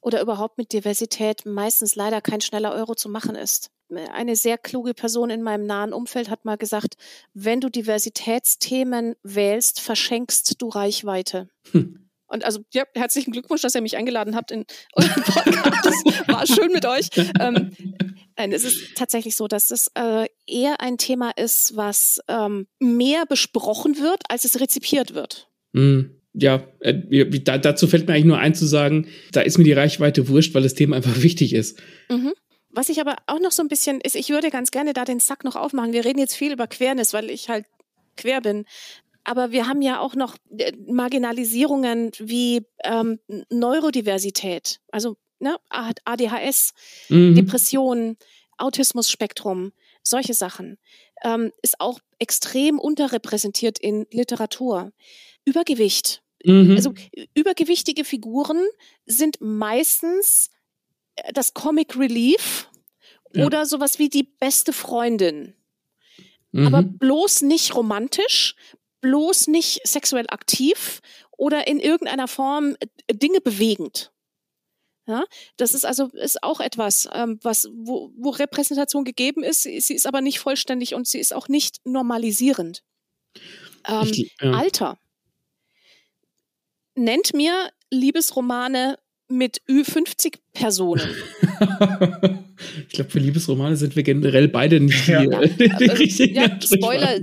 oder 0.01 0.21
überhaupt 0.21 0.57
mit 0.57 0.71
Diversität 0.71 1.45
meistens 1.45 1.95
leider 1.95 2.21
kein 2.21 2.41
schneller 2.41 2.73
Euro 2.73 2.95
zu 2.95 3.09
machen 3.09 3.35
ist. 3.35 3.71
Eine 4.13 4.35
sehr 4.35 4.57
kluge 4.57 4.93
Person 4.93 5.29
in 5.29 5.41
meinem 5.41 5.65
nahen 5.65 5.93
Umfeld 5.93 6.29
hat 6.29 6.45
mal 6.45 6.57
gesagt, 6.57 6.95
wenn 7.33 7.61
du 7.61 7.69
Diversitätsthemen 7.69 9.15
wählst, 9.23 9.81
verschenkst 9.81 10.61
du 10.61 10.69
Reichweite. 10.69 11.49
Hm. 11.71 12.09
Und 12.27 12.45
also, 12.45 12.59
ja, 12.71 12.83
herzlichen 12.93 13.31
Glückwunsch, 13.31 13.61
dass 13.61 13.73
ihr 13.73 13.81
mich 13.81 13.97
eingeladen 13.97 14.35
habt 14.35 14.51
in 14.51 14.65
euren 14.93 15.23
Podcast. 15.23 15.83
Das 15.83 16.27
war 16.27 16.45
schön 16.45 16.71
mit 16.71 16.85
euch. 16.85 17.09
Ähm, 17.39 17.71
nein, 18.37 18.51
es 18.51 18.63
ist 18.63 18.95
tatsächlich 18.95 19.35
so, 19.35 19.47
dass 19.47 19.71
es 19.71 19.87
äh, 19.95 20.27
eher 20.45 20.79
ein 20.79 20.99
Thema 20.99 21.31
ist, 21.31 21.75
was 21.75 22.19
ähm, 22.27 22.67
mehr 22.79 23.25
besprochen 23.25 23.97
wird, 23.97 24.21
als 24.29 24.45
es 24.45 24.59
rezipiert 24.59 25.15
wird. 25.15 25.49
Mhm 25.73 26.19
ja, 26.33 26.63
äh, 26.79 26.93
da, 27.41 27.57
dazu 27.57 27.87
fällt 27.87 28.07
mir 28.07 28.13
eigentlich 28.13 28.25
nur 28.25 28.39
ein 28.39 28.53
zu 28.53 28.65
sagen, 28.65 29.07
da 29.31 29.41
ist 29.41 29.57
mir 29.57 29.63
die 29.63 29.73
Reichweite 29.73 30.27
wurscht, 30.27 30.53
weil 30.53 30.63
das 30.63 30.73
Thema 30.73 30.95
einfach 30.95 31.21
wichtig 31.21 31.53
ist. 31.53 31.79
Mhm. 32.09 32.33
Was 32.71 32.89
ich 32.89 33.01
aber 33.01 33.15
auch 33.27 33.39
noch 33.39 33.51
so 33.51 33.63
ein 33.63 33.67
bisschen 33.67 33.99
ist, 34.01 34.15
ich 34.15 34.29
würde 34.29 34.51
ganz 34.51 34.71
gerne 34.71 34.93
da 34.93 35.05
den 35.05 35.19
Sack 35.19 35.43
noch 35.43 35.55
aufmachen. 35.55 35.93
Wir 35.93 36.05
reden 36.05 36.19
jetzt 36.19 36.35
viel 36.35 36.51
über 36.51 36.67
Quernis, 36.67 37.13
weil 37.13 37.29
ich 37.29 37.49
halt 37.49 37.65
quer 38.15 38.41
bin. 38.41 38.65
Aber 39.23 39.51
wir 39.51 39.67
haben 39.67 39.81
ja 39.81 39.99
auch 39.99 40.15
noch 40.15 40.37
äh, 40.57 40.71
Marginalisierungen 40.87 42.11
wie 42.19 42.65
ähm, 42.83 43.19
Neurodiversität, 43.49 44.79
also 44.91 45.17
ne, 45.39 45.57
ADHS, 45.69 46.73
mhm. 47.09 47.35
Depressionen, 47.35 48.17
Autismus-Spektrum, 48.57 49.71
solche 50.03 50.33
Sachen. 50.33 50.77
Ähm, 51.23 51.51
ist 51.61 51.79
auch 51.79 51.99
extrem 52.17 52.79
unterrepräsentiert 52.79 53.79
in 53.79 54.05
Literatur. 54.11 54.91
Übergewicht. 55.45 56.23
Mhm. 56.43 56.75
Also 56.75 56.93
übergewichtige 57.35 58.05
Figuren 58.05 58.61
sind 59.05 59.37
meistens 59.41 60.49
das 61.33 61.53
Comic 61.53 61.97
Relief 61.97 62.69
ja. 63.33 63.45
oder 63.45 63.65
sowas 63.65 63.99
wie 63.99 64.09
die 64.09 64.23
beste 64.23 64.73
Freundin. 64.73 65.55
Mhm. 66.51 66.67
Aber 66.67 66.83
bloß 66.83 67.43
nicht 67.43 67.75
romantisch, 67.75 68.55
bloß 69.01 69.47
nicht 69.47 69.87
sexuell 69.87 70.25
aktiv 70.29 71.01
oder 71.37 71.67
in 71.67 71.79
irgendeiner 71.79 72.27
Form 72.27 72.75
äh, 72.79 73.13
Dinge 73.13 73.41
bewegend. 73.41 74.11
Ja, 75.07 75.23
das 75.57 75.73
ist 75.73 75.85
also 75.85 76.05
ist 76.09 76.43
auch 76.43 76.59
etwas, 76.59 77.09
ähm, 77.11 77.39
was 77.41 77.67
wo, 77.73 78.11
wo 78.15 78.29
Repräsentation 78.29 79.05
gegeben 79.05 79.43
ist. 79.43 79.63
Sie 79.63 79.95
ist 79.95 80.05
aber 80.05 80.21
nicht 80.21 80.39
vollständig 80.39 80.93
und 80.93 81.07
sie 81.07 81.19
ist 81.19 81.33
auch 81.33 81.47
nicht 81.47 81.77
normalisierend. 81.83 82.83
Ähm, 83.87 84.07
ich, 84.11 84.35
ja. 84.39 84.51
Alter 84.51 84.99
nennt 86.99 87.33
mir 87.33 87.71
Liebesromane 87.89 88.99
mit 89.29 89.61
Ü50-Personen. 89.69 91.07
ich 92.87 92.93
glaube, 92.93 93.09
für 93.09 93.19
Liebesromane 93.19 93.75
sind 93.75 93.95
wir 93.95 94.03
generell 94.03 94.47
beide 94.47 94.79
nicht 94.79 95.07
ja. 95.07 95.21
die, 95.21 95.29
ja, 95.29 95.41
die 95.79 95.85
richtigen 95.85 96.35
ja, 96.35 96.59
Spoiler, 96.61 97.19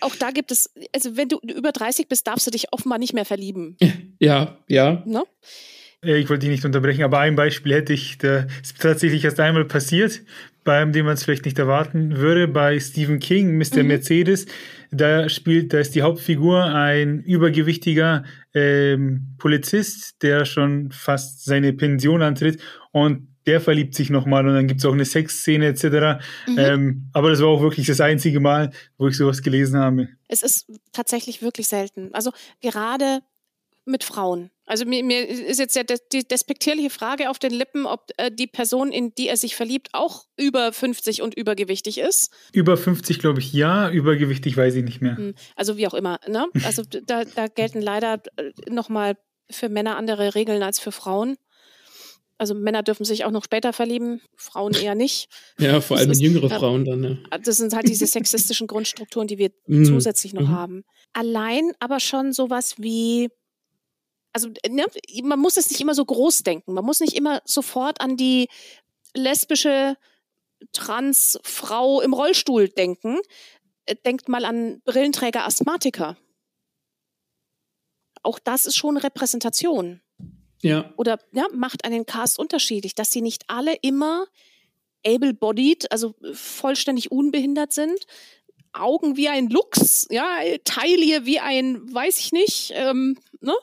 auch 0.00 0.14
da 0.16 0.30
gibt 0.30 0.52
es, 0.52 0.70
also 0.94 1.16
wenn 1.16 1.28
du 1.28 1.38
über 1.40 1.72
30 1.72 2.08
bist, 2.08 2.26
darfst 2.26 2.46
du 2.46 2.50
dich 2.50 2.72
offenbar 2.72 2.98
nicht 2.98 3.12
mehr 3.12 3.24
verlieben. 3.24 3.76
Ja, 4.20 4.58
ja. 4.66 5.04
No? 5.06 5.26
Äh, 6.04 6.18
ich 6.18 6.28
wollte 6.28 6.46
dich 6.46 6.50
nicht 6.50 6.64
unterbrechen, 6.64 7.04
aber 7.04 7.20
ein 7.20 7.36
Beispiel 7.36 7.72
hätte 7.72 7.92
ich, 7.92 8.18
das 8.18 8.46
ist 8.62 8.80
tatsächlich 8.80 9.24
erst 9.24 9.38
einmal 9.38 9.64
passiert, 9.64 10.22
beim 10.64 10.92
dem 10.92 11.06
man 11.06 11.14
es 11.14 11.22
vielleicht 11.22 11.44
nicht 11.44 11.58
erwarten 11.58 12.16
würde, 12.16 12.48
bei 12.48 12.78
Stephen 12.80 13.20
King, 13.20 13.56
Mr. 13.56 13.82
Mhm. 13.82 13.86
Mercedes. 13.86 14.46
Da 14.90 15.28
spielt, 15.28 15.72
da 15.72 15.78
ist 15.78 15.94
die 15.94 16.02
Hauptfigur 16.02 16.64
ein 16.64 17.22
übergewichtiger 17.22 18.24
ähm, 18.58 19.34
Polizist, 19.38 20.22
der 20.22 20.44
schon 20.44 20.90
fast 20.90 21.44
seine 21.44 21.72
Pension 21.72 22.22
antritt 22.22 22.60
und 22.92 23.28
der 23.46 23.60
verliebt 23.62 23.94
sich 23.94 24.10
nochmal 24.10 24.46
und 24.46 24.54
dann 24.54 24.66
gibt 24.66 24.80
es 24.80 24.86
auch 24.86 24.92
eine 24.92 25.06
Sexszene 25.06 25.66
etc. 25.66 26.22
Mhm. 26.46 26.58
Ähm, 26.58 27.10
aber 27.14 27.30
das 27.30 27.40
war 27.40 27.48
auch 27.48 27.62
wirklich 27.62 27.86
das 27.86 28.00
einzige 28.00 28.40
Mal, 28.40 28.70
wo 28.98 29.08
ich 29.08 29.16
sowas 29.16 29.42
gelesen 29.42 29.78
habe. 29.78 30.08
Es 30.28 30.42
ist 30.42 30.70
tatsächlich 30.92 31.40
wirklich 31.40 31.66
selten. 31.66 32.10
Also 32.12 32.32
gerade 32.60 33.20
mit 33.86 34.04
Frauen. 34.04 34.50
Also 34.68 34.84
mir, 34.84 35.02
mir 35.02 35.26
ist 35.26 35.58
jetzt 35.58 35.74
ja 35.76 35.82
die 35.82 36.28
despektierliche 36.28 36.90
Frage 36.90 37.30
auf 37.30 37.38
den 37.38 37.52
Lippen, 37.52 37.86
ob 37.86 38.10
äh, 38.18 38.30
die 38.30 38.46
Person, 38.46 38.92
in 38.92 39.14
die 39.14 39.28
er 39.28 39.38
sich 39.38 39.56
verliebt, 39.56 39.88
auch 39.92 40.26
über 40.36 40.74
50 40.74 41.22
und 41.22 41.34
übergewichtig 41.34 41.96
ist. 41.96 42.30
Über 42.52 42.76
50 42.76 43.18
glaube 43.18 43.40
ich 43.40 43.52
ja, 43.54 43.90
übergewichtig 43.90 44.58
weiß 44.58 44.74
ich 44.74 44.84
nicht 44.84 45.00
mehr. 45.00 45.16
Hm, 45.16 45.34
also 45.56 45.78
wie 45.78 45.86
auch 45.86 45.94
immer. 45.94 46.20
Ne? 46.28 46.46
Also 46.64 46.82
da, 46.82 47.24
da 47.24 47.46
gelten 47.46 47.80
leider 47.80 48.20
äh, 48.36 48.52
nochmal 48.70 49.16
für 49.50 49.70
Männer 49.70 49.96
andere 49.96 50.34
Regeln 50.34 50.62
als 50.62 50.78
für 50.78 50.92
Frauen. 50.92 51.36
Also 52.36 52.54
Männer 52.54 52.82
dürfen 52.82 53.04
sich 53.04 53.24
auch 53.24 53.32
noch 53.32 53.44
später 53.44 53.72
verlieben, 53.72 54.20
Frauen 54.36 54.74
eher 54.74 54.94
nicht. 54.94 55.28
Ja, 55.58 55.80
vor 55.80 55.96
allem 55.96 56.10
ist, 56.10 56.20
jüngere 56.20 56.52
äh, 56.52 56.58
Frauen 56.58 56.84
dann. 56.84 57.02
Ja. 57.02 57.38
Das 57.38 57.56
sind 57.56 57.74
halt 57.74 57.88
diese 57.88 58.06
sexistischen 58.06 58.66
Grundstrukturen, 58.66 59.26
die 59.26 59.38
wir 59.38 59.50
mhm. 59.66 59.86
zusätzlich 59.86 60.34
noch 60.34 60.48
mhm. 60.48 60.50
haben. 60.50 60.84
Allein 61.14 61.72
aber 61.80 62.00
schon 62.00 62.32
sowas 62.32 62.74
wie 62.76 63.30
also 64.32 64.48
ne, 64.68 64.86
man 65.22 65.38
muss 65.38 65.56
es 65.56 65.70
nicht 65.70 65.80
immer 65.80 65.94
so 65.94 66.04
groß 66.04 66.42
denken. 66.42 66.74
Man 66.74 66.84
muss 66.84 67.00
nicht 67.00 67.14
immer 67.14 67.42
sofort 67.44 68.00
an 68.00 68.16
die 68.16 68.48
lesbische 69.14 69.96
Transfrau 70.72 72.00
im 72.00 72.12
Rollstuhl 72.12 72.68
denken. 72.68 73.18
Äh, 73.86 73.96
denkt 74.04 74.28
mal 74.28 74.44
an 74.44 74.80
Brillenträger 74.84 75.44
Asthmatiker. 75.44 76.16
Auch 78.22 78.38
das 78.38 78.66
ist 78.66 78.76
schon 78.76 78.96
Repräsentation. 78.96 80.00
Ja. 80.62 80.92
Oder 80.96 81.18
ja, 81.32 81.46
macht 81.52 81.84
einen 81.84 82.04
Cast 82.04 82.38
unterschiedlich, 82.38 82.94
dass 82.94 83.10
sie 83.10 83.22
nicht 83.22 83.44
alle 83.48 83.74
immer 83.80 84.26
able-bodied, 85.06 85.90
also 85.92 86.14
vollständig 86.32 87.12
unbehindert 87.12 87.72
sind, 87.72 88.06
Augen 88.72 89.16
wie 89.16 89.28
ein 89.28 89.48
Luchs, 89.48 90.06
ja, 90.10 90.40
Taille 90.64 91.24
wie 91.24 91.38
ein, 91.38 91.92
weiß 91.92 92.18
ich 92.18 92.32
nicht, 92.32 92.72
ähm, 92.74 93.18
ne? 93.40 93.54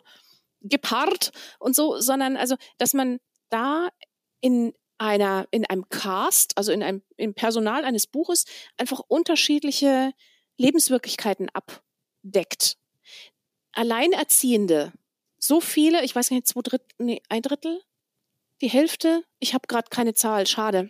Gepaart 0.69 1.31
und 1.59 1.75
so, 1.75 1.99
sondern 1.99 2.37
also, 2.37 2.55
dass 2.77 2.93
man 2.93 3.19
da 3.49 3.89
in 4.41 4.73
einer, 4.97 5.47
in 5.51 5.65
einem 5.65 5.87
Cast, 5.89 6.57
also 6.57 6.71
in 6.71 6.83
einem, 6.83 7.01
im 7.17 7.33
Personal 7.33 7.83
eines 7.83 8.07
Buches, 8.07 8.45
einfach 8.77 9.01
unterschiedliche 9.07 10.11
Lebenswirklichkeiten 10.57 11.49
abdeckt. 11.49 12.77
Alleinerziehende, 13.73 14.93
so 15.37 15.59
viele, 15.59 16.03
ich 16.03 16.15
weiß 16.15 16.31
nicht, 16.31 16.47
zwei 16.47 16.61
Drittel, 16.61 16.87
nee, 16.97 17.21
ein 17.29 17.41
Drittel, 17.41 17.81
die 18.61 18.69
Hälfte, 18.69 19.23
ich 19.39 19.53
habe 19.53 19.67
gerade 19.67 19.89
keine 19.89 20.13
Zahl, 20.13 20.47
schade. 20.47 20.89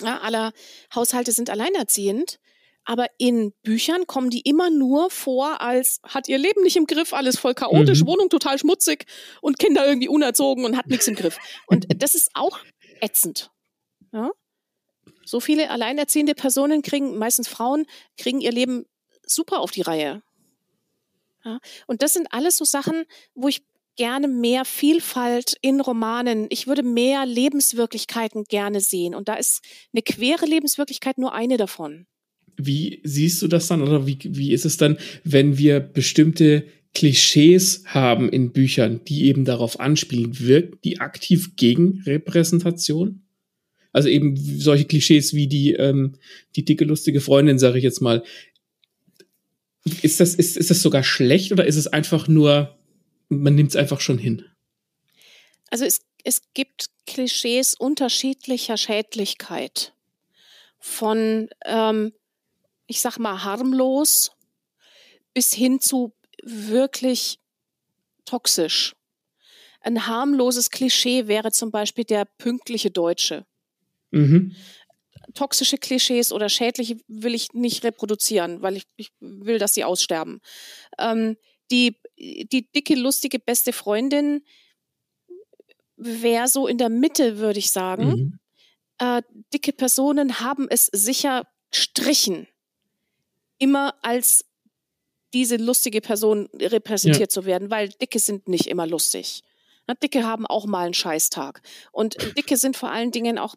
Ja, 0.00 0.20
aller 0.20 0.52
Haushalte 0.94 1.32
sind 1.32 1.50
alleinerziehend 1.50 2.40
aber 2.84 3.06
in 3.18 3.52
Büchern 3.62 4.06
kommen 4.06 4.30
die 4.30 4.40
immer 4.40 4.70
nur 4.70 5.10
vor 5.10 5.60
als 5.60 6.00
hat 6.02 6.28
ihr 6.28 6.38
Leben 6.38 6.62
nicht 6.62 6.76
im 6.76 6.86
Griff, 6.86 7.12
alles 7.12 7.38
voll 7.38 7.54
chaotisch, 7.54 8.02
mhm. 8.02 8.06
Wohnung 8.08 8.28
total 8.28 8.58
schmutzig 8.58 9.06
und 9.40 9.58
Kinder 9.58 9.86
irgendwie 9.86 10.08
unerzogen 10.08 10.64
und 10.64 10.76
hat 10.76 10.86
nichts 10.86 11.08
im 11.08 11.14
Griff. 11.14 11.38
Und 11.66 11.86
das 12.02 12.14
ist 12.14 12.30
auch 12.34 12.58
ätzend. 13.00 13.50
Ja? 14.12 14.30
So 15.24 15.40
viele 15.40 15.70
alleinerziehende 15.70 16.34
Personen 16.34 16.82
kriegen, 16.82 17.16
meistens 17.16 17.48
Frauen, 17.48 17.86
kriegen 18.18 18.40
ihr 18.40 18.52
Leben 18.52 18.84
super 19.26 19.60
auf 19.60 19.70
die 19.70 19.82
Reihe. 19.82 20.22
Ja? 21.44 21.58
Und 21.86 22.02
das 22.02 22.12
sind 22.12 22.28
alles 22.32 22.56
so 22.56 22.64
Sachen, 22.64 23.04
wo 23.34 23.48
ich 23.48 23.64
gerne 23.96 24.28
mehr 24.28 24.64
Vielfalt 24.64 25.56
in 25.60 25.80
Romanen. 25.80 26.48
Ich 26.50 26.66
würde 26.66 26.82
mehr 26.82 27.24
Lebenswirklichkeiten 27.26 28.44
gerne 28.44 28.80
sehen. 28.80 29.14
Und 29.14 29.28
da 29.28 29.34
ist 29.34 29.62
eine 29.92 30.02
quere 30.02 30.46
Lebenswirklichkeit 30.46 31.16
nur 31.16 31.32
eine 31.32 31.56
davon. 31.56 32.06
Wie 32.56 33.00
siehst 33.02 33.42
du 33.42 33.48
das 33.48 33.66
dann 33.66 33.82
oder 33.82 34.06
wie, 34.06 34.18
wie 34.24 34.52
ist 34.52 34.64
es 34.64 34.76
dann, 34.76 34.98
wenn 35.24 35.58
wir 35.58 35.80
bestimmte 35.80 36.64
Klischees 36.94 37.82
haben 37.86 38.28
in 38.28 38.52
Büchern, 38.52 39.00
die 39.06 39.24
eben 39.24 39.44
darauf 39.44 39.80
anspielen, 39.80 40.38
wirkt 40.38 40.84
die 40.84 41.00
aktiv 41.00 41.56
gegen 41.56 42.02
Repräsentation? 42.06 43.22
Also 43.92 44.08
eben 44.08 44.36
solche 44.36 44.86
Klischees 44.86 45.34
wie 45.34 45.46
die, 45.46 45.72
ähm, 45.72 46.16
die 46.56 46.64
dicke, 46.64 46.84
lustige 46.84 47.20
Freundin, 47.20 47.58
sage 47.58 47.78
ich 47.78 47.84
jetzt 47.84 48.00
mal. 48.00 48.24
Ist 50.02 50.18
das, 50.20 50.34
ist, 50.34 50.56
ist 50.56 50.70
das 50.70 50.82
sogar 50.82 51.04
schlecht 51.04 51.52
oder 51.52 51.64
ist 51.64 51.76
es 51.76 51.86
einfach 51.86 52.26
nur, 52.26 52.76
man 53.28 53.54
nimmt 53.54 53.70
es 53.70 53.76
einfach 53.76 54.00
schon 54.00 54.18
hin? 54.18 54.44
Also 55.70 55.84
es, 55.84 56.00
es 56.24 56.42
gibt 56.54 56.86
Klischees 57.06 57.74
unterschiedlicher 57.74 58.76
Schädlichkeit. 58.76 59.92
Von, 60.78 61.48
ähm, 61.64 62.12
ich 62.86 63.00
sag 63.00 63.18
mal, 63.18 63.44
harmlos 63.44 64.32
bis 65.32 65.52
hin 65.52 65.80
zu 65.80 66.14
wirklich 66.42 67.38
toxisch. 68.24 68.94
Ein 69.80 70.06
harmloses 70.06 70.70
Klischee 70.70 71.26
wäre 71.26 71.52
zum 71.52 71.70
Beispiel 71.70 72.04
der 72.04 72.24
pünktliche 72.24 72.90
Deutsche. 72.90 73.44
Mhm. 74.10 74.54
Toxische 75.34 75.78
Klischees 75.78 76.32
oder 76.32 76.48
schädliche 76.48 76.96
will 77.08 77.34
ich 77.34 77.52
nicht 77.52 77.84
reproduzieren, 77.84 78.62
weil 78.62 78.76
ich, 78.76 78.84
ich 78.96 79.10
will, 79.20 79.58
dass 79.58 79.74
sie 79.74 79.84
aussterben. 79.84 80.40
Ähm, 80.98 81.36
die, 81.70 81.98
die 82.18 82.70
dicke, 82.70 82.94
lustige 82.94 83.38
beste 83.38 83.72
Freundin 83.72 84.44
wäre 85.96 86.48
so 86.48 86.66
in 86.66 86.78
der 86.78 86.88
Mitte, 86.88 87.38
würde 87.38 87.58
ich 87.58 87.70
sagen. 87.70 88.06
Mhm. 88.06 88.38
Äh, 88.98 89.22
dicke 89.52 89.72
Personen 89.72 90.40
haben 90.40 90.68
es 90.68 90.86
sicher 90.86 91.46
strichen, 91.72 92.46
immer 93.64 93.94
als 94.02 94.44
diese 95.32 95.56
lustige 95.56 96.02
Person 96.02 96.50
repräsentiert 96.54 97.20
ja. 97.20 97.28
zu 97.28 97.46
werden, 97.46 97.70
weil 97.70 97.88
Dicke 97.88 98.18
sind 98.18 98.46
nicht 98.46 98.66
immer 98.66 98.86
lustig. 98.86 99.42
Na, 99.86 99.94
Dicke 99.94 100.24
haben 100.24 100.46
auch 100.46 100.66
mal 100.66 100.84
einen 100.84 100.94
Scheißtag. 100.94 101.62
Und 101.90 102.16
Dicke 102.36 102.58
sind 102.58 102.76
vor 102.76 102.90
allen 102.90 103.10
Dingen 103.10 103.38
auch 103.38 103.54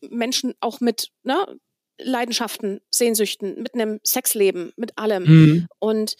Menschen 0.00 0.54
auch 0.60 0.80
mit 0.80 1.10
ne, 1.22 1.60
Leidenschaften, 1.98 2.80
Sehnsüchten, 2.90 3.62
mit 3.62 3.74
einem 3.74 4.00
Sexleben, 4.02 4.72
mit 4.76 4.96
allem. 4.96 5.24
Mhm. 5.24 5.68
Und 5.78 6.16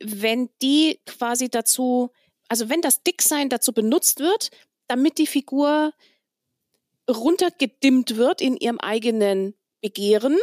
wenn 0.00 0.50
die 0.62 0.98
quasi 1.06 1.48
dazu, 1.48 2.10
also 2.48 2.68
wenn 2.68 2.82
das 2.82 3.04
Dicksein 3.04 3.48
dazu 3.48 3.72
benutzt 3.72 4.18
wird, 4.18 4.50
damit 4.88 5.18
die 5.18 5.26
Figur 5.28 5.92
runtergedimmt 7.08 8.16
wird 8.16 8.40
in 8.40 8.56
ihrem 8.56 8.80
eigenen 8.80 9.54
Begehren, 9.80 10.36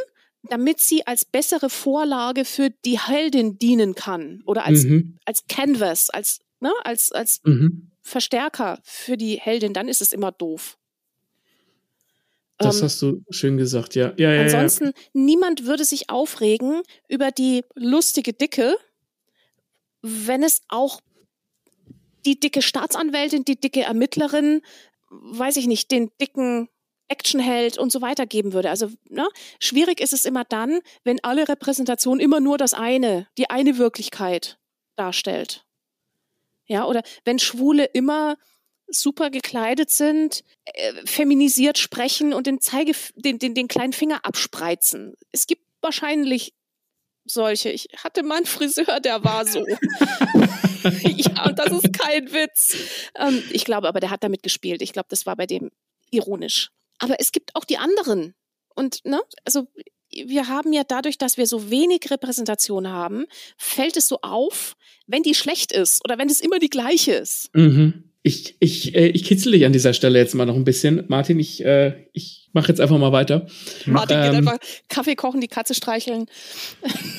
damit 0.43 0.79
sie 0.79 1.07
als 1.07 1.25
bessere 1.25 1.69
Vorlage 1.69 2.45
für 2.45 2.69
die 2.69 2.99
Heldin 2.99 3.57
dienen 3.57 3.95
kann 3.95 4.41
oder 4.45 4.65
als, 4.65 4.83
mhm. 4.83 5.17
als 5.25 5.45
Canvas, 5.47 6.09
als, 6.09 6.39
ne, 6.59 6.71
als, 6.83 7.11
als 7.11 7.41
mhm. 7.43 7.91
Verstärker 8.01 8.79
für 8.83 9.15
die 9.15 9.39
Heldin, 9.39 9.73
dann 9.73 9.87
ist 9.87 10.01
es 10.01 10.11
immer 10.11 10.31
doof. 10.31 10.77
Das 12.57 12.77
ähm, 12.77 12.83
hast 12.83 13.01
du 13.01 13.23
schön 13.29 13.57
gesagt, 13.57 13.95
ja. 13.95 14.13
ja, 14.17 14.33
ja 14.33 14.41
ansonsten, 14.41 14.85
ja. 14.85 14.91
niemand 15.13 15.65
würde 15.65 15.85
sich 15.85 16.09
aufregen 16.09 16.81
über 17.07 17.31
die 17.31 17.63
lustige 17.75 18.33
Dicke, 18.33 18.77
wenn 20.01 20.43
es 20.43 20.61
auch 20.67 20.99
die 22.25 22.39
dicke 22.39 22.61
Staatsanwältin, 22.61 23.45
die 23.45 23.59
dicke 23.59 23.81
Ermittlerin, 23.81 24.61
weiß 25.09 25.57
ich 25.57 25.67
nicht, 25.67 25.91
den 25.91 26.11
dicken 26.19 26.69
Actionheld 27.13 27.77
und 27.77 27.91
so 27.91 28.01
weiter 28.01 28.25
geben 28.25 28.53
würde. 28.53 28.71
Also 28.71 28.89
ne, 29.07 29.27
schwierig 29.59 30.01
ist 30.01 30.13
es 30.13 30.25
immer 30.25 30.43
dann, 30.43 30.79
wenn 31.03 31.23
alle 31.23 31.47
Repräsentation 31.47 32.19
immer 32.19 32.39
nur 32.39 32.57
das 32.57 32.73
eine, 32.73 33.27
die 33.37 33.51
eine 33.51 33.77
Wirklichkeit 33.77 34.57
darstellt. 34.95 35.63
Ja, 36.65 36.85
oder 36.85 37.03
wenn 37.23 37.37
Schwule 37.37 37.85
immer 37.85 38.35
super 38.87 39.29
gekleidet 39.29 39.91
sind, 39.91 40.43
äh, 40.65 40.93
feminisiert 41.05 41.77
sprechen 41.77 42.33
und 42.33 42.47
den 42.47 42.61
Zeige, 42.61 42.93
den, 43.15 43.37
den, 43.37 43.53
den 43.53 43.67
kleinen 43.67 43.93
Finger 43.93 44.25
abspreizen. 44.25 45.13
Es 45.31 45.45
gibt 45.45 45.63
wahrscheinlich 45.81 46.53
solche. 47.25 47.69
Ich 47.69 47.89
hatte 48.03 48.23
mal 48.23 48.37
einen 48.37 48.45
Friseur, 48.47 48.99
der 48.99 49.23
war 49.23 49.45
so. 49.45 49.59
ja, 51.03 51.45
und 51.45 51.59
das 51.59 51.71
ist 51.71 51.93
kein 51.93 52.33
Witz. 52.33 52.75
Ähm, 53.15 53.43
ich 53.51 53.65
glaube 53.65 53.87
aber, 53.87 53.99
der 53.99 54.09
hat 54.09 54.23
damit 54.23 54.41
gespielt. 54.41 54.81
Ich 54.81 54.93
glaube, 54.93 55.07
das 55.09 55.27
war 55.27 55.35
bei 55.35 55.45
dem 55.45 55.69
ironisch. 56.11 56.71
Aber 56.99 57.15
es 57.19 57.31
gibt 57.31 57.55
auch 57.55 57.65
die 57.65 57.77
anderen. 57.77 58.33
Und, 58.75 59.05
ne, 59.05 59.21
also 59.45 59.67
wir 60.11 60.47
haben 60.47 60.73
ja 60.73 60.83
dadurch, 60.87 61.17
dass 61.17 61.37
wir 61.37 61.47
so 61.47 61.69
wenig 61.69 62.09
Repräsentation 62.11 62.87
haben, 62.87 63.25
fällt 63.57 63.97
es 63.97 64.07
so 64.07 64.19
auf, 64.21 64.75
wenn 65.07 65.23
die 65.23 65.33
schlecht 65.33 65.71
ist 65.71 66.03
oder 66.05 66.17
wenn 66.17 66.29
es 66.29 66.41
immer 66.41 66.59
die 66.59 66.69
gleiche 66.69 67.13
ist. 67.13 67.49
Mhm. 67.53 68.11
Ich, 68.21 68.55
ich, 68.59 68.95
äh, 68.95 69.07
ich 69.07 69.25
kitzel 69.25 69.51
dich 69.51 69.65
an 69.65 69.73
dieser 69.73 69.93
Stelle 69.93 70.19
jetzt 70.19 70.33
mal 70.33 70.45
noch 70.45 70.55
ein 70.55 70.63
bisschen. 70.63 71.03
Martin, 71.07 71.39
ich, 71.39 71.63
äh, 71.65 72.07
ich 72.13 72.42
mache 72.53 72.69
jetzt 72.69 72.79
einfach 72.79 72.97
mal 72.97 73.11
weiter. 73.11 73.47
Martin 73.85 74.17
ähm, 74.17 74.23
geht 74.23 74.35
einfach 74.35 74.57
Kaffee 74.87 75.15
kochen, 75.15 75.41
die 75.41 75.47
Katze 75.47 75.73
streicheln. 75.73 76.27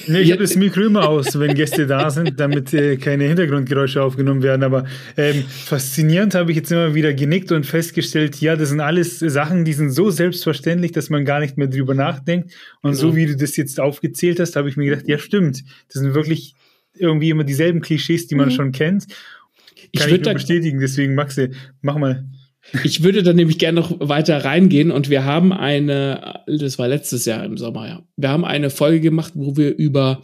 Nee, 0.07 0.21
ich 0.21 0.31
habe 0.31 0.43
das 0.43 0.55
Mikro 0.55 0.83
immer 0.83 1.09
aus, 1.09 1.39
wenn 1.39 1.55
Gäste 1.55 1.87
da 1.87 2.11
sind, 2.11 2.39
damit 2.39 2.73
äh, 2.73 2.97
keine 2.97 3.25
Hintergrundgeräusche 3.25 4.03
aufgenommen 4.03 4.43
werden. 4.43 4.63
Aber 4.63 4.87
ähm, 5.17 5.45
faszinierend 5.45 6.35
habe 6.35 6.53
ich 6.53 6.57
jetzt 6.57 6.71
immer 6.71 6.95
wieder 6.95 7.13
genickt 7.13 7.53
und 7.53 7.67
festgestellt, 7.67 8.41
ja, 8.41 8.57
das 8.57 8.71
sind 8.71 8.81
alles 8.81 9.19
Sachen, 9.19 9.65
die 9.65 9.73
sind 9.73 9.91
so 9.91 10.11
selbstverständlich, 10.11 10.93
dass 10.93 11.11
man 11.11 11.25
gar 11.25 11.41
nicht 11.41 11.59
mehr 11.59 11.69
drüber 11.69 11.95
nachdenkt. 11.95 12.53
Und 12.83 12.93
genau. 12.93 13.01
so 13.01 13.17
wie 13.17 13.27
du 13.27 13.37
das 13.37 13.57
jetzt 13.57 13.81
aufgezählt 13.81 14.41
hast, 14.41 14.57
habe 14.57 14.69
ich 14.69 14.77
mir 14.77 14.89
gedacht, 14.89 15.09
ja, 15.09 15.19
stimmt. 15.19 15.65
Das 15.93 16.01
sind 16.03 16.15
wirklich 16.15 16.55
irgendwie 16.97 17.31
immer 17.31 17.45
dieselben 17.45 17.81
Klischees, 17.81 18.29
die 18.29 18.37
man 18.37 18.49
mhm. 18.49 18.53
schon 18.53 18.73
kennt. 18.73 19.09
Kann 19.09 19.89
ich, 19.91 20.01
ich 20.05 20.11
würde 20.11 20.35
bestätigen, 20.35 20.81
deswegen 20.81 21.15
Maxi, 21.15 21.51
mach 21.83 21.97
mal. 21.99 22.25
Ich 22.83 23.03
würde 23.03 23.23
da 23.23 23.33
nämlich 23.33 23.59
gerne 23.59 23.81
noch 23.81 23.97
weiter 24.01 24.45
reingehen 24.45 24.91
und 24.91 25.11
wir 25.11 25.25
haben 25.25 25.53
eine, 25.53 26.41
das 26.47 26.79
war 26.79 26.89
letztes 26.89 27.25
Jahr 27.25 27.45
im 27.45 27.57
Sommer, 27.57 27.87
ja. 27.87 28.03
Wir 28.17 28.31
haben 28.31 28.45
eine 28.45 28.71
Folge 28.71 29.01
gemacht, 29.01 29.33
wo 29.37 29.57
wir 29.57 29.77
über 29.77 30.23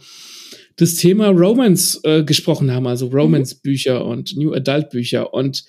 das 0.75 0.95
Thema 0.95 1.27
Romance 1.27 1.99
äh, 2.03 2.23
gesprochen 2.23 2.71
haben, 2.71 2.87
also 2.87 3.07
Romance-Bücher 3.07 4.05
und 4.05 4.35
New 4.35 4.53
Adult-Bücher. 4.53 5.33
Und 5.33 5.65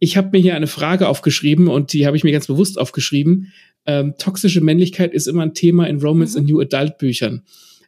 ich 0.00 0.16
habe 0.16 0.30
mir 0.32 0.42
hier 0.42 0.56
eine 0.56 0.66
Frage 0.66 1.08
aufgeschrieben 1.08 1.68
und 1.68 1.92
die 1.92 2.06
habe 2.06 2.16
ich 2.16 2.24
mir 2.24 2.32
ganz 2.32 2.46
bewusst 2.46 2.78
aufgeschrieben. 2.78 3.52
Ähm, 3.84 4.14
toxische 4.18 4.60
Männlichkeit 4.60 5.12
ist 5.12 5.28
immer 5.28 5.42
ein 5.42 5.54
Thema 5.54 5.86
in 5.86 6.00
Romance- 6.00 6.34
mhm. 6.34 6.40
und 6.40 6.50
New 6.50 6.60
Adult-Büchern. 6.60 7.42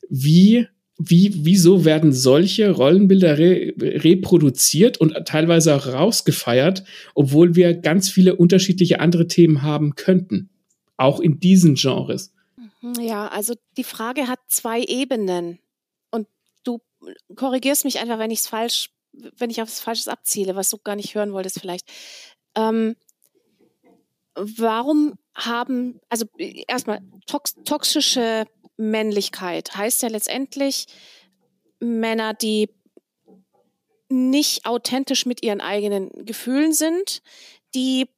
Wie 0.09 0.67
wie, 0.99 1.33
wieso 1.45 1.85
werden 1.85 2.13
solche 2.13 2.73
Rollenbilder 2.73 3.39
re 3.39 3.73
reproduziert 3.79 4.99
und 4.99 5.15
teilweise 5.27 5.77
auch 5.77 5.87
rausgefeiert, 5.87 6.83
obwohl 7.15 7.55
wir 7.55 7.75
ganz 7.75 8.11
viele 8.11 8.35
unterschiedliche 8.35 8.99
andere 8.99 9.29
Themen 9.29 9.63
haben 9.63 9.95
könnten, 9.95 10.51
auch 10.97 11.21
in 11.21 11.39
diesen 11.39 11.77
Genres? 11.77 12.33
Mhm, 12.83 12.95
ja, 13.01 13.29
also 13.29 13.55
die 13.77 13.85
Frage 13.85 14.27
hat 14.27 14.41
zwei 14.49 14.83
Ebenen 14.83 15.61
und 16.11 16.27
du 16.65 16.81
korrigierst 17.37 17.85
mich 17.85 18.01
einfach, 18.01 18.19
wenn 18.19 18.33
ich 18.33 18.41
es 18.41 18.49
falsch, 18.49 18.91
wenn 19.37 19.51
ich 19.51 19.63
auf 19.63 19.71
Falsches 19.71 20.09
abziele, 20.09 20.57
was 20.57 20.69
du 20.71 20.79
gar 20.79 20.97
nicht 20.97 21.15
hören 21.15 21.33
wolltest 21.33 21.61
vielleicht. 21.61 21.89
Ähm, 22.57 22.97
warum 24.35 25.15
haben, 25.35 26.01
also 26.09 26.27
erstmal 26.67 27.01
tox 27.27 27.55
toxische 27.65 28.47
Männlichkeit 28.79 29.77
heißt 29.77 30.03
ja 30.03 30.09
letztendlich 30.09 30.87
Männer, 31.81 32.33
die 32.33 32.71
nicht 34.09 34.65
authentisch 34.65 35.27
mit 35.27 35.43
ihren 35.43 35.61
eigenen 35.61 36.25
Gefühlen 36.25 36.73
sind, 36.73 37.23
die 37.75 38.09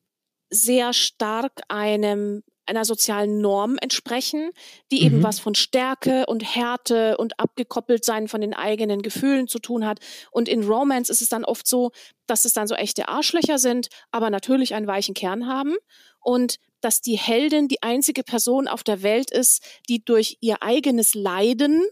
sehr 0.51 0.93
stark 0.93 1.53
einem 1.69 2.43
einer 2.71 2.85
sozialen 2.85 3.41
Norm 3.41 3.79
entsprechen, 3.81 4.53
die 4.93 5.01
mhm. 5.01 5.07
eben 5.07 5.23
was 5.25 5.41
von 5.41 5.57
Stärke 5.57 6.25
und 6.27 6.43
Härte 6.43 7.17
und 7.17 7.41
abgekoppelt 7.41 8.05
sein 8.05 8.29
von 8.29 8.41
den 8.41 8.55
eigenen 8.55 9.03
Gefühlen 9.03 9.49
zu 9.49 9.59
tun 9.59 9.85
hat. 9.85 9.99
Und 10.31 10.49
in 10.49 10.63
Romance 10.63 11.11
ist 11.11 11.21
es 11.21 11.29
dann 11.29 11.45
oft 11.45 11.67
so, 11.67 11.91
dass 12.27 12.45
es 12.45 12.53
dann 12.53 12.69
so 12.69 12.77
echte 12.77 13.09
Arschlöcher 13.09 13.59
sind, 13.59 13.89
aber 14.13 14.31
natürlich 14.31 14.75
einen 14.75 14.87
weichen 14.87 15.15
Kern 15.15 15.49
haben. 15.49 15.75
Und 16.21 16.61
dass 16.81 17.01
die 17.01 17.19
Heldin 17.19 17.69
die 17.69 17.83
einzige 17.83 18.23
Person 18.23 18.69
auf 18.69 18.83
der 18.83 19.03
Welt 19.03 19.31
ist, 19.31 19.63
die 19.89 20.05
durch 20.05 20.39
ihr 20.41 20.63
eigenes 20.63 21.15
Leiden 21.15 21.85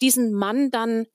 diesen 0.00 0.32
Mann 0.32 0.70
dann 0.70 1.06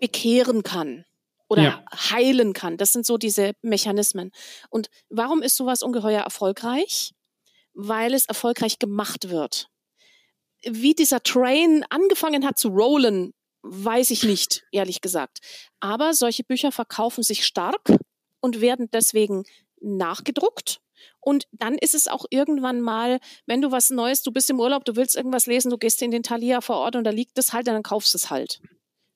bekehren 0.00 0.62
kann 0.62 1.04
oder 1.48 1.62
ja. 1.62 1.84
heilen 1.92 2.52
kann. 2.52 2.76
Das 2.76 2.92
sind 2.92 3.06
so 3.06 3.16
diese 3.16 3.52
Mechanismen. 3.62 4.30
Und 4.70 4.90
warum 5.08 5.42
ist 5.42 5.56
sowas 5.56 5.82
ungeheuer 5.82 6.22
erfolgreich? 6.22 7.14
Weil 7.74 8.14
es 8.14 8.26
erfolgreich 8.26 8.78
gemacht 8.78 9.30
wird. 9.30 9.68
Wie 10.62 10.94
dieser 10.94 11.22
Train 11.22 11.84
angefangen 11.90 12.44
hat 12.44 12.58
zu 12.58 12.68
rollen, 12.68 13.32
weiß 13.62 14.10
ich 14.10 14.24
nicht, 14.24 14.64
ehrlich 14.72 15.00
gesagt. 15.00 15.38
Aber 15.80 16.14
solche 16.14 16.44
Bücher 16.44 16.72
verkaufen 16.72 17.22
sich 17.22 17.46
stark 17.46 17.80
und 18.40 18.60
werden 18.60 18.88
deswegen 18.92 19.44
nachgedruckt 19.80 20.80
und 21.28 21.46
dann 21.52 21.76
ist 21.76 21.94
es 21.94 22.08
auch 22.08 22.24
irgendwann 22.30 22.80
mal, 22.80 23.20
wenn 23.44 23.60
du 23.60 23.70
was 23.70 23.90
Neues, 23.90 24.22
du 24.22 24.32
bist 24.32 24.48
im 24.48 24.58
Urlaub, 24.58 24.86
du 24.86 24.96
willst 24.96 25.14
irgendwas 25.14 25.44
lesen, 25.44 25.68
du 25.68 25.76
gehst 25.76 26.00
in 26.00 26.10
den 26.10 26.22
Thalia 26.22 26.62
vor 26.62 26.76
Ort 26.76 26.96
und 26.96 27.04
da 27.04 27.10
liegt 27.10 27.36
das 27.36 27.52
halt, 27.52 27.66
dann 27.66 27.82
kaufst 27.82 28.14
du 28.14 28.16
es 28.16 28.30
halt. 28.30 28.62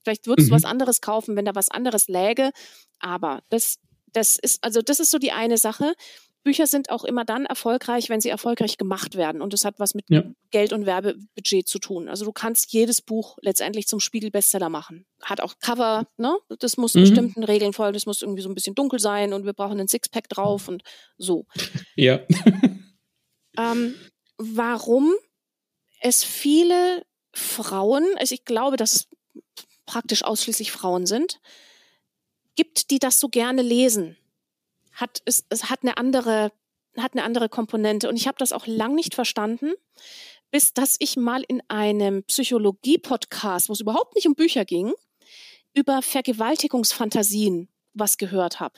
Vielleicht 0.04 0.26
würdest 0.26 0.48
mhm. 0.48 0.50
du 0.50 0.56
was 0.56 0.66
anderes 0.66 1.00
kaufen, 1.00 1.36
wenn 1.36 1.46
da 1.46 1.54
was 1.54 1.70
anderes 1.70 2.08
läge. 2.08 2.50
Aber 2.98 3.40
das, 3.48 3.78
das 4.12 4.36
ist, 4.36 4.62
also 4.62 4.82
das 4.82 5.00
ist 5.00 5.10
so 5.10 5.18
die 5.18 5.32
eine 5.32 5.56
Sache. 5.56 5.94
Bücher 6.43 6.66
sind 6.66 6.90
auch 6.90 7.05
immer 7.05 7.24
dann 7.24 7.47
erfolgreich, 7.47 8.09
wenn 8.09 8.20
sie 8.20 8.28
erfolgreich 8.28 8.76
gemacht 8.76 9.16
werden. 9.16 9.40
Und 9.40 9.53
das 9.53 9.64
hat 9.64 9.78
was 9.78 9.95
mit 9.95 10.07
ja. 10.09 10.24
Geld 10.51 10.72
und 10.72 10.86
Werbebudget 10.86 11.68
zu 11.68 11.78
tun. 11.78 12.09
Also 12.09 12.24
du 12.24 12.32
kannst 12.32 12.72
jedes 12.72 13.01
Buch 13.01 13.38
letztendlich 13.43 13.86
zum 13.86 14.01
Spiegel-Bestseller 14.01 14.68
machen. 14.68 15.07
Hat 15.22 15.40
auch 15.40 15.55
Cover, 15.61 16.07
ne? 16.16 16.36
Das 16.59 16.76
muss 16.76 16.95
mhm. 16.95 17.01
bestimmten 17.01 17.45
Regeln 17.45 17.72
folgen. 17.72 17.95
Das 17.95 18.07
muss 18.07 18.22
irgendwie 18.22 18.43
so 18.43 18.49
ein 18.49 18.55
bisschen 18.55 18.74
dunkel 18.74 18.99
sein 18.99 19.32
und 19.32 19.45
wir 19.45 19.53
brauchen 19.53 19.78
einen 19.78 19.88
Sixpack 19.88 20.28
drauf 20.28 20.68
und 20.68 20.82
so. 21.18 21.47
Ja. 21.95 22.20
ähm, 23.59 23.95
warum 24.38 25.12
es 26.01 26.24
viele 26.24 27.05
Frauen, 27.34 28.05
also 28.16 28.34
ich 28.34 28.45
glaube, 28.45 28.76
dass 28.76 28.95
es 28.95 29.09
praktisch 29.84 30.24
ausschließlich 30.24 30.72
Frauen 30.72 31.07
sind, 31.07 31.38
gibt, 32.57 32.90
die 32.90 32.99
das 32.99 33.20
so 33.20 33.28
gerne 33.28 33.62
lesen 33.62 34.16
hat 34.93 35.22
es, 35.24 35.45
es 35.49 35.70
hat 35.70 35.82
eine 35.82 35.97
andere 35.97 36.53
hat 36.99 37.14
eine 37.14 37.24
andere 37.24 37.49
Komponente 37.49 38.09
und 38.09 38.16
ich 38.16 38.26
habe 38.26 38.36
das 38.38 38.53
auch 38.53 38.66
lang 38.66 38.95
nicht 38.95 39.14
verstanden, 39.14 39.72
bis 40.51 40.74
dass 40.74 40.97
ich 40.99 41.16
mal 41.16 41.43
in 41.43 41.62
einem 41.68 42.24
Psychologie-Podcast, 42.24 43.70
wo 43.70 43.72
es 43.72 43.80
überhaupt 43.80 44.14
nicht 44.14 44.26
um 44.26 44.34
Bücher 44.34 44.66
ging, 44.66 44.93
über 45.72 46.03
Vergewaltigungsfantasien 46.03 47.68
was 47.95 48.18
gehört 48.18 48.61
habe. 48.61 48.74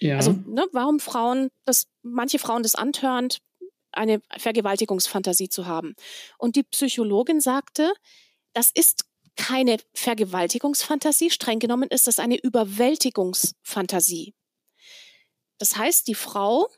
Ja. 0.00 0.16
Also 0.16 0.32
ne, 0.32 0.66
warum 0.72 0.98
Frauen, 0.98 1.50
das 1.64 1.86
manche 2.02 2.40
Frauen 2.40 2.64
das 2.64 2.74
antörend, 2.74 3.38
eine 3.92 4.20
Vergewaltigungsfantasie 4.36 5.48
zu 5.48 5.66
haben. 5.66 5.94
Und 6.38 6.56
die 6.56 6.64
Psychologin 6.64 7.40
sagte, 7.40 7.92
das 8.52 8.70
ist 8.74 9.04
keine 9.36 9.76
Vergewaltigungsfantasie, 9.94 11.30
streng 11.30 11.58
genommen 11.58 11.88
ist 11.90 12.06
das 12.06 12.18
eine 12.18 12.38
Überwältigungsfantasie. 12.38 14.34
Das 15.62 15.76
heißt, 15.76 16.08
die 16.08 16.16
Frau, 16.16 16.68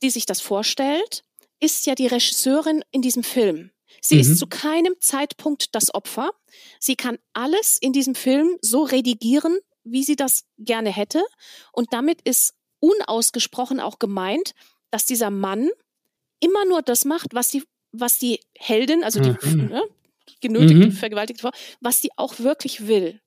die 0.00 0.08
sich 0.08 0.24
das 0.24 0.40
vorstellt, 0.40 1.22
ist 1.60 1.84
ja 1.84 1.94
die 1.94 2.06
Regisseurin 2.06 2.82
in 2.90 3.02
diesem 3.02 3.22
Film. 3.22 3.72
Sie 4.00 4.14
mhm. 4.14 4.20
ist 4.22 4.38
zu 4.38 4.46
keinem 4.46 4.94
Zeitpunkt 5.00 5.74
das 5.74 5.94
Opfer. 5.94 6.30
Sie 6.80 6.96
kann 6.96 7.18
alles 7.34 7.76
in 7.76 7.92
diesem 7.92 8.14
Film 8.14 8.56
so 8.62 8.84
redigieren, 8.84 9.58
wie 9.84 10.02
sie 10.02 10.16
das 10.16 10.44
gerne 10.56 10.88
hätte. 10.88 11.22
Und 11.72 11.92
damit 11.92 12.22
ist 12.22 12.54
unausgesprochen 12.80 13.80
auch 13.80 13.98
gemeint, 13.98 14.52
dass 14.90 15.04
dieser 15.04 15.28
Mann 15.28 15.68
immer 16.40 16.64
nur 16.64 16.80
das 16.80 17.04
macht, 17.04 17.34
was 17.34 17.50
die, 17.50 17.64
was 17.92 18.18
die 18.18 18.40
Heldin, 18.54 19.04
also 19.04 19.20
die 19.20 19.36
mhm. 19.46 19.66
ne, 19.66 19.82
genötigte, 20.40 20.86
mhm. 20.86 20.92
vergewaltigte 20.92 21.42
Frau, 21.42 21.50
was 21.82 22.00
sie 22.00 22.08
auch 22.16 22.38
wirklich 22.38 22.86
will. 22.86 23.20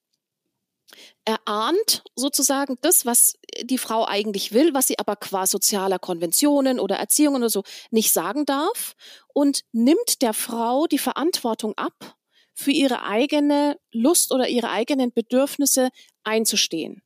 Er 1.26 1.40
ahnt 1.46 2.04
sozusagen 2.16 2.78
das, 2.82 3.06
was 3.06 3.34
die 3.62 3.78
Frau 3.78 4.06
eigentlich 4.06 4.52
will, 4.52 4.74
was 4.74 4.88
sie 4.88 5.00
aber 5.00 5.16
qua 5.16 5.46
sozialer 5.46 6.00
Konventionen 6.00 6.80
oder 6.80 6.96
Erziehungen 6.96 7.38
oder 7.38 7.50
so 7.50 7.64
nicht 7.92 8.12
sagen 8.12 8.46
darf 8.46 8.96
und 9.34 9.62
nimmt 9.72 10.22
der 10.22 10.34
Frau 10.34 10.88
die 10.88 10.98
Verantwortung 10.98 11.78
ab, 11.78 12.18
für 12.60 12.72
ihre 12.72 13.04
eigene 13.04 13.80
Lust 13.94 14.34
oder 14.34 14.50
ihre 14.50 14.70
eigenen 14.70 15.14
Bedürfnisse 15.14 15.90
einzustehen. 16.24 17.02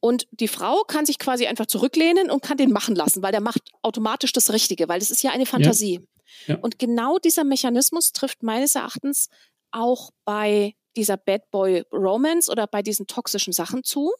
Und 0.00 0.26
die 0.32 0.48
Frau 0.48 0.82
kann 0.82 1.06
sich 1.06 1.18
quasi 1.18 1.46
einfach 1.46 1.66
zurücklehnen 1.66 2.30
und 2.30 2.42
kann 2.42 2.56
den 2.56 2.72
machen 2.72 2.96
lassen, 2.96 3.22
weil 3.22 3.32
der 3.32 3.40
macht 3.40 3.62
automatisch 3.82 4.32
das 4.32 4.52
Richtige, 4.52 4.88
weil 4.88 4.98
das 4.98 5.10
ist 5.10 5.22
ja 5.22 5.30
eine 5.30 5.46
Fantasie. 5.46 6.00
Ja. 6.46 6.54
Ja. 6.54 6.60
Und 6.60 6.78
genau 6.78 7.18
dieser 7.18 7.44
Mechanismus 7.44 8.12
trifft 8.12 8.42
meines 8.42 8.74
Erachtens 8.74 9.28
auch 9.70 10.10
bei 10.24 10.74
dieser 10.96 11.16
Bad 11.16 11.50
Boy 11.50 11.84
Romance 11.92 12.50
oder 12.50 12.66
bei 12.66 12.82
diesen 12.82 13.06
toxischen 13.06 13.52
Sachen 13.52 13.84
zu. 13.84 14.12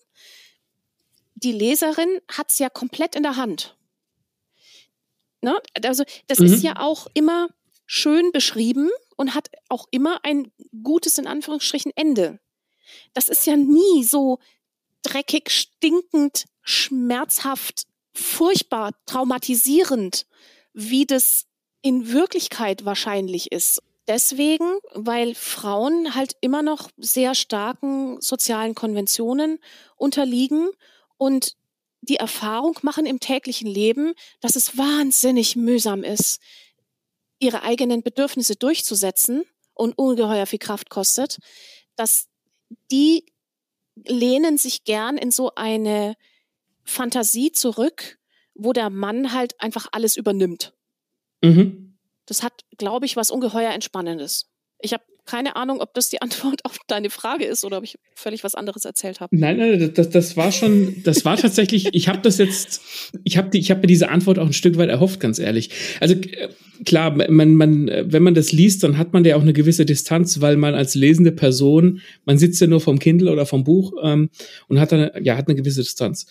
Die 1.34 1.52
Leserin 1.52 2.20
hat 2.30 2.50
es 2.50 2.58
ja 2.58 2.68
komplett 2.68 3.14
in 3.14 3.22
der 3.22 3.36
Hand. 3.36 3.76
Ne? 5.42 5.58
Also 5.82 6.04
das 6.28 6.38
mhm. 6.38 6.46
ist 6.46 6.62
ja 6.62 6.80
auch 6.80 7.06
immer 7.14 7.48
schön 7.86 8.32
beschrieben 8.32 8.90
und 9.16 9.34
hat 9.34 9.48
auch 9.68 9.86
immer 9.90 10.20
ein 10.24 10.52
gutes, 10.82 11.18
in 11.18 11.26
Anführungsstrichen, 11.26 11.92
Ende. 11.94 12.40
Das 13.14 13.28
ist 13.28 13.46
ja 13.46 13.56
nie 13.56 14.04
so 14.04 14.38
dreckig, 15.02 15.50
stinkend, 15.50 16.44
schmerzhaft, 16.62 17.86
furchtbar, 18.12 18.92
traumatisierend, 19.06 20.26
wie 20.72 21.06
das 21.06 21.46
in 21.82 22.12
Wirklichkeit 22.12 22.84
wahrscheinlich 22.84 23.52
ist 23.52 23.82
deswegen, 24.08 24.78
weil 24.94 25.34
Frauen 25.34 26.14
halt 26.14 26.36
immer 26.40 26.62
noch 26.62 26.90
sehr 26.96 27.34
starken 27.34 28.20
sozialen 28.20 28.74
Konventionen 28.74 29.58
unterliegen 29.96 30.70
und 31.16 31.56
die 32.02 32.16
Erfahrung 32.16 32.78
machen 32.82 33.06
im 33.06 33.20
täglichen 33.20 33.68
Leben, 33.68 34.14
dass 34.40 34.56
es 34.56 34.78
wahnsinnig 34.78 35.56
mühsam 35.56 36.04
ist, 36.04 36.40
ihre 37.38 37.62
eigenen 37.62 38.02
Bedürfnisse 38.02 38.56
durchzusetzen 38.56 39.44
und 39.74 39.98
ungeheuer 39.98 40.46
viel 40.46 40.58
Kraft 40.58 40.88
kostet, 40.88 41.38
dass 41.96 42.28
die 42.90 43.26
lehnen 44.04 44.58
sich 44.58 44.84
gern 44.84 45.18
in 45.18 45.30
so 45.30 45.54
eine 45.54 46.16
Fantasie 46.84 47.52
zurück, 47.52 48.18
wo 48.54 48.72
der 48.72 48.90
Mann 48.90 49.32
halt 49.32 49.60
einfach 49.60 49.88
alles 49.92 50.16
übernimmt. 50.16 50.74
Mhm. 51.42 51.85
Das 52.26 52.42
hat, 52.42 52.64
glaube 52.76 53.06
ich, 53.06 53.16
was 53.16 53.30
ungeheuer 53.30 53.70
Entspannendes. 53.70 54.50
Ich 54.80 54.92
habe 54.92 55.04
keine 55.26 55.56
Ahnung, 55.56 55.80
ob 55.80 55.92
das 55.92 56.08
die 56.08 56.22
Antwort 56.22 56.64
auf 56.64 56.78
deine 56.86 57.10
Frage 57.10 57.44
ist 57.44 57.64
oder 57.64 57.78
ob 57.78 57.84
ich 57.84 57.96
völlig 58.14 58.44
was 58.44 58.54
anderes 58.54 58.84
erzählt 58.84 59.20
habe. 59.20 59.36
Nein, 59.36 59.58
nein, 59.58 59.92
das, 59.92 60.08
das 60.08 60.36
war 60.36 60.52
schon, 60.52 61.02
das 61.02 61.24
war 61.24 61.36
tatsächlich, 61.36 61.88
ich 61.92 62.08
habe 62.08 62.20
das 62.20 62.38
jetzt, 62.38 62.80
ich 63.24 63.36
habe 63.36 63.56
ich 63.58 63.70
hab 63.70 63.80
mir 63.80 63.88
diese 63.88 64.08
Antwort 64.08 64.38
auch 64.38 64.46
ein 64.46 64.52
Stück 64.52 64.78
weit 64.78 64.88
erhofft, 64.88 65.20
ganz 65.20 65.38
ehrlich. 65.38 65.70
Also 66.00 66.14
klar, 66.84 67.10
man, 67.10 67.54
man, 67.54 67.86
wenn 67.88 68.22
man 68.22 68.34
das 68.34 68.52
liest, 68.52 68.84
dann 68.84 68.96
hat 68.96 69.12
man 69.12 69.24
ja 69.24 69.36
auch 69.36 69.42
eine 69.42 69.52
gewisse 69.52 69.84
Distanz, 69.84 70.40
weil 70.40 70.56
man 70.56 70.74
als 70.74 70.94
lesende 70.94 71.32
Person, 71.32 72.00
man 72.24 72.38
sitzt 72.38 72.60
ja 72.60 72.66
nur 72.66 72.80
vom 72.80 72.98
Kindle 72.98 73.32
oder 73.32 73.46
vom 73.46 73.64
Buch 73.64 73.92
ähm, 74.02 74.30
und 74.68 74.80
hat 74.80 74.92
dann, 74.92 75.10
ja, 75.22 75.36
hat 75.36 75.48
eine 75.48 75.56
gewisse 75.56 75.82
Distanz. 75.82 76.26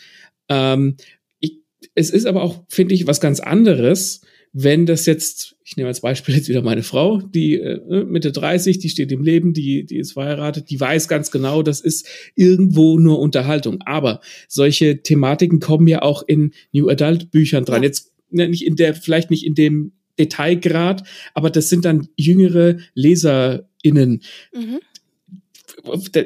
Ähm, 0.49 0.95
ich, 1.39 1.59
es 1.93 2.09
ist 2.09 2.25
aber 2.25 2.41
auch, 2.41 2.63
finde 2.69 2.95
ich, 2.95 3.07
was 3.07 3.19
ganz 3.19 3.39
anderes, 3.39 4.21
wenn 4.53 4.85
das 4.85 5.05
jetzt, 5.05 5.54
ich 5.67 5.75
nehme 5.77 5.89
als 5.89 6.01
Beispiel 6.01 6.35
jetzt 6.35 6.47
wieder 6.47 6.61
meine 6.61 6.83
Frau, 6.83 7.21
die 7.21 7.55
äh, 7.55 8.05
Mitte 8.05 8.31
30, 8.31 8.77
die 8.77 8.89
steht 8.89 9.11
im 9.11 9.23
Leben, 9.23 9.51
die, 9.51 9.83
die 9.83 9.97
ist 9.97 10.13
verheiratet, 10.13 10.69
die 10.69 10.79
weiß 10.79 11.07
ganz 11.07 11.31
genau, 11.31 11.63
das 11.63 11.81
ist 11.81 12.07
irgendwo 12.35 12.99
nur 12.99 13.19
Unterhaltung. 13.19 13.81
Aber 13.83 14.21
solche 14.47 15.01
Thematiken 15.01 15.59
kommen 15.59 15.87
ja 15.87 16.03
auch 16.03 16.21
in 16.27 16.51
New 16.71 16.87
Adult 16.87 17.31
Büchern 17.31 17.65
dran. 17.65 17.81
Ja. 17.81 17.87
Jetzt 17.87 18.13
ne, 18.29 18.47
nicht 18.47 18.63
in 18.63 18.75
der, 18.75 18.93
vielleicht 18.93 19.31
nicht 19.31 19.43
in 19.43 19.55
dem 19.55 19.93
Detailgrad, 20.19 21.03
aber 21.33 21.49
das 21.49 21.67
sind 21.67 21.83
dann 21.83 22.09
jüngere 22.15 22.77
LeserInnen. 22.93 24.21
Mhm 24.53 24.79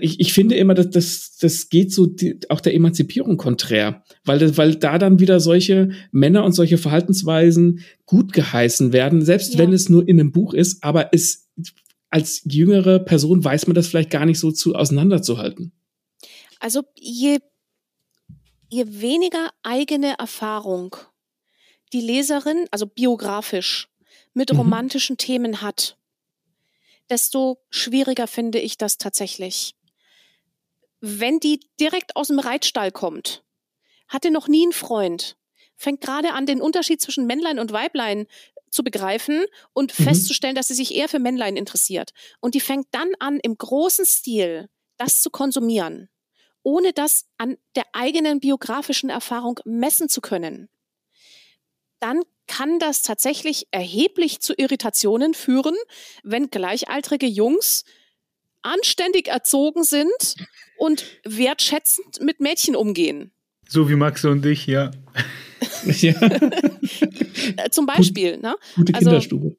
ich, 0.02 0.20
ich 0.20 0.34
finde 0.34 0.56
immer, 0.56 0.74
dass 0.74 0.90
das, 0.90 1.38
das 1.40 1.70
geht 1.70 1.94
so 1.94 2.06
die, 2.06 2.40
auch 2.50 2.62
der 2.62 2.74
Emanzipierung 2.74 3.38
konträr, 3.38 4.04
weil, 4.26 4.58
weil 4.58 4.76
da 4.76 4.98
dann 4.98 5.20
wieder 5.20 5.40
solche 5.40 5.92
Männer 6.12 6.44
und 6.46 6.54
solche 6.54 6.78
Verhaltensweisen 6.78 7.84
gut 8.06 8.34
geheißen 8.34 8.94
werden, 8.94 9.24
selbst 9.24 9.54
ja. 9.54 9.60
wenn 9.60 9.74
es 9.74 9.90
nur 9.90 10.08
in 10.08 10.20
einem 10.20 10.32
Buch 10.32 10.54
ist, 10.54 10.84
aber 10.84 11.14
es 11.14 11.50
als 12.10 12.42
jüngere 12.46 13.00
Person 13.00 13.44
weiß 13.44 13.68
man 13.68 13.76
das 13.76 13.88
vielleicht 13.88 14.10
gar 14.10 14.26
nicht 14.26 14.40
so 14.40 14.52
zu 14.52 14.74
auseinanderzuhalten. 14.74 15.72
Also 16.60 16.82
je, 16.96 17.38
je 18.70 18.86
weniger 18.88 19.50
eigene 19.64 20.16
Erfahrung 20.18 20.96
die 21.94 22.02
Leserin, 22.02 22.66
also 22.72 22.86
biografisch, 22.86 23.90
mit 24.34 24.52
mhm. 24.52 24.60
romantischen 24.60 25.14
mhm. 25.14 25.18
Themen 25.18 25.62
hat, 25.62 25.98
desto 27.10 27.62
schwieriger 27.70 28.28
finde 28.28 28.60
ich 28.60 28.78
das 28.78 28.98
tatsächlich. 28.98 29.76
Wenn 31.02 31.40
die 31.40 31.62
direkt 31.80 32.16
aus 32.16 32.28
dem 32.28 32.40
Reitstall 32.40 32.92
kommt, 32.92 33.44
hatte 34.08 34.32
noch 34.32 34.48
nie 34.48 34.64
einen 34.64 34.74
Freund, 34.74 35.38
fängt 35.76 36.02
gerade 36.02 36.34
an, 36.34 36.46
den 36.46 36.62
Unterschied 36.62 37.02
zwischen 37.02 37.26
Männlein 37.26 37.60
und 37.60 37.72
Weiblein 37.72 38.28
zu 38.70 38.84
begreifen 38.84 39.46
und 39.74 39.98
mhm. 39.98 40.04
festzustellen, 40.04 40.56
dass 40.56 40.68
sie 40.68 40.74
sich 40.74 40.94
eher 40.94 41.10
für 41.10 41.20
Männlein 41.20 41.56
interessiert. 41.56 42.12
Und 42.40 42.54
die 42.56 42.60
fängt 42.60 42.88
dann 42.92 43.12
an, 43.20 43.40
im 43.40 43.58
großen 43.58 44.06
Stil 44.06 44.70
das 44.98 45.22
zu 45.22 45.30
konsumieren, 45.30 46.10
ohne 46.64 46.94
das 46.94 47.26
an 47.38 47.58
der 47.76 47.86
eigenen 47.94 48.40
biografischen 48.40 49.10
Erfahrung 49.10 49.60
messen 49.64 50.10
zu 50.10 50.22
können. 50.22 50.70
Dann 52.00 52.22
kann 52.48 52.80
das 52.80 53.04
tatsächlich 53.04 53.68
erheblich 53.72 54.40
zu 54.40 54.54
Irritationen 54.58 55.34
führen, 55.34 55.76
wenn 56.24 56.50
gleichaltrige 56.50 57.28
Jungs 57.28 57.86
anständig 58.62 59.28
erzogen 59.28 59.84
sind 59.84 60.36
und 60.78 61.06
wertschätzend 61.24 62.22
mit 62.22 62.40
Mädchen 62.40 62.76
umgehen. 62.76 63.32
So 63.68 63.88
wie 63.88 63.96
Max 63.96 64.26
und 64.26 64.46
ich, 64.46 64.66
ja. 64.66 64.92
ja. 65.86 66.14
Zum 67.70 67.86
Beispiel. 67.86 68.34
Gut, 68.34 68.42
ne? 68.42 68.56
Gute 68.76 68.94
also, 68.96 69.10
Kinderstube. 69.10 69.56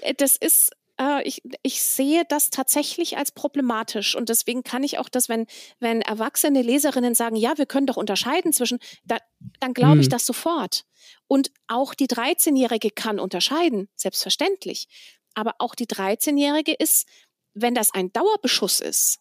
Äh, 0.00 0.14
das 0.14 0.36
ist, 0.36 0.70
äh, 1.02 1.22
ich, 1.22 1.42
ich 1.62 1.82
sehe 1.82 2.24
das 2.28 2.50
tatsächlich 2.50 3.16
als 3.16 3.32
problematisch 3.32 4.14
und 4.14 4.28
deswegen 4.28 4.62
kann 4.62 4.84
ich 4.84 4.98
auch 4.98 5.08
das, 5.08 5.28
wenn, 5.28 5.46
wenn 5.80 6.00
erwachsene 6.00 6.62
Leserinnen 6.62 7.14
sagen, 7.14 7.36
ja, 7.36 7.58
wir 7.58 7.66
können 7.66 7.86
doch 7.86 7.96
unterscheiden 7.96 8.52
zwischen, 8.52 8.78
da, 9.04 9.18
dann 9.60 9.74
glaube 9.74 10.00
ich 10.00 10.06
mhm. 10.06 10.10
das 10.10 10.26
sofort. 10.26 10.84
Und 11.26 11.50
auch 11.66 11.94
die 11.94 12.06
13-Jährige 12.06 12.90
kann 12.90 13.18
unterscheiden, 13.18 13.88
selbstverständlich. 13.96 14.86
Aber 15.34 15.56
auch 15.58 15.74
die 15.74 15.86
13-Jährige 15.86 16.74
ist, 16.74 17.08
wenn 17.54 17.74
das 17.74 17.92
ein 17.92 18.12
Dauerbeschuss 18.12 18.80
ist 18.80 19.18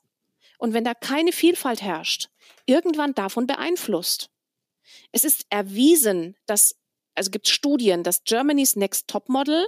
und 0.57 0.73
wenn 0.73 0.83
da 0.83 0.93
keine 0.93 1.31
Vielfalt 1.31 1.81
herrscht, 1.81 2.29
irgendwann 2.65 3.13
davon 3.13 3.47
beeinflusst. 3.47 4.29
Es 5.11 5.23
ist 5.23 5.45
erwiesen, 5.49 6.35
dass, 6.45 6.75
also 7.15 7.31
gibt 7.31 7.47
Studien, 7.47 8.03
dass 8.03 8.23
Germany's 8.23 8.75
Next 8.75 9.07
Top 9.07 9.29
Model 9.29 9.67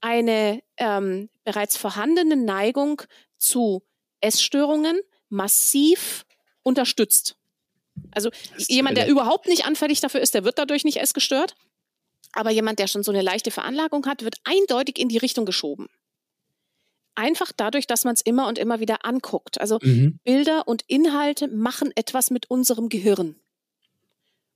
eine 0.00 0.62
ähm, 0.76 1.28
bereits 1.44 1.76
vorhandene 1.76 2.36
Neigung 2.36 3.02
zu 3.38 3.82
Essstörungen 4.20 4.98
massiv 5.28 6.24
unterstützt. 6.62 7.36
Also 8.10 8.30
jemand, 8.68 8.96
der 8.96 9.08
überhaupt 9.08 9.46
nicht 9.46 9.64
anfällig 9.64 10.00
dafür 10.00 10.20
ist, 10.20 10.34
der 10.34 10.44
wird 10.44 10.58
dadurch 10.58 10.84
nicht 10.84 11.00
essgestört. 11.00 11.54
Aber 12.32 12.50
jemand, 12.50 12.78
der 12.78 12.86
schon 12.86 13.02
so 13.02 13.10
eine 13.10 13.22
leichte 13.22 13.50
Veranlagung 13.50 14.06
hat, 14.06 14.22
wird 14.22 14.36
eindeutig 14.44 14.98
in 14.98 15.08
die 15.08 15.16
Richtung 15.16 15.46
geschoben. 15.46 15.88
Einfach 17.14 17.50
dadurch, 17.56 17.86
dass 17.86 18.04
man 18.04 18.14
es 18.14 18.20
immer 18.20 18.46
und 18.46 18.58
immer 18.58 18.78
wieder 18.78 19.06
anguckt. 19.06 19.58
Also 19.58 19.78
mhm. 19.80 20.18
Bilder 20.22 20.68
und 20.68 20.82
Inhalte 20.86 21.48
machen 21.48 21.92
etwas 21.94 22.30
mit 22.30 22.50
unserem 22.50 22.90
Gehirn. 22.90 23.36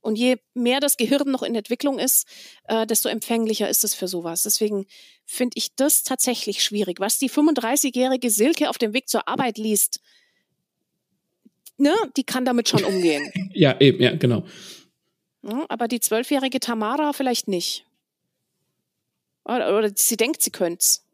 Und 0.01 0.17
je 0.17 0.37
mehr 0.55 0.79
das 0.79 0.97
Gehirn 0.97 1.29
noch 1.29 1.43
in 1.43 1.53
Entwicklung 1.55 1.99
ist, 1.99 2.27
äh, 2.65 2.87
desto 2.87 3.07
empfänglicher 3.07 3.69
ist 3.69 3.83
es 3.83 3.93
für 3.93 4.07
sowas. 4.07 4.43
Deswegen 4.43 4.87
finde 5.25 5.53
ich 5.55 5.75
das 5.75 6.03
tatsächlich 6.03 6.63
schwierig. 6.63 6.99
Was 6.99 7.19
die 7.19 7.29
35-jährige 7.29 8.31
Silke 8.31 8.69
auf 8.69 8.79
dem 8.79 8.93
Weg 8.93 9.07
zur 9.07 9.27
Arbeit 9.27 9.59
liest, 9.59 9.99
ne, 11.77 11.93
die 12.17 12.23
kann 12.23 12.45
damit 12.45 12.67
schon 12.67 12.83
umgehen. 12.83 13.31
ja, 13.53 13.79
eben, 13.79 14.01
ja, 14.01 14.15
genau. 14.15 14.43
Ja, 15.43 15.65
aber 15.69 15.87
die 15.87 15.99
zwölfjährige 15.99 16.59
Tamara 16.59 17.13
vielleicht 17.13 17.47
nicht. 17.47 17.85
Oder, 19.43 19.77
oder 19.77 19.91
sie 19.95 20.17
denkt, 20.17 20.41
sie 20.41 20.51
könnte 20.51 20.79
es. 20.79 21.05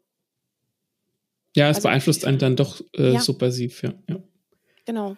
Ja, 1.56 1.70
es 1.70 1.76
also, 1.76 1.88
beeinflusst 1.88 2.24
einen 2.24 2.38
dann 2.38 2.56
doch 2.56 2.80
äh, 2.96 3.14
ja. 3.14 3.20
subversiv, 3.20 3.82
ja, 3.82 3.94
ja. 4.08 4.22
Genau. 4.84 5.16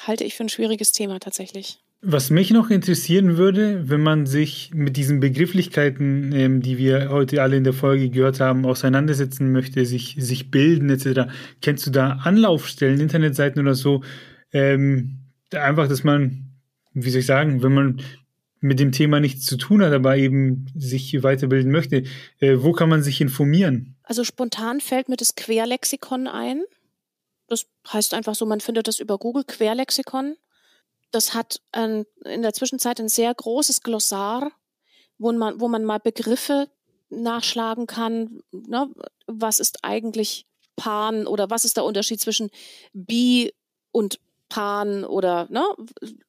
Halte 0.00 0.24
ich 0.24 0.34
für 0.34 0.44
ein 0.44 0.48
schwieriges 0.48 0.92
Thema 0.92 1.20
tatsächlich. 1.20 1.78
Was 2.02 2.30
mich 2.30 2.50
noch 2.50 2.70
interessieren 2.70 3.36
würde, 3.36 3.88
wenn 3.88 4.02
man 4.02 4.26
sich 4.26 4.70
mit 4.74 4.96
diesen 4.96 5.18
Begrifflichkeiten, 5.18 6.32
ähm, 6.32 6.60
die 6.60 6.76
wir 6.76 7.08
heute 7.10 7.42
alle 7.42 7.56
in 7.56 7.64
der 7.64 7.72
Folge 7.72 8.10
gehört 8.10 8.38
haben, 8.38 8.66
auseinandersetzen 8.66 9.50
möchte, 9.50 9.86
sich, 9.86 10.14
sich 10.18 10.50
bilden 10.50 10.90
etc., 10.90 11.32
kennst 11.62 11.86
du 11.86 11.90
da 11.90 12.20
Anlaufstellen, 12.22 13.00
Internetseiten 13.00 13.62
oder 13.62 13.74
so? 13.74 14.02
Ähm, 14.52 15.20
einfach, 15.52 15.88
dass 15.88 16.04
man, 16.04 16.52
wie 16.92 17.10
soll 17.10 17.20
ich 17.20 17.26
sagen, 17.26 17.62
wenn 17.62 17.72
man 17.72 18.02
mit 18.60 18.78
dem 18.78 18.92
Thema 18.92 19.20
nichts 19.20 19.44
zu 19.46 19.56
tun 19.56 19.82
hat, 19.82 19.92
aber 19.92 20.16
eben 20.16 20.66
sich 20.74 21.22
weiterbilden 21.22 21.70
möchte, 21.70 22.04
äh, 22.40 22.56
wo 22.58 22.72
kann 22.72 22.88
man 22.88 23.02
sich 23.02 23.20
informieren? 23.20 23.96
Also 24.02 24.22
spontan 24.24 24.80
fällt 24.80 25.08
mir 25.08 25.16
das 25.16 25.34
Querlexikon 25.34 26.26
ein. 26.26 26.62
Das 27.48 27.66
heißt 27.90 28.14
einfach 28.14 28.34
so, 28.34 28.44
man 28.44 28.60
findet 28.60 28.88
das 28.88 28.98
über 28.98 29.18
Google 29.18 29.44
Querlexikon. 29.44 30.36
Das 31.16 31.32
hat 31.32 31.62
ein, 31.72 32.04
in 32.26 32.42
der 32.42 32.52
Zwischenzeit 32.52 33.00
ein 33.00 33.08
sehr 33.08 33.34
großes 33.34 33.80
Glossar, 33.80 34.52
wo 35.16 35.32
man, 35.32 35.58
wo 35.58 35.66
man 35.66 35.82
mal 35.82 35.98
Begriffe 35.98 36.68
nachschlagen 37.08 37.86
kann. 37.86 38.42
Ne? 38.52 38.92
Was 39.26 39.58
ist 39.58 39.78
eigentlich 39.80 40.44
Pan 40.76 41.26
oder 41.26 41.48
was 41.48 41.64
ist 41.64 41.78
der 41.78 41.84
Unterschied 41.84 42.20
zwischen 42.20 42.50
Bi 42.92 43.50
und 43.92 44.20
Pan 44.50 45.06
oder 45.06 45.46
ne, 45.48 45.64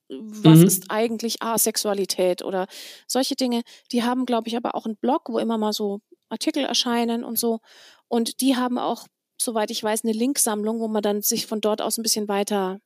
was 0.08 0.60
mhm. 0.60 0.66
ist 0.68 0.86
eigentlich 0.88 1.42
Asexualität 1.42 2.42
oder 2.42 2.66
solche 3.08 3.36
Dinge. 3.36 3.64
Die 3.92 4.04
haben, 4.04 4.26
glaube 4.26 4.48
ich, 4.48 4.56
aber 4.56 4.74
auch 4.74 4.86
einen 4.86 4.96
Blog, 4.96 5.24
wo 5.28 5.38
immer 5.38 5.58
mal 5.58 5.74
so 5.74 6.00
Artikel 6.30 6.64
erscheinen 6.64 7.26
und 7.26 7.38
so. 7.38 7.60
Und 8.08 8.40
die 8.40 8.56
haben 8.56 8.78
auch, 8.78 9.06
soweit 9.38 9.70
ich 9.70 9.84
weiß, 9.84 10.06
eine 10.06 10.14
Linksammlung, 10.14 10.80
wo 10.80 10.88
man 10.88 11.04
dann 11.04 11.22
sich 11.22 11.46
von 11.46 11.60
dort 11.60 11.82
aus 11.82 11.98
ein 11.98 12.04
bisschen 12.04 12.30
weiter 12.30 12.80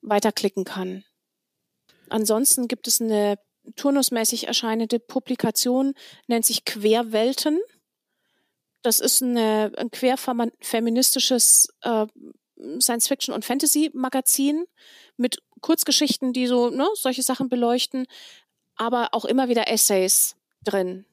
weiterklicken 0.00 0.64
kann. 0.64 1.04
Ansonsten 2.08 2.68
gibt 2.68 2.88
es 2.88 3.00
eine 3.00 3.38
turnusmäßig 3.76 4.46
erscheinende 4.46 4.98
Publikation, 4.98 5.94
nennt 6.26 6.46
sich 6.46 6.64
Querwelten. 6.64 7.60
Das 8.82 9.00
ist 9.00 9.22
eine, 9.22 9.72
ein 9.76 9.90
querfeministisches 9.90 11.68
äh, 11.82 12.06
Science-Fiction- 12.80 13.34
und 13.34 13.44
Fantasy-Magazin 13.44 14.64
mit 15.16 15.42
Kurzgeschichten, 15.60 16.32
die 16.32 16.46
so 16.46 16.70
ne, 16.70 16.88
solche 16.94 17.22
Sachen 17.22 17.48
beleuchten, 17.48 18.06
aber 18.76 19.08
auch 19.12 19.24
immer 19.24 19.48
wieder 19.48 19.68
Essays 19.68 20.36
drin. 20.64 21.04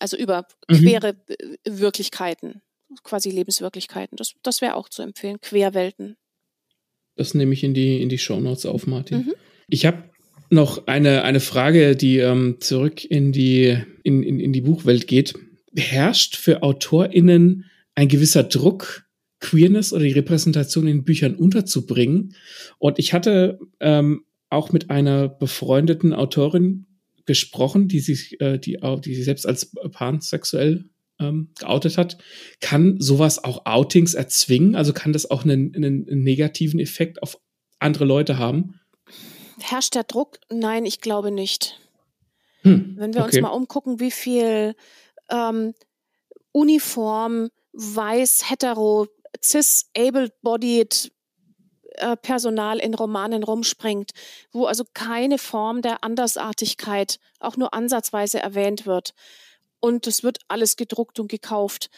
Also 0.00 0.16
über 0.16 0.46
mhm. 0.68 0.76
quere 0.76 1.08
äh, 1.28 1.56
Wirklichkeiten, 1.64 2.62
quasi 3.02 3.30
Lebenswirklichkeiten. 3.30 4.16
Das, 4.16 4.34
das 4.42 4.60
wäre 4.60 4.74
auch 4.74 4.88
zu 4.88 5.02
empfehlen. 5.02 5.40
Querwelten. 5.40 6.16
Das 7.18 7.34
nehme 7.34 7.52
ich 7.52 7.64
in 7.64 7.74
die, 7.74 8.00
in 8.00 8.08
die 8.08 8.18
Shownotes 8.18 8.64
auf, 8.64 8.86
Martin. 8.86 9.18
Mhm. 9.18 9.34
Ich 9.68 9.84
habe 9.84 10.04
noch 10.50 10.86
eine, 10.86 11.24
eine 11.24 11.40
Frage, 11.40 11.96
die 11.96 12.18
ähm, 12.18 12.56
zurück 12.60 13.04
in 13.04 13.32
die, 13.32 13.76
in, 14.02 14.22
in, 14.22 14.40
in 14.40 14.52
die 14.52 14.60
Buchwelt 14.60 15.06
geht. 15.06 15.34
Herrscht 15.76 16.36
für 16.36 16.62
AutorInnen 16.62 17.66
ein 17.94 18.08
gewisser 18.08 18.44
Druck, 18.44 19.04
Queerness 19.40 19.92
oder 19.92 20.04
die 20.04 20.12
Repräsentation 20.12 20.86
in 20.86 21.04
Büchern 21.04 21.34
unterzubringen? 21.34 22.34
Und 22.78 22.98
ich 22.98 23.12
hatte 23.12 23.58
ähm, 23.80 24.22
auch 24.48 24.72
mit 24.72 24.90
einer 24.90 25.28
befreundeten 25.28 26.14
Autorin 26.14 26.86
gesprochen, 27.26 27.88
die 27.88 28.00
sich, 28.00 28.40
äh, 28.40 28.58
die, 28.58 28.78
die 29.04 29.14
sich 29.14 29.24
selbst 29.24 29.46
als 29.46 29.72
pansexuell 29.92 30.84
ähm, 31.20 31.50
geoutet 31.58 31.98
hat, 31.98 32.18
kann 32.60 32.96
sowas 33.00 33.42
auch 33.42 33.66
Outings 33.66 34.14
erzwingen? 34.14 34.76
Also 34.76 34.92
kann 34.92 35.12
das 35.12 35.30
auch 35.30 35.44
einen, 35.44 35.74
einen 35.74 36.04
negativen 36.06 36.80
Effekt 36.80 37.22
auf 37.22 37.38
andere 37.78 38.04
Leute 38.04 38.38
haben? 38.38 38.80
Herrscht 39.60 39.94
der 39.94 40.04
Druck? 40.04 40.38
Nein, 40.50 40.84
ich 40.86 41.00
glaube 41.00 41.30
nicht. 41.30 41.80
Hm, 42.62 42.94
Wenn 42.96 43.14
wir 43.14 43.22
okay. 43.22 43.36
uns 43.36 43.42
mal 43.42 43.50
umgucken, 43.50 44.00
wie 44.00 44.10
viel 44.10 44.74
ähm, 45.30 45.74
Uniform, 46.52 47.50
weiß, 47.72 48.50
hetero, 48.50 49.06
cis, 49.42 49.90
able-bodied 49.96 51.12
äh, 51.94 52.16
Personal 52.16 52.78
in 52.78 52.94
Romanen 52.94 53.42
rumspringt, 53.42 54.12
wo 54.52 54.66
also 54.66 54.84
keine 54.94 55.38
Form 55.38 55.82
der 55.82 56.02
Andersartigkeit 56.02 57.18
auch 57.40 57.56
nur 57.56 57.74
ansatzweise 57.74 58.40
erwähnt 58.40 58.86
wird 58.86 59.14
und 59.80 60.06
es 60.06 60.22
wird 60.22 60.38
alles 60.48 60.76
gedruckt 60.76 61.20
und 61.20 61.28
gekauft. 61.28 61.90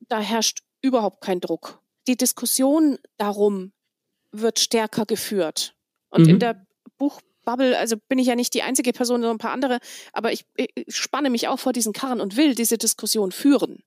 Da 0.00 0.20
herrscht 0.20 0.62
überhaupt 0.82 1.20
kein 1.20 1.40
Druck. 1.40 1.80
Die 2.06 2.16
Diskussion 2.16 2.98
darum 3.16 3.72
wird 4.30 4.58
stärker 4.58 5.06
geführt. 5.06 5.74
Und 6.10 6.24
mhm. 6.24 6.30
in 6.30 6.38
der 6.38 6.66
Buchbubble, 6.96 7.78
also 7.78 7.96
bin 8.08 8.18
ich 8.18 8.26
ja 8.26 8.34
nicht 8.34 8.54
die 8.54 8.62
einzige 8.62 8.92
Person, 8.92 9.20
sondern 9.20 9.36
ein 9.36 9.38
paar 9.38 9.52
andere, 9.52 9.78
aber 10.12 10.32
ich, 10.32 10.44
ich 10.56 10.70
spanne 10.88 11.30
mich 11.30 11.48
auch 11.48 11.58
vor 11.58 11.72
diesen 11.72 11.92
Karren 11.92 12.20
und 12.20 12.36
will 12.36 12.54
diese 12.54 12.78
Diskussion 12.78 13.32
führen. 13.32 13.82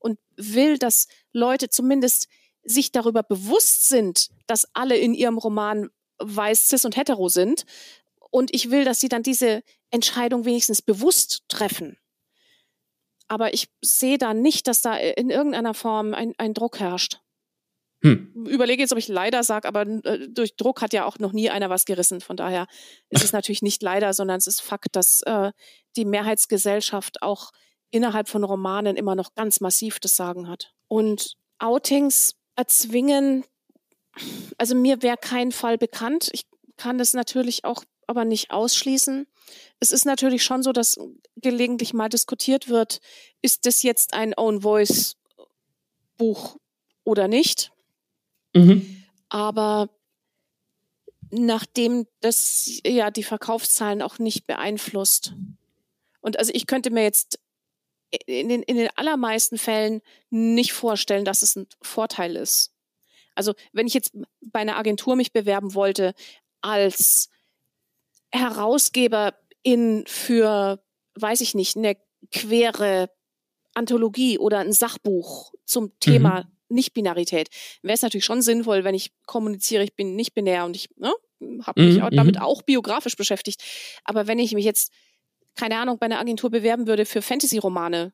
Und 0.00 0.18
will, 0.36 0.78
dass 0.78 1.08
Leute 1.32 1.70
zumindest 1.70 2.28
sich 2.62 2.92
darüber 2.92 3.22
bewusst 3.22 3.88
sind, 3.88 4.28
dass 4.46 4.68
alle 4.74 4.96
in 4.96 5.12
ihrem 5.12 5.38
Roman 5.38 5.88
weiß, 6.18 6.68
cis 6.68 6.84
und 6.84 6.96
hetero 6.96 7.28
sind. 7.28 7.64
Und 8.30 8.54
ich 8.54 8.70
will, 8.70 8.84
dass 8.84 9.00
sie 9.00 9.08
dann 9.08 9.22
diese 9.22 9.62
Entscheidung 9.90 10.44
wenigstens 10.44 10.82
bewusst 10.82 11.42
treffen. 11.48 11.98
Aber 13.28 13.54
ich 13.54 13.68
sehe 13.82 14.18
da 14.18 14.34
nicht, 14.34 14.66
dass 14.66 14.80
da 14.80 14.96
in 14.96 15.30
irgendeiner 15.30 15.74
Form 15.74 16.14
ein, 16.14 16.34
ein 16.38 16.54
Druck 16.54 16.80
herrscht. 16.80 17.20
Hm. 18.02 18.46
Überlege 18.46 18.82
jetzt, 18.82 18.92
ob 18.92 18.98
ich 18.98 19.08
leider 19.08 19.42
sage, 19.42 19.66
aber 19.66 19.82
äh, 19.82 20.28
durch 20.28 20.56
Druck 20.56 20.82
hat 20.82 20.92
ja 20.92 21.04
auch 21.04 21.18
noch 21.18 21.32
nie 21.32 21.50
einer 21.50 21.68
was 21.68 21.84
gerissen. 21.84 22.20
Von 22.20 22.36
daher 22.36 22.66
ist 23.10 23.24
es 23.24 23.32
natürlich 23.32 23.62
nicht 23.62 23.82
leider, 23.82 24.12
sondern 24.12 24.38
es 24.38 24.46
ist 24.46 24.60
Fakt, 24.60 24.94
dass 24.94 25.22
äh, 25.22 25.52
die 25.96 26.04
Mehrheitsgesellschaft 26.04 27.22
auch 27.22 27.50
innerhalb 27.90 28.28
von 28.28 28.44
Romanen 28.44 28.96
immer 28.96 29.14
noch 29.14 29.34
ganz 29.34 29.60
massiv 29.60 29.98
das 29.98 30.14
Sagen 30.14 30.48
hat. 30.48 30.72
Und 30.86 31.36
Outings 31.58 32.36
erzwingen, 32.54 33.44
also 34.58 34.74
mir 34.74 35.02
wäre 35.02 35.16
kein 35.16 35.52
Fall 35.52 35.76
bekannt. 35.76 36.28
Ich 36.32 36.46
kann 36.76 36.98
das 36.98 37.14
natürlich 37.14 37.64
auch 37.64 37.82
aber 38.08 38.24
nicht 38.24 38.50
ausschließen. 38.50 39.28
Es 39.78 39.92
ist 39.92 40.04
natürlich 40.04 40.42
schon 40.42 40.62
so, 40.64 40.72
dass 40.72 40.98
gelegentlich 41.36 41.94
mal 41.94 42.08
diskutiert 42.08 42.68
wird, 42.68 43.00
ist 43.42 43.66
das 43.66 43.82
jetzt 43.84 44.14
ein 44.14 44.34
Own 44.36 44.62
Voice 44.62 45.16
Buch 46.16 46.56
oder 47.04 47.28
nicht? 47.28 47.70
Mhm. 48.54 49.04
Aber 49.28 49.90
nachdem 51.30 52.06
das 52.20 52.80
ja 52.84 53.10
die 53.10 53.22
Verkaufszahlen 53.22 54.02
auch 54.02 54.18
nicht 54.18 54.46
beeinflusst. 54.46 55.34
Und 56.20 56.38
also 56.38 56.50
ich 56.54 56.66
könnte 56.66 56.90
mir 56.90 57.02
jetzt 57.02 57.38
in 58.26 58.48
den, 58.48 58.62
in 58.62 58.76
den 58.76 58.88
allermeisten 58.96 59.58
Fällen 59.58 60.00
nicht 60.30 60.72
vorstellen, 60.72 61.26
dass 61.26 61.42
es 61.42 61.56
ein 61.56 61.66
Vorteil 61.82 62.36
ist. 62.36 62.72
Also 63.34 63.54
wenn 63.72 63.86
ich 63.86 63.94
jetzt 63.94 64.16
bei 64.40 64.60
einer 64.60 64.78
Agentur 64.78 65.14
mich 65.14 65.32
bewerben 65.32 65.74
wollte 65.74 66.14
als 66.62 67.28
Herausgeber 68.32 69.34
in 69.62 70.04
für, 70.06 70.82
weiß 71.14 71.40
ich 71.40 71.54
nicht, 71.54 71.76
eine 71.76 71.96
quere 72.30 73.10
Anthologie 73.74 74.38
oder 74.38 74.58
ein 74.58 74.72
Sachbuch 74.72 75.52
zum 75.64 75.98
Thema 76.00 76.42
mhm. 76.42 76.76
Nicht-Binarität, 76.76 77.48
wäre 77.82 77.94
es 77.94 78.02
natürlich 78.02 78.24
schon 78.24 78.42
sinnvoll, 78.42 78.84
wenn 78.84 78.94
ich 78.94 79.12
kommuniziere, 79.26 79.84
ich 79.84 79.94
bin 79.94 80.16
nicht 80.16 80.34
binär 80.34 80.64
und 80.64 80.76
ich 80.76 80.90
ne, 80.96 81.12
habe 81.62 81.82
mich 81.82 81.96
mhm. 81.96 82.10
damit 82.10 82.36
mhm. 82.36 82.42
auch 82.42 82.62
biografisch 82.62 83.16
beschäftigt. 83.16 83.62
Aber 84.04 84.26
wenn 84.26 84.38
ich 84.38 84.52
mich 84.52 84.64
jetzt, 84.64 84.92
keine 85.54 85.78
Ahnung, 85.78 85.98
bei 85.98 86.06
einer 86.06 86.20
Agentur 86.20 86.50
bewerben 86.50 86.86
würde 86.86 87.06
für 87.06 87.22
Fantasy-Romane, 87.22 88.12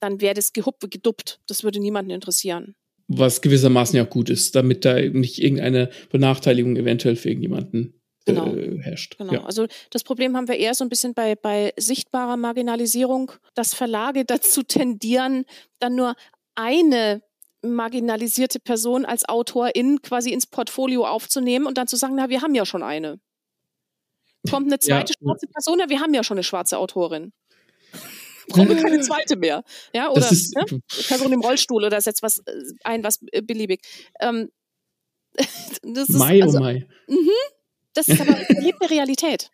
dann 0.00 0.20
wäre 0.20 0.34
das 0.34 0.52
gehupt, 0.52 0.90
geduppt. 0.90 1.40
Das 1.48 1.64
würde 1.64 1.80
niemanden 1.80 2.10
interessieren. 2.10 2.76
Was 3.08 3.40
gewissermaßen 3.40 3.96
ja 3.96 4.04
auch 4.04 4.10
gut 4.10 4.30
ist, 4.30 4.54
damit 4.54 4.84
da 4.84 5.00
nicht 5.00 5.42
irgendeine 5.42 5.90
Benachteiligung 6.10 6.76
eventuell 6.76 7.16
für 7.16 7.30
irgendjemanden 7.30 7.97
genau. 8.34 8.54
äh, 8.54 8.78
herrscht. 8.82 9.18
Genau. 9.18 9.32
Ja. 9.32 9.44
Also 9.44 9.66
das 9.90 10.04
Problem 10.04 10.36
haben 10.36 10.48
wir 10.48 10.56
eher 10.56 10.74
so 10.74 10.84
ein 10.84 10.88
bisschen 10.88 11.14
bei, 11.14 11.34
bei 11.34 11.72
sichtbarer 11.76 12.36
Marginalisierung, 12.36 13.32
dass 13.54 13.74
Verlage 13.74 14.24
dazu 14.26 14.62
tendieren, 14.62 15.44
dann 15.78 15.94
nur 15.94 16.14
eine 16.54 17.22
marginalisierte 17.62 18.60
Person 18.60 19.04
als 19.04 19.28
Autorin 19.28 20.00
quasi 20.02 20.32
ins 20.32 20.46
Portfolio 20.46 21.06
aufzunehmen 21.06 21.66
und 21.66 21.76
dann 21.76 21.88
zu 21.88 21.96
sagen, 21.96 22.14
na, 22.14 22.28
wir 22.28 22.42
haben 22.42 22.54
ja 22.54 22.64
schon 22.64 22.82
eine. 22.82 23.20
Kommt 24.48 24.66
eine 24.66 24.78
zweite 24.78 25.12
ja. 25.12 25.18
schwarze 25.20 25.46
Person, 25.48 25.78
na, 25.78 25.88
wir 25.88 26.00
haben 26.00 26.14
ja 26.14 26.22
schon 26.22 26.36
eine 26.36 26.44
schwarze 26.44 26.78
Autorin. 26.78 27.32
Brauchen 28.48 28.68
wir 28.68 28.76
keine 28.76 29.00
zweite 29.00 29.36
mehr. 29.36 29.62
Ja, 29.92 30.10
oder 30.10 30.30
ist, 30.30 30.54
ja, 30.54 30.64
Person 31.08 31.32
im 31.32 31.42
Rollstuhl 31.42 31.84
oder 31.84 32.00
setzt 32.00 32.22
was 32.22 32.38
äh, 32.38 32.52
ein, 32.82 33.04
was 33.04 33.20
äh, 33.32 33.42
beliebig. 33.42 33.82
Ähm, 34.20 34.50
das 35.82 36.08
ist, 36.08 36.18
Mai, 36.18 36.40
oh 36.40 36.44
also, 36.44 36.58
oh 36.58 36.60
Mai. 36.62 36.86
Mhm, 37.08 37.30
das 37.98 38.08
ist 38.08 38.20
aber 38.20 38.38
erlebte 38.48 38.90
Realität. 38.90 39.50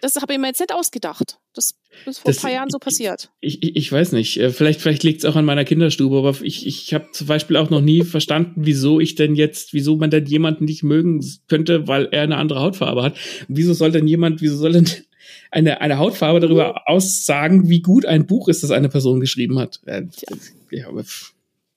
Das 0.00 0.14
habe 0.14 0.32
ich 0.32 0.38
mir 0.38 0.46
jetzt 0.46 0.60
nicht 0.60 0.72
ausgedacht. 0.72 1.38
Das 1.54 1.74
ist 2.06 2.20
vor 2.20 2.30
das, 2.30 2.38
ein 2.38 2.42
paar 2.42 2.52
Jahren 2.52 2.70
so 2.70 2.78
passiert. 2.78 3.30
Ich, 3.40 3.62
ich, 3.64 3.74
ich 3.74 3.90
weiß 3.90 4.12
nicht. 4.12 4.38
Äh, 4.38 4.50
vielleicht, 4.50 4.80
vielleicht 4.80 5.02
liegt 5.02 5.24
es 5.24 5.24
auch 5.24 5.34
an 5.34 5.44
meiner 5.44 5.64
Kinderstube, 5.64 6.18
aber 6.18 6.36
ich, 6.42 6.68
ich 6.68 6.94
habe 6.94 7.08
zum 7.12 7.26
Beispiel 7.26 7.56
auch 7.56 7.68
noch 7.68 7.80
nie 7.80 8.04
verstanden, 8.04 8.64
wieso 8.64 9.00
ich 9.00 9.16
denn 9.16 9.34
jetzt, 9.34 9.72
wieso 9.74 9.96
man 9.96 10.10
denn 10.10 10.26
jemanden 10.26 10.66
nicht 10.66 10.84
mögen 10.84 11.24
könnte, 11.48 11.88
weil 11.88 12.08
er 12.12 12.22
eine 12.22 12.36
andere 12.36 12.60
Hautfarbe 12.60 13.02
hat. 13.02 13.16
Wieso 13.48 13.74
soll 13.74 13.90
denn 13.90 14.06
jemand, 14.06 14.40
wieso 14.40 14.56
soll 14.56 14.72
denn 14.72 14.88
eine, 15.50 15.80
eine 15.80 15.98
Hautfarbe 15.98 16.38
darüber 16.38 16.88
aussagen, 16.88 17.68
wie 17.68 17.80
gut 17.80 18.06
ein 18.06 18.26
Buch 18.26 18.48
ist, 18.48 18.62
das 18.62 18.70
eine 18.70 18.88
Person 18.88 19.18
geschrieben 19.18 19.58
hat? 19.58 19.80
Ja, 19.84 20.02
ja 20.70 20.88
aber 20.88 21.04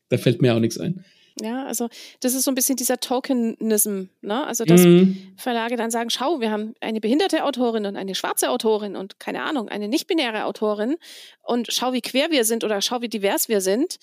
da 0.10 0.18
fällt 0.18 0.44
mir 0.44 0.54
auch 0.54 0.60
nichts 0.60 0.78
ein. 0.78 1.04
Ja, 1.40 1.66
also 1.66 1.88
das 2.20 2.34
ist 2.34 2.44
so 2.44 2.52
ein 2.52 2.56
bisschen 2.56 2.76
dieser 2.76 3.00
Tokenism, 3.00 4.06
ne? 4.22 4.46
Also 4.46 4.66
dass 4.66 4.82
mhm. 4.82 5.34
Verlage 5.38 5.78
dann 5.78 5.92
sagen, 5.92 6.10
schau, 6.10 6.42
wir 6.42 6.52
haben 6.52 6.74
eine 6.82 7.00
behinderte 7.00 7.46
Autorin 7.46 7.86
und 7.86 7.96
eine 7.96 8.16
schwarze 8.16 8.50
Autorin 8.50 8.96
und 8.96 9.20
keine 9.20 9.44
Ahnung, 9.44 9.70
eine 9.70 9.88
nicht-binäre 9.88 10.46
Autorin 10.46 10.98
und 11.44 11.72
schau, 11.72 11.94
wie 11.94 12.02
quer 12.02 12.32
wir 12.32 12.44
sind 12.44 12.64
oder 12.64 12.82
schau, 12.82 13.02
wie 13.02 13.10
divers 13.10 13.48
wir 13.48 13.62
sind. 13.62 13.98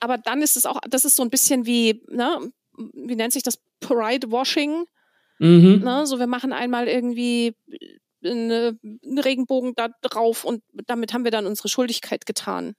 Aber 0.00 0.18
dann 0.18 0.42
ist 0.42 0.56
es 0.56 0.66
auch, 0.66 0.80
das 0.88 1.04
ist 1.04 1.16
so 1.16 1.22
ein 1.22 1.30
bisschen 1.30 1.66
wie, 1.66 2.02
ne, 2.08 2.52
wie 2.76 3.16
nennt 3.16 3.32
sich 3.32 3.42
das? 3.42 3.58
Pride-Washing. 3.80 4.84
Mhm. 5.38 5.80
Ne? 5.84 6.06
So, 6.06 6.18
wir 6.18 6.26
machen 6.26 6.52
einmal 6.52 6.88
irgendwie 6.88 7.54
eine, 8.24 8.78
einen 8.82 9.18
Regenbogen 9.18 9.74
da 9.74 9.88
drauf 10.02 10.44
und 10.44 10.62
damit 10.86 11.12
haben 11.12 11.24
wir 11.24 11.30
dann 11.30 11.46
unsere 11.46 11.68
Schuldigkeit 11.68 12.26
getan. 12.26 12.74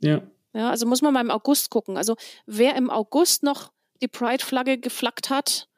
Ja. 0.00 0.22
Ja, 0.54 0.70
also 0.70 0.86
muss 0.86 1.02
man 1.02 1.12
mal 1.12 1.20
im 1.20 1.30
August 1.30 1.70
gucken. 1.70 1.96
Also 1.96 2.16
wer 2.46 2.76
im 2.76 2.90
August 2.90 3.42
noch 3.42 3.70
die 4.00 4.08
Pride-Flagge 4.08 4.78
geflaggt 4.78 5.30
hat, 5.30 5.68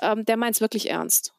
ähm, 0.00 0.24
der 0.24 0.36
meint 0.36 0.56
es 0.56 0.60
wirklich 0.60 0.90
ernst. 0.90 1.32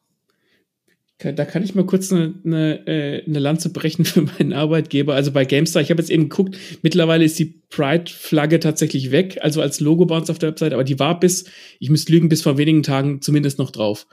Da 1.22 1.44
kann 1.44 1.62
ich 1.62 1.74
mal 1.74 1.84
kurz 1.84 2.10
eine, 2.10 2.34
eine, 2.44 2.86
äh, 2.86 3.24
eine 3.26 3.38
Lanze 3.38 3.70
brechen 3.70 4.04
für 4.06 4.22
meinen 4.22 4.52
Arbeitgeber. 4.52 5.14
Also 5.14 5.32
bei 5.32 5.44
GameStar, 5.44 5.82
ich 5.82 5.90
habe 5.90 6.00
jetzt 6.00 6.10
eben 6.10 6.28
geguckt, 6.28 6.56
mittlerweile 6.82 7.24
ist 7.24 7.38
die 7.38 7.60
Pride-Flagge 7.68 8.58
tatsächlich 8.58 9.10
weg, 9.10 9.38
also 9.42 9.60
als 9.60 9.80
Logo 9.80 10.06
bei 10.06 10.16
uns 10.16 10.30
auf 10.30 10.38
der 10.38 10.50
Website, 10.50 10.72
aber 10.72 10.84
die 10.84 10.98
war 10.98 11.20
bis, 11.20 11.44
ich 11.78 11.90
müsste 11.90 12.12
lügen, 12.12 12.28
bis 12.28 12.42
vor 12.42 12.56
wenigen 12.56 12.82
Tagen 12.82 13.20
zumindest 13.20 13.58
noch 13.58 13.70
drauf. 13.70 14.06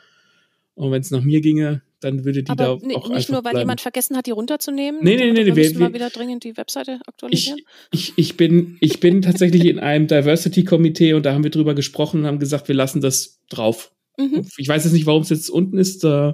Und 0.78 0.92
wenn 0.92 1.02
es 1.02 1.10
nach 1.10 1.24
mir 1.24 1.42
ginge, 1.42 1.82
dann 2.02 2.24
würde 2.24 2.44
die 2.44 2.52
Aber 2.52 2.64
da 2.64 2.72
auch 2.96 3.10
nicht 3.10 3.30
nur, 3.30 3.38
weil 3.38 3.52
bleiben. 3.52 3.60
jemand 3.60 3.82
vergessen 3.82 4.16
hat, 4.16 4.28
die 4.28 4.32
runterzunehmen. 4.32 5.04
Nee, 5.04 5.16
nee, 5.16 5.32
nee, 5.32 5.44
nee. 5.44 5.56
Wir, 5.56 5.72
wir 5.74 5.80
mal 5.80 5.94
wieder 5.94 6.12
dringend 6.12 6.44
die 6.44 6.56
Webseite 6.56 7.00
aktualisieren. 7.08 7.60
Ich, 7.92 8.10
ich, 8.10 8.14
ich 8.18 8.38
bin, 8.38 8.78
ich 8.80 9.00
bin 9.00 9.24
tatsächlich 9.24 9.66
in 9.66 9.80
einem 9.80 10.06
Diversity-Komitee 10.06 11.14
und 11.14 11.26
da 11.26 11.34
haben 11.34 11.44
wir 11.44 11.50
drüber 11.50 11.74
gesprochen 11.74 12.22
und 12.22 12.28
haben 12.28 12.38
gesagt, 12.38 12.68
wir 12.68 12.76
lassen 12.76 13.02
das 13.02 13.42
drauf. 13.50 13.92
Mhm. 14.20 14.48
Ich 14.58 14.68
weiß 14.68 14.84
jetzt 14.84 14.94
nicht, 14.94 15.08
warum 15.08 15.24
es 15.24 15.30
jetzt 15.30 15.50
unten 15.50 15.80
ist. 15.80 16.04
Äh, 16.04 16.34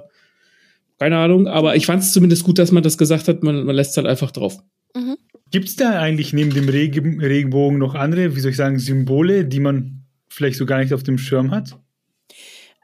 keine 0.98 1.16
Ahnung, 1.16 1.48
aber 1.48 1.74
ich 1.74 1.86
fand 1.86 2.02
es 2.02 2.12
zumindest 2.12 2.44
gut, 2.44 2.58
dass 2.58 2.70
man 2.70 2.82
das 2.82 2.98
gesagt 2.98 3.26
hat. 3.28 3.42
Man, 3.42 3.64
man 3.64 3.74
lässt 3.74 3.92
es 3.92 3.96
halt 3.96 4.06
einfach 4.06 4.30
drauf. 4.30 4.58
Mhm. 4.94 5.16
Gibt 5.50 5.68
es 5.68 5.76
da 5.76 5.98
eigentlich 5.98 6.34
neben 6.34 6.52
dem 6.52 6.68
Regen, 6.68 7.18
Regenbogen 7.18 7.78
noch 7.78 7.94
andere, 7.94 8.36
wie 8.36 8.40
soll 8.40 8.50
ich 8.50 8.58
sagen, 8.58 8.78
Symbole, 8.78 9.46
die 9.46 9.60
man 9.60 10.04
vielleicht 10.28 10.58
so 10.58 10.66
gar 10.66 10.80
nicht 10.80 10.92
auf 10.92 11.02
dem 11.02 11.16
Schirm 11.16 11.50
hat? 11.50 11.78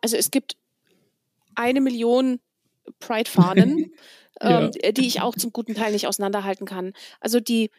Also 0.00 0.16
es 0.16 0.30
gibt 0.30 0.56
eine 1.60 1.80
Million 1.80 2.40
Pride-Fahnen, 2.98 3.92
ja. 4.42 4.60
ähm, 4.62 4.70
die 4.94 5.06
ich 5.06 5.20
auch 5.20 5.34
zum 5.34 5.52
guten 5.52 5.74
Teil 5.74 5.92
nicht 5.92 6.06
auseinanderhalten 6.06 6.66
kann. 6.66 6.92
Also 7.20 7.40
die, 7.40 7.70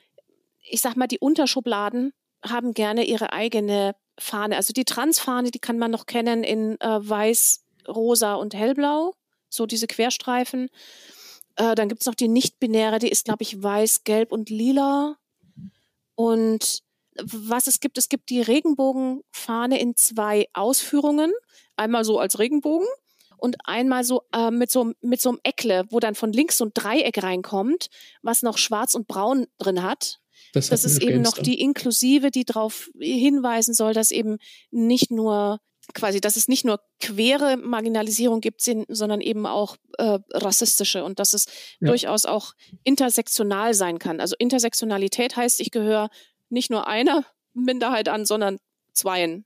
ich 0.69 0.81
sag 0.81 0.95
mal, 0.95 1.07
die 1.07 1.19
Unterschubladen 1.19 2.13
haben 2.43 2.73
gerne 2.73 3.05
ihre 3.05 3.33
eigene 3.33 3.95
Fahne. 4.17 4.55
Also 4.55 4.73
die 4.73 4.85
Transfahne, 4.85 5.51
die 5.51 5.59
kann 5.59 5.77
man 5.77 5.91
noch 5.91 6.05
kennen 6.05 6.43
in 6.43 6.79
äh, 6.79 7.09
weiß, 7.09 7.63
rosa 7.87 8.35
und 8.35 8.53
hellblau, 8.53 9.13
so 9.49 9.65
diese 9.65 9.87
Querstreifen. 9.87 10.69
Äh, 11.55 11.75
dann 11.75 11.89
gibt 11.89 12.01
es 12.01 12.07
noch 12.07 12.15
die 12.15 12.27
nicht-binäre, 12.27 12.99
die 12.99 13.09
ist, 13.09 13.25
glaube 13.25 13.43
ich, 13.43 13.61
weiß, 13.61 14.03
gelb 14.03 14.31
und 14.31 14.49
lila. 14.49 15.17
Und 16.15 16.83
was 17.21 17.67
es 17.67 17.79
gibt, 17.79 17.97
es 17.97 18.09
gibt 18.09 18.29
die 18.29 18.41
Regenbogenfahne 18.41 19.79
in 19.79 19.95
zwei 19.95 20.47
Ausführungen. 20.53 21.31
Einmal 21.75 22.05
so 22.05 22.19
als 22.19 22.39
Regenbogen 22.39 22.87
und 23.41 23.57
einmal 23.65 24.03
so 24.03 24.23
äh, 24.33 24.51
mit 24.51 24.71
so 24.71 24.93
mit 25.01 25.19
so 25.19 25.29
einem 25.29 25.39
Eckle, 25.43 25.85
wo 25.89 25.99
dann 25.99 26.15
von 26.15 26.31
links 26.31 26.57
so 26.57 26.65
ein 26.65 26.71
Dreieck 26.73 27.21
reinkommt, 27.21 27.87
was 28.21 28.43
noch 28.43 28.57
schwarz 28.57 28.93
und 28.93 29.07
braun 29.07 29.47
drin 29.57 29.83
hat. 29.83 30.19
Das, 30.53 30.69
das 30.69 30.85
ist 30.85 31.01
eben 31.01 31.21
noch 31.21 31.37
die 31.37 31.59
Inklusive, 31.59 32.29
die 32.29 32.45
darauf 32.45 32.89
hinweisen 32.99 33.73
soll, 33.73 33.93
dass 33.93 34.11
eben 34.11 34.37
nicht 34.69 35.11
nur 35.11 35.59
quasi, 35.93 36.21
dass 36.21 36.35
es 36.35 36.47
nicht 36.47 36.65
nur 36.65 36.79
quere 36.99 37.57
Marginalisierung 37.57 38.41
gibt, 38.41 38.61
sondern 38.61 39.21
eben 39.21 39.45
auch 39.45 39.77
äh, 39.97 40.19
rassistische 40.31 41.03
und 41.03 41.19
dass 41.19 41.33
es 41.33 41.45
ja. 41.79 41.87
durchaus 41.87 42.25
auch 42.25 42.53
intersektional 42.83 43.73
sein 43.73 43.99
kann. 43.99 44.19
Also 44.19 44.35
Intersektionalität 44.37 45.35
heißt, 45.35 45.59
ich 45.59 45.71
gehöre 45.71 46.09
nicht 46.49 46.69
nur 46.69 46.87
einer 46.87 47.25
Minderheit 47.53 48.07
an, 48.09 48.25
sondern 48.25 48.57
zweien 48.93 49.45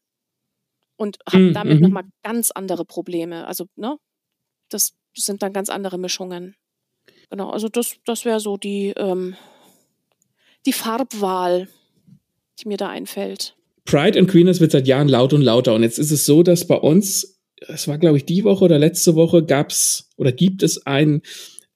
und 0.98 1.18
habe 1.28 1.44
mhm. 1.44 1.54
damit 1.54 1.78
mhm. 1.78 1.84
nochmal 1.84 2.04
ganz 2.24 2.52
andere 2.52 2.86
Probleme. 2.86 3.48
Also, 3.48 3.66
ne, 3.76 3.98
das 4.70 4.96
sind 5.14 5.42
dann 5.44 5.54
ganz 5.54 5.70
andere 5.70 5.98
Mischungen. 5.98 6.56
Genau, 7.30 7.50
also 7.50 7.70
das, 7.70 7.96
das 8.06 8.26
wäre 8.26 8.40
so 8.40 8.58
die, 8.58 8.94
ähm, 8.98 9.36
die 10.66 10.74
Farbwahl, 10.74 11.68
die 12.60 12.68
mir 12.68 12.78
da 12.78 12.90
einfällt. 12.90 13.56
Pride 13.86 14.18
and 14.18 14.30
Queerness 14.30 14.60
wird 14.60 14.72
seit 14.72 14.88
Jahren 14.88 15.08
laut 15.08 15.34
und 15.34 15.42
lauter. 15.42 15.76
Und 15.76 15.84
jetzt 15.84 16.00
ist 16.00 16.12
es 16.12 16.26
so, 16.26 16.44
dass 16.44 16.68
bei 16.68 16.78
uns, 16.78 17.40
es 17.68 17.88
war 17.88 17.98
glaube 17.98 18.18
ich 18.18 18.26
die 18.26 18.44
Woche 18.44 18.66
oder 18.66 18.80
letzte 18.80 19.16
Woche, 19.16 19.44
gab's 19.44 20.10
oder 20.18 20.32
gibt 20.32 20.64
es 20.64 20.86
einen 20.86 21.22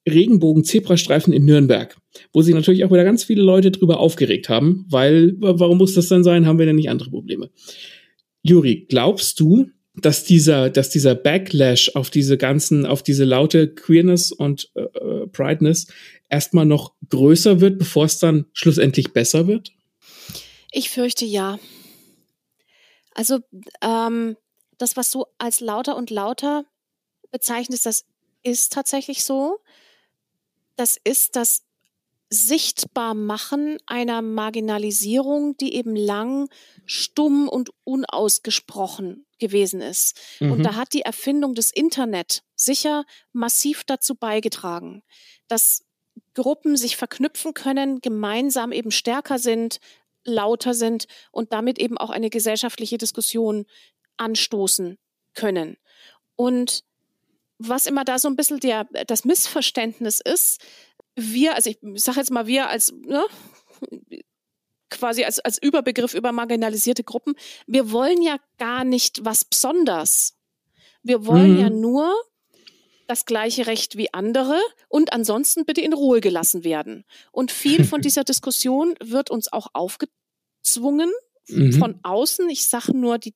Regenbogen-Zebrastreifen 0.08 1.32
in 1.32 1.44
Nürnberg, 1.44 1.96
wo 2.32 2.42
sich 2.42 2.54
natürlich 2.54 2.84
auch 2.84 2.90
wieder 2.90 3.04
ganz 3.04 3.24
viele 3.24 3.42
Leute 3.42 3.70
drüber 3.70 4.00
aufgeregt 4.00 4.48
haben, 4.48 4.86
weil, 4.88 5.34
warum 5.38 5.78
muss 5.78 5.94
das 5.94 6.08
denn 6.08 6.24
sein? 6.24 6.46
Haben 6.46 6.58
wir 6.58 6.66
denn 6.66 6.76
nicht 6.76 6.90
andere 6.90 7.10
Probleme? 7.10 7.50
Juri, 8.42 8.86
glaubst 8.88 9.40
du, 9.40 9.70
dass 9.94 10.24
dieser, 10.24 10.70
dass 10.70 10.90
dieser 10.90 11.14
Backlash 11.14 11.94
auf 11.94 12.10
diese 12.10 12.38
ganzen, 12.38 12.86
auf 12.86 13.02
diese 13.02 13.24
laute 13.24 13.74
Queerness 13.74 14.32
und 14.32 14.70
äh, 14.74 14.82
äh, 14.82 15.26
Prideness 15.26 15.88
erstmal 16.28 16.64
noch 16.64 16.94
größer 17.08 17.60
wird, 17.60 17.78
bevor 17.78 18.04
es 18.04 18.18
dann 18.18 18.46
schlussendlich 18.52 19.12
besser 19.12 19.46
wird? 19.46 19.72
Ich 20.72 20.90
fürchte 20.90 21.24
ja. 21.24 21.58
Also 23.14 23.40
ähm, 23.82 24.36
das, 24.78 24.96
was 24.96 25.10
du 25.10 25.24
als 25.38 25.60
lauter 25.60 25.96
und 25.96 26.10
lauter 26.10 26.64
bezeichnest, 27.30 27.86
das 27.86 28.04
ist 28.42 28.72
tatsächlich 28.72 29.24
so. 29.24 29.58
Das 30.76 30.96
ist 31.02 31.36
das 31.36 31.64
Sichtbarmachen 32.30 33.78
einer 33.86 34.22
Marginalisierung, 34.22 35.56
die 35.56 35.74
eben 35.74 35.96
lang 35.96 36.48
stumm 36.86 37.48
und 37.48 37.70
unausgesprochen 37.82 39.26
gewesen 39.40 39.80
ist. 39.80 40.16
Mhm. 40.38 40.52
Und 40.52 40.62
da 40.62 40.76
hat 40.76 40.92
die 40.92 41.02
Erfindung 41.02 41.54
des 41.54 41.72
Internet 41.72 42.42
sicher 42.54 43.04
massiv 43.32 43.82
dazu 43.84 44.14
beigetragen, 44.14 45.02
dass 45.48 45.84
Gruppen 46.34 46.76
sich 46.76 46.96
verknüpfen 46.96 47.52
können, 47.52 48.00
gemeinsam 48.00 48.70
eben 48.70 48.92
stärker 48.92 49.40
sind, 49.40 49.80
lauter 50.24 50.74
sind 50.74 51.06
und 51.32 51.52
damit 51.52 51.78
eben 51.80 51.98
auch 51.98 52.10
eine 52.10 52.30
gesellschaftliche 52.30 52.98
Diskussion 52.98 53.66
anstoßen 54.18 54.98
können. 55.34 55.78
Und 56.36 56.84
was 57.58 57.86
immer 57.86 58.04
da 58.04 58.18
so 58.18 58.28
ein 58.28 58.36
bisschen 58.36 58.60
der, 58.60 58.84
das 59.06 59.24
Missverständnis 59.24 60.20
ist, 60.20 60.60
wir, 61.16 61.54
also 61.54 61.70
ich 61.70 61.78
sage 61.96 62.18
jetzt 62.18 62.30
mal 62.30 62.46
wir 62.46 62.68
als 62.68 62.92
ne, 62.92 63.24
quasi 64.90 65.24
als, 65.24 65.38
als 65.40 65.60
Überbegriff 65.62 66.14
über 66.14 66.32
marginalisierte 66.32 67.04
Gruppen, 67.04 67.34
wir 67.66 67.92
wollen 67.92 68.22
ja 68.22 68.36
gar 68.58 68.84
nicht 68.84 69.24
was 69.24 69.44
Besonders. 69.44 70.36
Wir 71.02 71.24
wollen 71.26 71.54
mhm. 71.54 71.60
ja 71.60 71.70
nur 71.70 72.14
das 73.06 73.24
gleiche 73.24 73.66
Recht 73.66 73.96
wie 73.96 74.12
andere 74.12 74.60
und 74.88 75.12
ansonsten 75.12 75.64
bitte 75.64 75.80
in 75.80 75.92
Ruhe 75.92 76.20
gelassen 76.20 76.62
werden. 76.62 77.04
Und 77.32 77.50
viel 77.50 77.84
von 77.84 78.00
dieser 78.02 78.24
Diskussion 78.24 78.94
wird 79.02 79.30
uns 79.30 79.52
auch 79.52 79.68
aufgezwungen 79.72 81.10
mhm. 81.48 81.72
von 81.72 81.98
außen. 82.02 82.48
Ich 82.50 82.68
sage 82.68 82.96
nur 82.96 83.18
die 83.18 83.34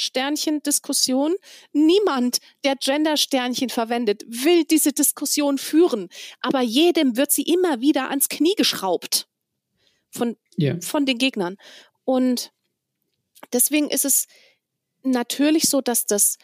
Gender-Sternchen-Diskussion. 0.00 1.34
Niemand, 1.72 2.38
der 2.64 2.76
Gender-Sternchen 2.76 3.68
verwendet, 3.68 4.24
will 4.26 4.64
diese 4.64 4.92
Diskussion 4.92 5.58
führen. 5.58 6.08
Aber 6.40 6.60
jedem 6.60 7.16
wird 7.16 7.30
sie 7.30 7.42
immer 7.42 7.80
wieder 7.80 8.10
ans 8.10 8.28
Knie 8.28 8.54
geschraubt 8.56 9.28
von, 10.10 10.36
yeah. 10.58 10.78
von 10.80 11.06
den 11.06 11.18
Gegnern. 11.18 11.56
Und 12.04 12.52
deswegen 13.52 13.90
ist 13.90 14.04
es 14.04 14.26
natürlich 15.02 15.68
so, 15.68 15.80
dass 15.80 16.06
das, 16.06 16.38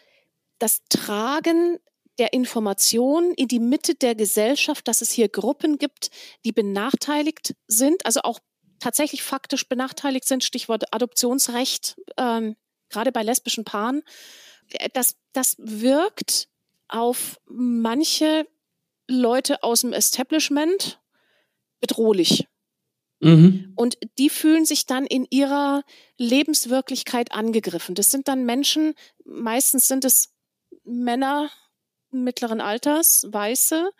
das 0.59 0.81
Tragen 0.89 1.79
der 2.19 2.33
Information 2.33 3.33
in 3.33 3.47
die 3.47 3.59
Mitte 3.59 3.93
der 3.93 4.15
Gesellschaft, 4.15 4.87
dass 4.87 5.01
es 5.01 5.11
hier 5.11 5.29
Gruppen 5.29 5.77
gibt, 5.77 6.09
die 6.45 6.51
benachteiligt 6.51 7.53
sind, 7.67 8.05
also 8.07 8.21
auch 8.21 8.39
tatsächlich 8.79 9.21
faktisch 9.21 9.67
benachteiligt 9.67 10.25
sind, 10.25 10.43
Stichwort 10.43 10.93
Adoptionsrecht, 10.93 11.95
ähm, 12.17 12.55
gerade 12.89 13.11
bei 13.11 13.23
lesbischen 13.23 13.65
Paaren, 13.65 14.03
das, 14.93 15.15
das 15.33 15.55
wirkt 15.59 16.47
auf 16.87 17.39
manche 17.45 18.47
Leute 19.07 19.63
aus 19.63 19.81
dem 19.81 19.93
Establishment 19.93 20.99
bedrohlich. 21.79 22.47
Mhm. 23.19 23.73
Und 23.75 23.97
die 24.19 24.29
fühlen 24.29 24.65
sich 24.65 24.85
dann 24.85 25.05
in 25.05 25.25
ihrer 25.29 25.83
Lebenswirklichkeit 26.17 27.31
angegriffen. 27.31 27.95
Das 27.95 28.11
sind 28.11 28.27
dann 28.27 28.45
Menschen, 28.45 28.93
meistens 29.25 29.87
sind 29.87 30.05
es 30.05 30.33
Männer 30.83 31.49
mittleren 32.11 32.61
Alters, 32.61 33.25
Weiße, 33.29 33.91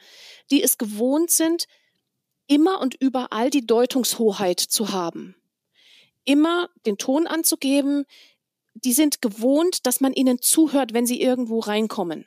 die 0.51 0.63
es 0.63 0.77
gewohnt 0.77 1.31
sind, 1.31 1.67
immer 2.47 2.79
und 2.79 2.95
überall 2.95 3.49
die 3.49 3.65
Deutungshoheit 3.65 4.59
zu 4.59 4.91
haben. 4.91 5.35
Immer 6.23 6.69
den 6.85 6.97
Ton 6.97 7.27
anzugeben. 7.27 8.05
Die 8.83 8.93
sind 8.93 9.21
gewohnt, 9.21 9.85
dass 9.85 10.01
man 10.01 10.13
ihnen 10.13 10.41
zuhört, 10.41 10.93
wenn 10.93 11.05
sie 11.05 11.21
irgendwo 11.21 11.59
reinkommen 11.59 12.25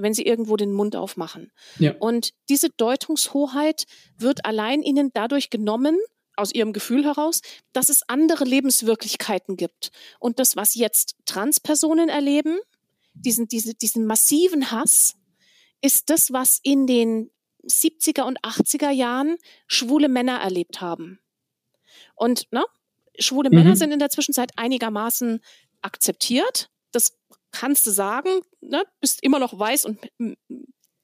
wenn 0.00 0.14
sie 0.14 0.22
irgendwo 0.22 0.56
den 0.56 0.72
Mund 0.72 0.94
aufmachen. 0.94 1.50
Ja. 1.80 1.92
Und 1.98 2.32
diese 2.48 2.70
Deutungshoheit 2.70 3.86
wird 4.16 4.44
allein 4.44 4.82
ihnen 4.82 5.10
dadurch 5.12 5.50
genommen, 5.50 5.98
aus 6.36 6.54
ihrem 6.54 6.72
Gefühl 6.72 7.04
heraus, 7.04 7.42
dass 7.72 7.88
es 7.88 8.08
andere 8.08 8.44
Lebenswirklichkeiten 8.44 9.56
gibt. 9.56 9.90
Und 10.20 10.38
das, 10.38 10.56
was 10.56 10.74
jetzt 10.76 11.16
Transpersonen 11.26 12.08
erleben, 12.08 12.58
diesen, 13.12 13.48
diese, 13.48 13.74
diesen 13.74 14.06
massiven 14.06 14.70
Hass, 14.70 15.16
ist 15.80 16.10
das, 16.10 16.32
was 16.32 16.60
in 16.62 16.86
den 16.86 17.30
70er 17.64 18.22
und 18.22 18.40
80er 18.40 18.90
Jahren 18.90 19.36
schwule 19.66 20.08
Männer 20.08 20.38
erlebt 20.38 20.80
haben. 20.80 21.18
Und 22.14 22.46
ne, 22.52 22.64
schwule 23.18 23.50
mhm. 23.50 23.56
Männer 23.56 23.76
sind 23.76 23.90
in 23.90 23.98
der 23.98 24.10
Zwischenzeit 24.10 24.52
einigermaßen 24.56 25.40
akzeptiert. 25.82 26.70
Das 26.92 27.18
kannst 27.50 27.86
du 27.86 27.90
sagen. 27.90 28.30
Ne? 28.60 28.82
Bist 29.00 29.22
immer 29.22 29.38
noch 29.38 29.58
weiß 29.58 29.84
und 29.84 29.98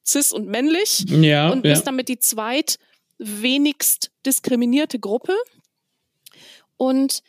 cis 0.06 0.32
und 0.32 0.46
männlich 0.46 1.04
ja, 1.08 1.50
und 1.50 1.62
bist 1.62 1.82
ja. 1.82 1.86
damit 1.86 2.08
die 2.08 2.18
zweit 2.18 2.78
wenigst 3.18 4.10
diskriminierte 4.26 4.98
Gruppe. 4.98 5.34
Und 6.76 7.22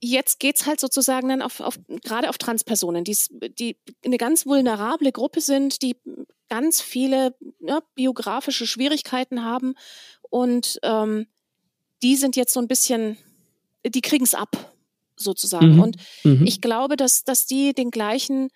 jetzt 0.00 0.40
geht's 0.40 0.66
halt 0.66 0.80
sozusagen 0.80 1.28
dann 1.28 1.42
auf, 1.42 1.60
auf 1.60 1.78
gerade 2.02 2.28
auf 2.28 2.38
Transpersonen, 2.38 3.04
die, 3.04 3.16
die 3.58 3.76
eine 4.04 4.18
ganz 4.18 4.46
vulnerable 4.46 5.12
Gruppe 5.12 5.40
sind, 5.40 5.82
die 5.82 5.96
ganz 6.48 6.80
viele 6.80 7.34
ja, 7.60 7.80
biografische 7.94 8.66
Schwierigkeiten 8.66 9.44
haben 9.44 9.74
und 10.30 10.78
ähm, 10.82 11.26
die 12.02 12.16
sind 12.16 12.36
jetzt 12.36 12.52
so 12.52 12.60
ein 12.60 12.68
bisschen, 12.68 13.16
die 13.84 14.00
kriegen 14.00 14.24
es 14.24 14.34
ab 14.34 14.75
sozusagen. 15.16 15.74
Mhm. 15.74 15.82
Und 15.82 15.96
mhm. 16.24 16.46
ich 16.46 16.60
glaube, 16.60 16.96
dass, 16.96 17.24
dass 17.24 17.46
die 17.46 17.74
den 17.74 17.90
gleichen 17.90 18.48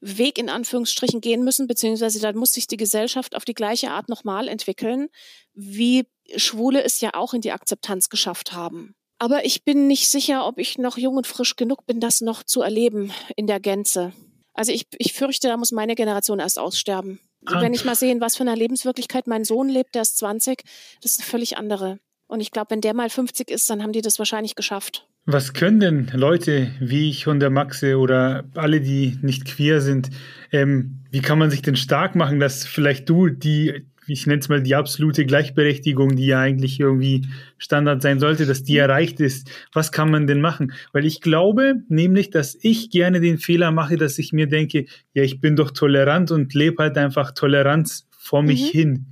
Weg 0.00 0.38
in 0.38 0.50
Anführungsstrichen 0.50 1.20
gehen 1.20 1.44
müssen, 1.44 1.66
beziehungsweise 1.66 2.20
da 2.20 2.32
muss 2.32 2.52
sich 2.52 2.66
die 2.66 2.76
Gesellschaft 2.76 3.34
auf 3.34 3.44
die 3.44 3.54
gleiche 3.54 3.90
Art 3.90 4.08
nochmal 4.08 4.48
entwickeln, 4.48 5.08
wie 5.54 6.04
Schwule 6.36 6.82
es 6.82 7.00
ja 7.00 7.14
auch 7.14 7.32
in 7.34 7.40
die 7.40 7.52
Akzeptanz 7.52 8.08
geschafft 8.08 8.52
haben. 8.52 8.94
Aber 9.18 9.44
ich 9.44 9.64
bin 9.64 9.86
nicht 9.86 10.08
sicher, 10.08 10.46
ob 10.46 10.58
ich 10.58 10.76
noch 10.76 10.98
jung 10.98 11.16
und 11.16 11.26
frisch 11.26 11.56
genug 11.56 11.86
bin, 11.86 12.00
das 12.00 12.20
noch 12.20 12.42
zu 12.42 12.60
erleben 12.60 13.12
in 13.36 13.46
der 13.46 13.60
Gänze. 13.60 14.12
Also 14.52 14.72
ich, 14.72 14.86
ich 14.98 15.12
fürchte, 15.12 15.48
da 15.48 15.56
muss 15.56 15.72
meine 15.72 15.94
Generation 15.94 16.38
erst 16.38 16.58
aussterben. 16.58 17.20
Ah. 17.46 17.60
Wenn 17.60 17.74
ich 17.74 17.84
mal 17.84 17.94
sehe, 17.94 18.12
in 18.12 18.20
was 18.20 18.36
für 18.36 18.42
einer 18.42 18.56
Lebenswirklichkeit 18.56 19.26
mein 19.26 19.44
Sohn 19.44 19.68
lebt, 19.68 19.94
der 19.94 20.02
ist 20.02 20.18
20, 20.18 20.62
das 21.00 21.12
ist 21.12 21.20
eine 21.20 21.28
völlig 21.28 21.56
andere. 21.56 21.98
Und 22.26 22.40
ich 22.40 22.50
glaube, 22.50 22.70
wenn 22.70 22.80
der 22.80 22.94
mal 22.94 23.10
50 23.10 23.50
ist, 23.50 23.68
dann 23.68 23.82
haben 23.82 23.92
die 23.92 24.02
das 24.02 24.18
wahrscheinlich 24.18 24.54
geschafft. 24.54 25.06
Was 25.26 25.54
können 25.54 25.80
denn 25.80 26.10
Leute 26.12 26.70
wie 26.80 27.08
ich 27.08 27.26
und 27.26 27.40
der 27.40 27.50
Maxe 27.50 27.96
oder 27.96 28.44
alle, 28.54 28.80
die 28.80 29.18
nicht 29.22 29.46
queer 29.46 29.80
sind, 29.80 30.10
ähm, 30.52 31.00
wie 31.10 31.22
kann 31.22 31.38
man 31.38 31.50
sich 31.50 31.62
denn 31.62 31.76
stark 31.76 32.14
machen, 32.14 32.40
dass 32.40 32.66
vielleicht 32.66 33.08
du 33.08 33.28
die, 33.28 33.86
ich 34.06 34.26
nenne 34.26 34.40
es 34.40 34.50
mal 34.50 34.62
die 34.62 34.74
absolute 34.74 35.24
Gleichberechtigung, 35.24 36.16
die 36.16 36.26
ja 36.26 36.40
eigentlich 36.40 36.78
irgendwie 36.78 37.26
Standard 37.56 38.02
sein 38.02 38.20
sollte, 38.20 38.44
dass 38.44 38.64
die 38.64 38.76
erreicht 38.76 39.18
ist. 39.20 39.50
Was 39.72 39.92
kann 39.92 40.10
man 40.10 40.26
denn 40.26 40.42
machen? 40.42 40.74
Weil 40.92 41.06
ich 41.06 41.22
glaube 41.22 41.76
nämlich, 41.88 42.28
dass 42.28 42.58
ich 42.60 42.90
gerne 42.90 43.20
den 43.20 43.38
Fehler 43.38 43.70
mache, 43.70 43.96
dass 43.96 44.18
ich 44.18 44.34
mir 44.34 44.46
denke, 44.46 44.84
ja, 45.14 45.22
ich 45.22 45.40
bin 45.40 45.56
doch 45.56 45.70
tolerant 45.70 46.32
und 46.32 46.52
lebe 46.52 46.82
halt 46.82 46.98
einfach 46.98 47.32
Toleranz 47.32 48.06
vor 48.10 48.42
mich 48.42 48.74
mhm. 48.74 48.78
hin. 48.78 49.06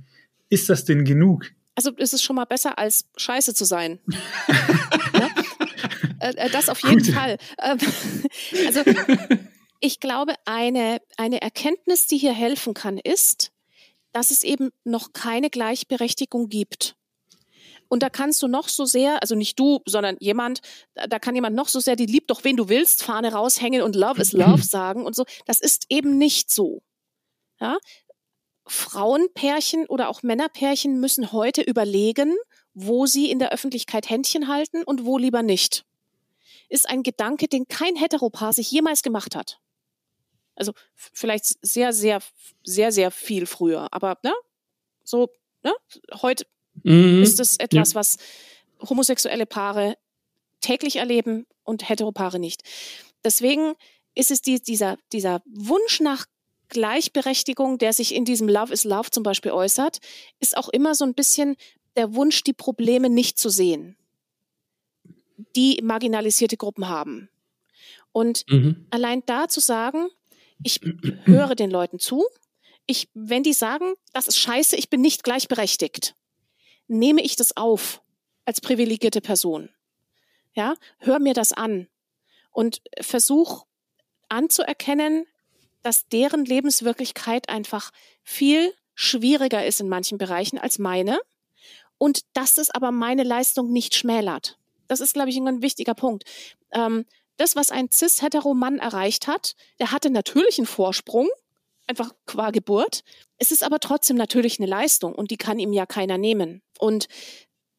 Ist 0.49 0.69
das 0.69 0.85
denn 0.85 1.05
genug? 1.05 1.49
Also 1.75 1.91
ist 1.91 2.13
es 2.13 2.21
schon 2.21 2.35
mal 2.35 2.45
besser, 2.45 2.77
als 2.77 3.05
scheiße 3.17 3.53
zu 3.53 3.65
sein. 3.65 3.99
ja? 5.13 5.29
Äh, 6.19 6.35
äh, 6.35 6.49
das 6.49 6.69
auf 6.69 6.81
jeden 6.83 7.03
Gut. 7.03 7.13
Fall. 7.13 7.37
Ähm, 7.61 7.77
also 8.67 8.81
ich 9.79 9.99
glaube, 9.99 10.35
eine, 10.45 11.01
eine 11.17 11.41
Erkenntnis, 11.41 12.07
die 12.07 12.17
hier 12.17 12.33
helfen 12.33 12.73
kann, 12.73 12.97
ist, 12.97 13.51
dass 14.13 14.31
es 14.31 14.43
eben 14.43 14.69
noch 14.83 15.13
keine 15.13 15.49
Gleichberechtigung 15.49 16.47
gibt. 16.47 16.95
Und 17.89 18.01
da 18.01 18.09
kannst 18.09 18.41
du 18.41 18.47
noch 18.47 18.69
so 18.69 18.85
sehr, 18.85 19.21
also 19.21 19.35
nicht 19.35 19.59
du, 19.59 19.81
sondern 19.85 20.15
jemand, 20.19 20.61
da 20.95 21.19
kann 21.19 21.35
jemand 21.35 21.55
noch 21.55 21.67
so 21.67 21.79
sehr 21.79 21.95
die 21.95 22.05
Lieb 22.05 22.27
doch 22.27 22.43
wen 22.43 22.57
du 22.57 22.69
willst, 22.69 23.03
Fahne 23.03 23.33
raushängen 23.33 23.81
und 23.81 23.95
Love 23.95 24.21
is 24.21 24.31
Love 24.31 24.63
sagen 24.63 25.05
und 25.05 25.15
so. 25.15 25.25
Das 25.45 25.59
ist 25.59 25.85
eben 25.89 26.17
nicht 26.17 26.49
so. 26.49 26.81
Ja? 27.59 27.77
Frauenpärchen 28.65 29.85
oder 29.87 30.09
auch 30.09 30.23
Männerpärchen 30.23 30.99
müssen 30.99 31.31
heute 31.31 31.61
überlegen, 31.61 32.35
wo 32.73 33.05
sie 33.05 33.29
in 33.29 33.39
der 33.39 33.51
Öffentlichkeit 33.51 34.09
Händchen 34.09 34.47
halten 34.47 34.83
und 34.83 35.05
wo 35.05 35.17
lieber 35.17 35.43
nicht 35.43 35.85
ist 36.73 36.89
ein 36.89 37.03
Gedanke, 37.03 37.47
den 37.47 37.67
kein 37.67 37.95
Heteropaar 37.95 38.51
sich 38.51 38.71
jemals 38.71 39.03
gemacht 39.03 39.35
hat. 39.35 39.59
Also 40.55 40.73
vielleicht 40.95 41.45
sehr, 41.61 41.93
sehr, 41.93 42.21
sehr, 42.63 42.91
sehr 42.91 43.11
viel 43.11 43.45
früher. 43.45 43.87
Aber 43.91 44.17
ne, 44.23 44.33
so, 45.03 45.29
ne, 45.63 45.73
heute 46.21 46.45
mhm. 46.83 47.21
ist 47.21 47.39
es 47.39 47.57
etwas, 47.57 47.93
ja. 47.93 47.95
was 47.95 48.17
homosexuelle 48.89 49.45
Paare 49.45 49.97
täglich 50.61 50.97
erleben 50.97 51.45
und 51.63 51.87
Heteropaare 51.87 52.39
nicht. 52.39 52.63
Deswegen 53.23 53.75
ist 54.15 54.31
es 54.31 54.41
die, 54.41 54.59
dieser, 54.59 54.97
dieser 55.11 55.43
Wunsch 55.45 55.99
nach 55.99 56.25
Gleichberechtigung, 56.73 57.77
der 57.77 57.93
sich 57.93 58.13
in 58.13 58.25
diesem 58.25 58.49
Love 58.49 58.73
is 58.73 58.83
Love 58.83 59.09
zum 59.11 59.23
Beispiel 59.23 59.51
äußert, 59.51 59.99
ist 60.39 60.57
auch 60.57 60.69
immer 60.69 60.93
so 60.95 61.05
ein 61.05 61.13
bisschen 61.13 61.55
der 61.95 62.13
Wunsch, 62.15 62.43
die 62.43 62.53
Probleme 62.53 63.09
nicht 63.09 63.39
zu 63.39 63.49
sehen 63.49 63.95
die 65.55 65.79
marginalisierte 65.83 66.57
Gruppen 66.57 66.87
haben. 66.87 67.29
Und 68.11 68.45
mhm. 68.49 68.85
allein 68.89 69.23
da 69.25 69.47
zu 69.47 69.59
sagen, 69.59 70.07
ich 70.61 70.79
höre 71.23 71.55
den 71.55 71.71
Leuten 71.71 71.99
zu, 71.99 72.25
ich, 72.85 73.09
wenn 73.13 73.43
die 73.43 73.53
sagen, 73.53 73.93
das 74.13 74.27
ist 74.27 74.37
scheiße, 74.37 74.75
ich 74.75 74.89
bin 74.89 75.01
nicht 75.01 75.23
gleichberechtigt, 75.23 76.15
nehme 76.87 77.21
ich 77.21 77.35
das 77.35 77.55
auf 77.57 78.01
als 78.45 78.61
privilegierte 78.61 79.21
Person. 79.21 79.69
Ja, 80.53 80.75
hör 80.99 81.19
mir 81.19 81.33
das 81.33 81.53
an 81.53 81.87
und 82.51 82.81
versuch 82.99 83.65
anzuerkennen, 84.29 85.25
dass 85.83 86.07
deren 86.07 86.45
Lebenswirklichkeit 86.45 87.49
einfach 87.49 87.91
viel 88.23 88.73
schwieriger 88.95 89.65
ist 89.65 89.79
in 89.79 89.89
manchen 89.89 90.17
Bereichen 90.17 90.57
als 90.57 90.79
meine 90.79 91.19
und 91.97 92.21
dass 92.33 92.57
es 92.57 92.69
aber 92.69 92.91
meine 92.91 93.23
Leistung 93.23 93.71
nicht 93.71 93.95
schmälert. 93.95 94.57
Das 94.87 95.01
ist, 95.01 95.13
glaube 95.13 95.29
ich, 95.29 95.37
ein 95.37 95.61
wichtiger 95.61 95.93
Punkt. 95.93 96.23
Ähm, 96.71 97.05
das, 97.37 97.55
was 97.55 97.71
ein 97.71 97.89
cis-hetero-Mann 97.91 98.79
erreicht 98.79 99.27
hat, 99.27 99.55
der 99.79 99.91
hatte 99.91 100.09
natürlich 100.09 100.59
einen 100.59 100.67
Vorsprung, 100.67 101.29
einfach 101.87 102.11
qua 102.25 102.51
Geburt. 102.51 103.03
Es 103.37 103.51
ist 103.51 103.63
aber 103.63 103.79
trotzdem 103.79 104.17
natürlich 104.17 104.59
eine 104.59 104.69
Leistung 104.69 105.15
und 105.15 105.31
die 105.31 105.37
kann 105.37 105.59
ihm 105.59 105.73
ja 105.73 105.85
keiner 105.85 106.17
nehmen. 106.17 106.61
Und 106.79 107.07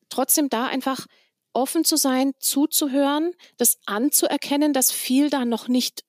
trotzdem 0.08 0.48
da 0.48 0.66
einfach 0.66 1.06
offen 1.52 1.84
zu 1.84 1.96
sein, 1.96 2.32
zuzuhören, 2.38 3.32
das 3.56 3.78
anzuerkennen, 3.86 4.72
dass 4.72 4.90
viel 4.90 5.30
da 5.30 5.44
noch 5.44 5.68
nicht 5.68 6.04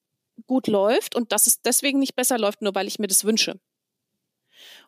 gut 0.47 0.67
läuft 0.67 1.15
und 1.15 1.31
dass 1.31 1.47
es 1.47 1.61
deswegen 1.61 1.99
nicht 1.99 2.15
besser 2.15 2.37
läuft, 2.37 2.61
nur 2.61 2.75
weil 2.75 2.87
ich 2.87 2.99
mir 2.99 3.07
das 3.07 3.23
wünsche. 3.23 3.59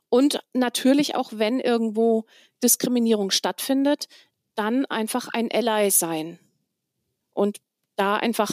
Und 0.09 0.39
natürlich 0.53 1.15
auch, 1.15 1.31
wenn 1.33 1.59
irgendwo 1.59 2.25
Diskriminierung 2.63 3.31
stattfindet, 3.31 4.07
dann 4.55 4.85
einfach 4.85 5.27
ein 5.27 5.51
Ally 5.51 5.91
sein 5.91 6.39
und 7.33 7.57
da 7.95 8.15
einfach 8.15 8.51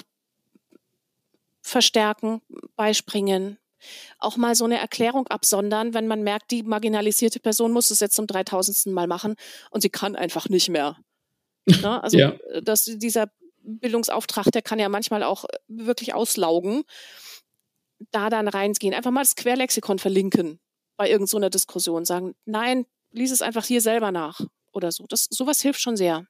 verstärken, 1.62 2.42
beispringen, 2.76 3.59
auch 4.18 4.36
mal 4.36 4.55
so 4.55 4.64
eine 4.64 4.78
Erklärung 4.78 5.26
absondern, 5.28 5.95
wenn 5.95 6.07
man 6.07 6.22
merkt, 6.22 6.51
die 6.51 6.62
marginalisierte 6.62 7.40
Person 7.40 7.72
muss 7.72 7.90
es 7.90 8.01
jetzt 8.01 8.16
zum 8.16 8.26
dreitausendsten 8.26 8.92
Mal 8.92 9.07
machen 9.07 9.36
und 9.70 9.80
sie 9.80 9.90
kann 9.90 10.16
einfach 10.16 10.49
nicht 10.49 10.68
mehr. 10.68 10.97
Ne? 11.80 12.03
Also 12.03 12.18
ja. 12.18 12.34
dass 12.62 12.84
dieser 12.84 13.30
Bildungsauftrag, 13.64 14.50
der 14.52 14.62
kann 14.62 14.78
ja 14.78 14.88
manchmal 14.88 15.22
auch 15.22 15.44
wirklich 15.68 16.14
auslaugen. 16.14 16.82
Da 18.10 18.28
dann 18.28 18.48
reingehen, 18.48 18.94
einfach 18.94 19.10
mal 19.10 19.22
das 19.22 19.36
Querlexikon 19.36 19.98
verlinken 19.98 20.60
bei 20.96 21.10
irgendeiner 21.10 21.46
so 21.46 21.50
Diskussion, 21.50 22.04
sagen, 22.04 22.34
nein, 22.44 22.86
lies 23.12 23.32
es 23.32 23.42
einfach 23.42 23.64
hier 23.64 23.80
selber 23.80 24.12
nach 24.12 24.40
oder 24.72 24.92
so. 24.92 25.06
Das, 25.08 25.26
sowas 25.30 25.60
hilft 25.60 25.80
schon 25.80 25.96
sehr. 25.96 26.26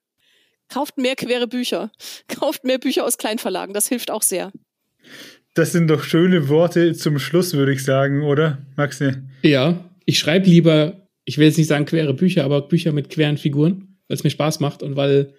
Kauft 0.68 0.96
mehr 0.96 1.16
quere 1.16 1.46
Bücher. 1.46 1.90
Kauft 2.28 2.64
mehr 2.64 2.78
Bücher 2.78 3.04
aus 3.04 3.18
Kleinverlagen. 3.18 3.74
Das 3.74 3.88
hilft 3.88 4.10
auch 4.10 4.22
sehr. 4.22 4.52
Das 5.54 5.72
sind 5.72 5.88
doch 5.88 6.02
schöne 6.02 6.48
Worte 6.48 6.94
zum 6.94 7.18
Schluss, 7.18 7.54
würde 7.54 7.72
ich 7.72 7.84
sagen, 7.84 8.22
oder, 8.22 8.58
Maxi? 8.76 9.12
Ja, 9.42 9.88
ich 10.04 10.18
schreibe 10.18 10.48
lieber, 10.48 11.08
ich 11.24 11.38
will 11.38 11.46
jetzt 11.46 11.58
nicht 11.58 11.68
sagen 11.68 11.84
quere 11.84 12.12
Bücher, 12.14 12.44
aber 12.44 12.62
Bücher 12.62 12.92
mit 12.92 13.08
queren 13.08 13.38
Figuren, 13.38 13.96
weil 14.08 14.16
es 14.16 14.24
mir 14.24 14.30
Spaß 14.30 14.60
macht 14.60 14.82
und 14.82 14.96
weil 14.96 15.34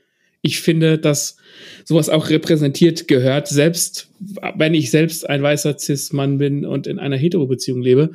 ich 0.46 0.62
finde, 0.62 1.00
dass 1.00 1.38
sowas 1.86 2.08
auch 2.10 2.30
repräsentiert 2.30 3.08
gehört, 3.08 3.48
selbst 3.48 4.10
wenn 4.20 4.76
ich 4.76 4.92
selbst 4.92 5.28
ein 5.28 5.42
weißer 5.42 5.78
Cis-Mann 5.80 6.38
bin 6.38 6.66
und 6.66 6.86
in 6.86 7.00
einer 7.00 7.18
Hetero-Beziehung 7.18 7.82
lebe, 7.82 8.12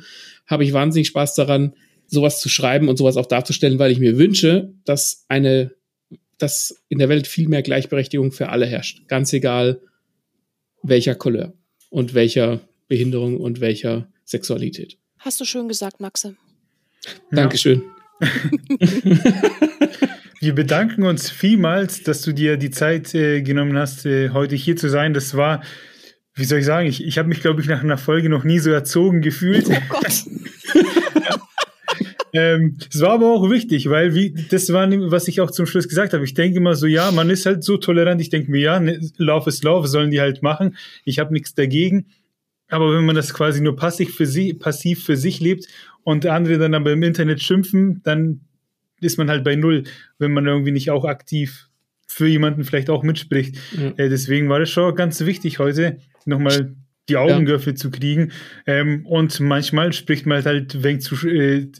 habe 0.47 0.63
ich 0.63 0.71
wahnsinnig 0.71 1.07
Spaß 1.07 1.35
daran, 1.35 1.73
sowas 2.07 2.39
zu 2.39 2.47
schreiben 2.47 2.87
und 2.87 2.97
sowas 2.97 3.17
auch 3.17 3.25
darzustellen, 3.25 3.79
weil 3.79 3.91
ich 3.91 3.99
mir 3.99 4.17
wünsche, 4.17 4.73
dass 4.85 5.25
eine, 5.27 5.71
dass 6.37 6.81
in 6.87 6.99
der 6.99 7.09
Welt 7.09 7.27
viel 7.27 7.49
mehr 7.49 7.63
Gleichberechtigung 7.63 8.31
für 8.31 8.47
alle 8.49 8.65
herrscht. 8.65 9.07
Ganz 9.09 9.33
egal, 9.33 9.81
welcher 10.81 11.15
Couleur 11.15 11.53
und 11.89 12.13
welcher 12.13 12.61
Behinderung 12.87 13.37
und 13.37 13.59
welcher 13.59 14.09
Sexualität. 14.23 14.97
Hast 15.19 15.39
du 15.41 15.45
schön 15.45 15.67
gesagt, 15.67 15.99
Maxe. 15.99 16.35
Dankeschön. 17.29 17.83
Wir 20.41 20.55
bedanken 20.55 21.03
uns 21.03 21.29
vielmals, 21.29 22.01
dass 22.01 22.23
du 22.23 22.33
dir 22.33 22.57
die 22.57 22.71
Zeit 22.71 23.13
äh, 23.13 23.43
genommen 23.43 23.77
hast, 23.77 24.07
äh, 24.07 24.31
heute 24.31 24.55
hier 24.55 24.75
zu 24.75 24.89
sein. 24.89 25.13
Das 25.13 25.37
war, 25.37 25.61
wie 26.33 26.45
soll 26.45 26.57
ich 26.57 26.65
sagen, 26.65 26.87
ich, 26.87 27.05
ich 27.05 27.19
habe 27.19 27.29
mich, 27.29 27.41
glaube 27.41 27.61
ich, 27.61 27.67
nach 27.67 27.83
einer 27.83 27.99
Folge 27.99 28.27
noch 28.27 28.43
nie 28.43 28.57
so 28.57 28.71
erzogen 28.71 29.21
gefühlt. 29.21 29.69
Oh 29.69 29.77
Gott. 29.89 30.23
Ähm, 32.33 32.77
es 32.89 33.01
war 33.01 33.09
aber 33.09 33.29
auch 33.29 33.49
wichtig, 33.49 33.89
weil 33.89 34.15
wie, 34.15 34.33
das 34.49 34.71
war, 34.71 34.89
was 35.11 35.27
ich 35.27 35.41
auch 35.41 35.51
zum 35.51 35.65
Schluss 35.65 35.89
gesagt 35.89 36.13
habe. 36.13 36.23
Ich 36.23 36.33
denke 36.33 36.59
immer 36.59 36.75
so, 36.75 36.87
ja, 36.87 37.11
man 37.11 37.29
ist 37.29 37.45
halt 37.45 37.61
so 37.61 37.75
tolerant. 37.75 38.21
Ich 38.21 38.29
denke 38.29 38.49
mir, 38.49 38.61
ja, 38.61 38.79
ne, 38.79 39.01
Love 39.17 39.49
is 39.49 39.63
Love, 39.63 39.85
sollen 39.85 40.11
die 40.11 40.21
halt 40.21 40.41
machen. 40.41 40.77
Ich 41.03 41.19
habe 41.19 41.33
nichts 41.33 41.55
dagegen. 41.55 42.05
Aber 42.69 42.95
wenn 42.95 43.05
man 43.05 43.17
das 43.17 43.33
quasi 43.33 43.59
nur 43.59 43.75
passiv 43.75 44.15
für, 44.15 44.25
sie, 44.25 44.53
passiv 44.53 45.03
für 45.03 45.17
sich 45.17 45.41
lebt 45.41 45.67
und 46.03 46.25
andere 46.25 46.57
dann 46.57 46.73
aber 46.73 46.93
im 46.93 47.03
Internet 47.03 47.41
schimpfen, 47.41 47.99
dann 48.05 48.39
ist 49.01 49.17
man 49.17 49.29
halt 49.29 49.43
bei 49.43 49.55
Null, 49.55 49.83
wenn 50.19 50.31
man 50.31 50.45
irgendwie 50.45 50.71
nicht 50.71 50.89
auch 50.91 51.05
aktiv 51.05 51.67
für 52.07 52.27
jemanden 52.27 52.63
vielleicht 52.63 52.89
auch 52.89 53.03
mitspricht. 53.03 53.57
Ja. 53.77 53.93
Äh, 53.97 54.09
deswegen 54.09 54.49
war 54.49 54.59
das 54.59 54.69
schon 54.69 54.95
ganz 54.95 55.21
wichtig 55.21 55.59
heute, 55.59 55.97
nochmal 56.25 56.75
die 57.09 57.17
Augen 57.17 57.47
ja. 57.47 57.53
dafür 57.53 57.75
zu 57.75 57.89
kriegen. 57.89 58.31
Ähm, 58.65 59.05
und 59.05 59.39
manchmal 59.39 59.93
spricht 59.93 60.25
man 60.25 60.43
halt, 60.43 60.83
wenn 60.83 60.99
zu, 60.99 61.15
äh, 61.27 61.71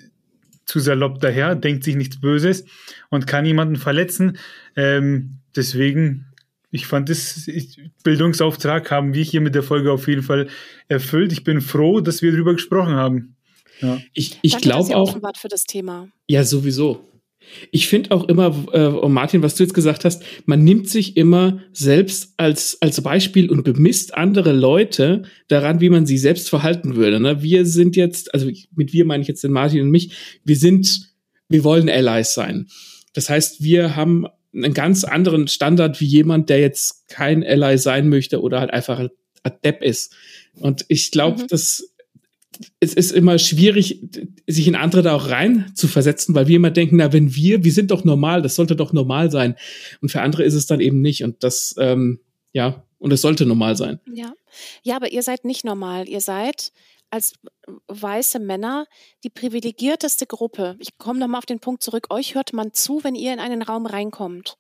zu 0.66 0.80
salopp 0.80 1.20
daher, 1.20 1.56
denkt 1.56 1.84
sich 1.84 1.96
nichts 1.96 2.20
Böses 2.20 2.66
und 3.10 3.28
kann 3.28 3.46
jemanden 3.46 3.76
verletzen. 3.76 4.38
Ähm, 4.76 5.40
deswegen, 5.56 6.28
ich 6.72 6.88
fand 6.88 7.10
das 7.10 7.48
ich, 7.48 7.80
Bildungsauftrag 8.04 8.90
haben 8.90 9.14
wir 9.14 9.24
hier 9.24 9.42
mit 9.42 9.54
der 9.54 9.64
Folge 9.64 9.92
auf 9.92 10.08
jeden 10.08 10.24
Fall 10.24 10.48
erfüllt. 10.88 11.34
Ich 11.34 11.44
bin 11.44 11.62
froh, 11.62 12.00
dass 12.00 12.22
wir 12.22 12.32
darüber 12.32 12.54
gesprochen 12.54 12.94
haben. 12.94 13.36
Ja. 13.82 14.00
Ich, 14.14 14.40
ich 14.42 14.58
glaube 14.60 14.96
auch. 14.96 15.18
Für 15.38 15.48
das 15.48 15.66
Thema. 15.66 16.08
Ja, 16.28 16.44
sowieso. 16.44 17.11
Ich 17.72 17.88
finde 17.88 18.12
auch 18.12 18.28
immer, 18.28 18.66
äh, 18.74 18.86
oh 18.86 19.10
Martin, 19.10 19.42
was 19.42 19.56
du 19.56 19.64
jetzt 19.64 19.74
gesagt 19.74 20.06
hast, 20.06 20.24
man 20.46 20.64
nimmt 20.64 20.89
sich 20.89 21.18
immer 21.18 21.60
selbst 21.74 22.34
als, 22.38 22.78
als 22.82 23.02
Beispiel 23.02 23.50
und 23.50 23.64
bemisst 23.64 24.14
andere 24.14 24.54
Leute 24.54 25.24
daran, 25.48 25.82
wie 25.82 25.89
man 25.89 26.06
sie 26.06 26.18
selbst 26.18 26.50
verhalten 26.50 26.96
würde. 26.96 27.20
Ne? 27.20 27.42
Wir 27.42 27.66
sind 27.66 27.96
jetzt, 27.96 28.34
also 28.34 28.50
mit 28.76 28.94
wir 28.94 29.06
meine 29.06 29.22
ich 29.22 29.28
jetzt 29.28 29.44
den 29.44 29.52
Martin 29.52 29.82
und 29.82 29.92
mich, 29.92 30.12
wir 30.44 30.56
sind, 30.56 31.12
wir 31.50 31.64
wollen 31.64 31.89
Allies 31.89 32.34
sein. 32.34 32.68
Das 33.14 33.30
heißt, 33.30 33.62
wir 33.62 33.96
haben 33.96 34.28
einen 34.54 34.74
ganz 34.74 35.04
anderen 35.04 35.48
Standard 35.48 36.00
wie 36.00 36.06
jemand, 36.06 36.50
der 36.50 36.60
jetzt 36.60 37.08
kein 37.08 37.44
Ally 37.44 37.78
sein 37.78 38.10
möchte 38.10 38.42
oder 38.42 38.60
halt 38.60 38.72
einfach 38.72 39.00
ein 39.00 39.10
Depp 39.64 39.82
ist. 39.82 40.14
Und 40.60 40.86
ich 40.88 41.12
glaube, 41.12 41.44
mhm. 41.44 41.48
das 41.48 41.91
es 42.80 42.93
ist 42.93 43.12
immer 43.12 43.39
schwierig, 43.39 43.99
sich 44.47 44.68
in 44.68 44.76
andere 44.76 45.02
da 45.02 45.16
auch 45.16 45.30
rein 45.30 45.72
zu 45.76 45.88
versetzen, 45.88 46.36
weil 46.36 46.47
wir 46.47 46.58
immer 46.58 46.72
denken, 46.72 46.97
na, 46.97 47.14
wenn 47.14 47.34
wir, 47.34 47.64
wir 47.64 47.72
sind 47.72 47.91
doch 47.91 48.04
normal, 48.04 48.41
das 48.41 48.56
sollte 48.56 48.76
doch 48.76 48.93
normal 48.93 49.32
sein. 49.32 49.56
Und 50.02 50.10
für 50.10 50.22
andere 50.22 50.43
ist 50.43 50.54
es 50.54 50.66
dann 50.66 50.80
eben 50.80 51.02
nicht. 51.02 51.24
Und 51.24 51.43
das, 51.43 51.76
ähm, 51.80 52.20
ja, 52.52 52.86
und 52.99 53.12
es 53.14 53.22
sollte 53.22 53.45
normal 53.45 53.76
sein. 53.76 53.99
Ja. 54.14 54.34
Ja, 54.84 54.97
aber 54.97 55.12
ihr 55.12 55.24
seid 55.24 55.45
nicht 55.45 55.64
normal. 55.64 56.08
Ihr 56.10 56.22
seid 56.22 56.72
als 57.10 57.34
weiße 57.88 58.39
Männer 58.39 58.86
die 59.24 59.30
privilegierteste 59.30 60.26
Gruppe. 60.26 60.78
Ich 60.80 60.97
komme 60.97 61.20
nochmal 61.20 61.39
auf 61.39 61.45
den 61.45 61.60
Punkt 61.60 61.84
zurück. 61.84 62.08
Euch 62.10 62.36
hört 62.36 62.54
man 62.54 62.74
zu, 62.74 63.04
wenn 63.04 63.16
ihr 63.16 63.34
in 63.34 63.39
einen 63.39 63.62
Raum 63.62 63.86
reinkommt. 63.86 64.58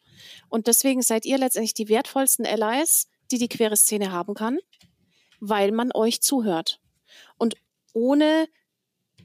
Und 0.49 0.67
deswegen 0.67 1.01
seid 1.01 1.25
ihr 1.25 1.37
letztendlich 1.37 1.73
die 1.73 1.89
wertvollsten 1.89 2.45
Allies, 2.45 3.07
die 3.31 3.37
die 3.37 3.47
queere 3.47 3.77
Szene 3.77 4.11
haben 4.11 4.33
kann, 4.33 4.59
weil 5.39 5.71
man 5.71 5.91
euch 5.93 6.21
zuhört. 6.21 6.80
Ohne 7.93 8.47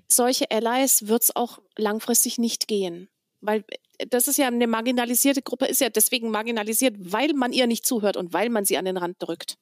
solche 0.09 0.51
Allies 0.51 1.09
wird 1.09 1.23
es 1.23 1.37
auch 1.37 1.61
langfristig 1.77 2.39
nicht 2.39 2.69
gehen. 2.69 3.09
Weil 3.41 3.65
äh, 3.99 4.07
das 4.07 4.29
ist 4.29 4.39
ja 4.39 4.47
eine 4.47 4.67
marginalisierte 4.67 5.43
Gruppe, 5.43 5.67
ist 5.67 5.81
ja 5.81 5.91
deswegen 5.91 6.31
marginalisiert, 6.31 6.95
weil 6.99 7.33
man 7.35 7.53
ihr 7.53 7.67
nicht 7.67 7.87
zuhört 7.87 8.17
und 8.17 8.33
weil 8.33 8.51
man 8.51 8.65
sie 8.65 8.77
an 8.77 8.85
den 8.85 8.97
Rand 8.97 9.17
drückt. 9.19 9.57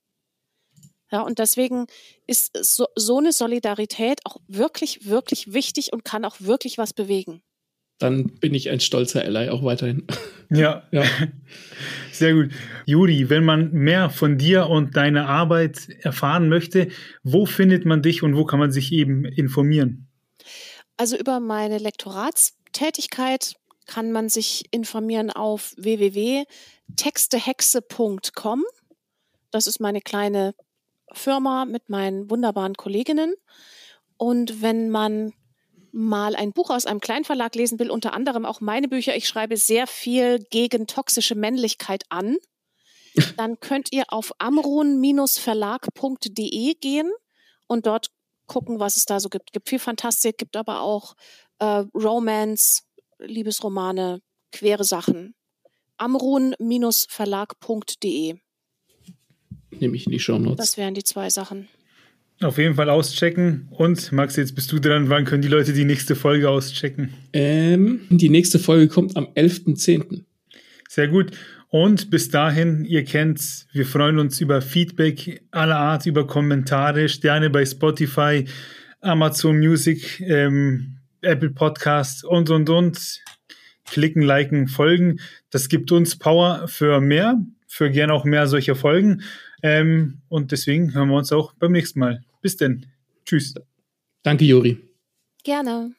Ja, 1.10 1.20
und 1.20 1.38
deswegen 1.38 1.86
ist 2.26 2.56
so, 2.60 2.86
so 2.96 3.18
eine 3.18 3.32
Solidarität 3.32 4.20
auch 4.24 4.38
wirklich, 4.48 5.06
wirklich 5.08 5.52
wichtig 5.52 5.92
und 5.92 6.04
kann 6.04 6.24
auch 6.24 6.36
wirklich 6.40 6.78
was 6.78 6.92
bewegen. 6.92 7.42
Dann 7.98 8.26
bin 8.40 8.54
ich 8.54 8.70
ein 8.70 8.80
stolzer 8.80 9.22
Ally 9.22 9.50
auch 9.50 9.62
weiterhin. 9.62 10.04
Ja, 10.50 10.82
ja. 10.92 11.04
Sehr 12.12 12.34
gut. 12.34 12.50
Juri, 12.84 13.30
wenn 13.30 13.44
man 13.44 13.72
mehr 13.72 14.10
von 14.10 14.36
dir 14.38 14.68
und 14.68 14.94
deiner 14.94 15.26
Arbeit 15.26 15.88
erfahren 16.00 16.50
möchte, 16.50 16.88
wo 17.24 17.46
findet 17.46 17.86
man 17.86 18.02
dich 18.02 18.22
und 18.22 18.36
wo 18.36 18.44
kann 18.44 18.60
man 18.60 18.70
sich 18.70 18.92
eben 18.92 19.24
informieren? 19.24 20.06
Also 20.96 21.16
über 21.16 21.40
meine 21.40 21.78
Lektoratstätigkeit 21.78 23.56
kann 23.86 24.12
man 24.12 24.28
sich 24.28 24.66
informieren 24.70 25.30
auf 25.30 25.72
www.textehexe.com. 25.76 28.64
Das 29.50 29.66
ist 29.66 29.80
meine 29.80 30.02
kleine 30.02 30.54
Firma 31.12 31.64
mit 31.64 31.88
meinen 31.88 32.30
wunderbaren 32.30 32.74
Kolleginnen. 32.74 33.34
Und 34.16 34.62
wenn 34.62 34.90
man 34.90 35.32
mal 35.94 36.34
ein 36.34 36.52
Buch 36.52 36.70
aus 36.70 36.86
einem 36.86 36.98
Kleinverlag 37.00 37.54
lesen 37.54 37.78
will, 37.78 37.90
unter 37.90 38.14
anderem 38.14 38.44
auch 38.44 38.60
meine 38.60 38.88
Bücher, 38.88 39.14
ich 39.16 39.28
schreibe 39.28 39.56
sehr 39.56 39.86
viel 39.86 40.40
gegen 40.50 40.88
toxische 40.88 41.36
Männlichkeit 41.36 42.02
an, 42.08 42.36
dann 43.36 43.60
könnt 43.60 43.92
ihr 43.92 44.06
auf 44.08 44.32
amrun-verlag.de 44.38 46.74
gehen 46.74 47.12
und 47.68 47.86
dort 47.86 48.10
gucken, 48.46 48.80
was 48.80 48.96
es 48.96 49.04
da 49.06 49.20
so 49.20 49.28
gibt. 49.28 49.50
Es 49.50 49.52
Gibt 49.52 49.68
viel 49.68 49.78
Fantastik, 49.78 50.36
gibt 50.36 50.56
aber 50.56 50.80
auch 50.80 51.14
äh, 51.60 51.84
Romance, 51.94 52.82
Liebesromane, 53.18 54.20
quere 54.50 54.82
Sachen. 54.84 55.36
amrun-verlag.de 55.96 58.40
Nehme 59.70 59.96
ich 59.96 60.06
in 60.06 60.12
die 60.12 60.20
Show 60.20 60.38
Notes. 60.38 60.56
Das 60.56 60.76
wären 60.76 60.94
die 60.94 61.04
zwei 61.04 61.30
Sachen. 61.30 61.68
Auf 62.40 62.58
jeden 62.58 62.74
Fall 62.74 62.90
auschecken. 62.90 63.68
Und 63.70 64.12
Max, 64.12 64.36
jetzt 64.36 64.54
bist 64.54 64.70
du 64.72 64.78
dran. 64.78 65.08
Wann 65.08 65.24
können 65.24 65.42
die 65.42 65.48
Leute 65.48 65.72
die 65.72 65.84
nächste 65.84 66.16
Folge 66.16 66.50
auschecken? 66.50 67.14
Ähm, 67.32 68.00
die 68.10 68.28
nächste 68.28 68.58
Folge 68.58 68.88
kommt 68.88 69.16
am 69.16 69.26
11.10. 69.34 70.24
Sehr 70.88 71.08
gut. 71.08 71.30
Und 71.68 72.10
bis 72.10 72.28
dahin, 72.28 72.84
ihr 72.84 73.04
kennt's, 73.04 73.66
wir 73.72 73.86
freuen 73.86 74.18
uns 74.18 74.40
über 74.40 74.62
Feedback 74.62 75.42
aller 75.50 75.76
Art, 75.76 76.06
über 76.06 76.26
Kommentare, 76.26 77.08
Sterne 77.08 77.50
bei 77.50 77.64
Spotify, 77.66 78.44
Amazon 79.00 79.58
Music, 79.58 80.20
ähm, 80.20 80.98
Apple 81.20 81.50
Podcast 81.50 82.24
und, 82.24 82.50
und, 82.50 82.68
und. 82.70 83.20
Klicken, 83.86 84.22
liken, 84.22 84.68
folgen. 84.68 85.20
Das 85.50 85.68
gibt 85.68 85.92
uns 85.92 86.18
Power 86.18 86.68
für 86.68 87.00
mehr, 87.00 87.38
für 87.66 87.90
gerne 87.90 88.12
auch 88.12 88.24
mehr 88.24 88.46
solcher 88.46 88.76
Folgen. 88.76 89.22
Ähm, 89.64 90.18
und 90.28 90.52
deswegen 90.52 90.92
hören 90.92 91.08
wir 91.08 91.16
uns 91.16 91.32
auch 91.32 91.54
beim 91.54 91.72
nächsten 91.72 91.98
Mal. 91.98 92.22
Bis 92.42 92.58
denn. 92.58 92.84
Tschüss. 93.24 93.54
Danke, 94.22 94.44
Juri. 94.44 94.76
Gerne. 95.42 95.92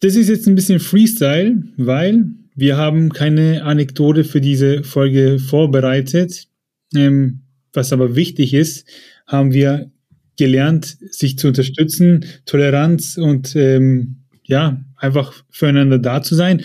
Das 0.00 0.14
ist 0.14 0.28
jetzt 0.28 0.46
ein 0.46 0.54
bisschen 0.54 0.78
Freestyle, 0.78 1.62
weil 1.78 2.26
wir 2.54 2.76
haben 2.76 3.14
keine 3.14 3.64
Anekdote 3.64 4.24
für 4.24 4.42
diese 4.42 4.84
Folge 4.84 5.38
vorbereitet. 5.38 6.46
Ähm, 6.94 7.40
was 7.72 7.94
aber 7.94 8.14
wichtig 8.14 8.52
ist, 8.52 8.86
haben 9.26 9.54
wir 9.54 9.90
gelernt, 10.36 10.98
sich 11.14 11.38
zu 11.38 11.48
unterstützen, 11.48 12.26
Toleranz 12.44 13.16
und 13.16 13.56
ähm, 13.56 14.24
ja, 14.44 14.84
einfach 14.96 15.32
füreinander 15.48 15.98
da 15.98 16.22
zu 16.22 16.34
sein. 16.34 16.62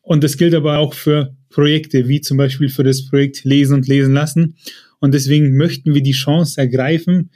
Und 0.00 0.24
das 0.24 0.38
gilt 0.38 0.54
aber 0.54 0.78
auch 0.78 0.94
für 0.94 1.36
Projekte, 1.50 2.08
wie 2.08 2.20
zum 2.20 2.36
Beispiel 2.36 2.68
für 2.68 2.84
das 2.84 3.04
Projekt 3.04 3.44
Lesen 3.44 3.74
und 3.74 3.88
Lesen 3.88 4.14
lassen. 4.14 4.56
Und 5.00 5.14
deswegen 5.14 5.56
möchten 5.56 5.94
wir 5.94 6.02
die 6.02 6.12
Chance 6.12 6.60
ergreifen 6.60 7.30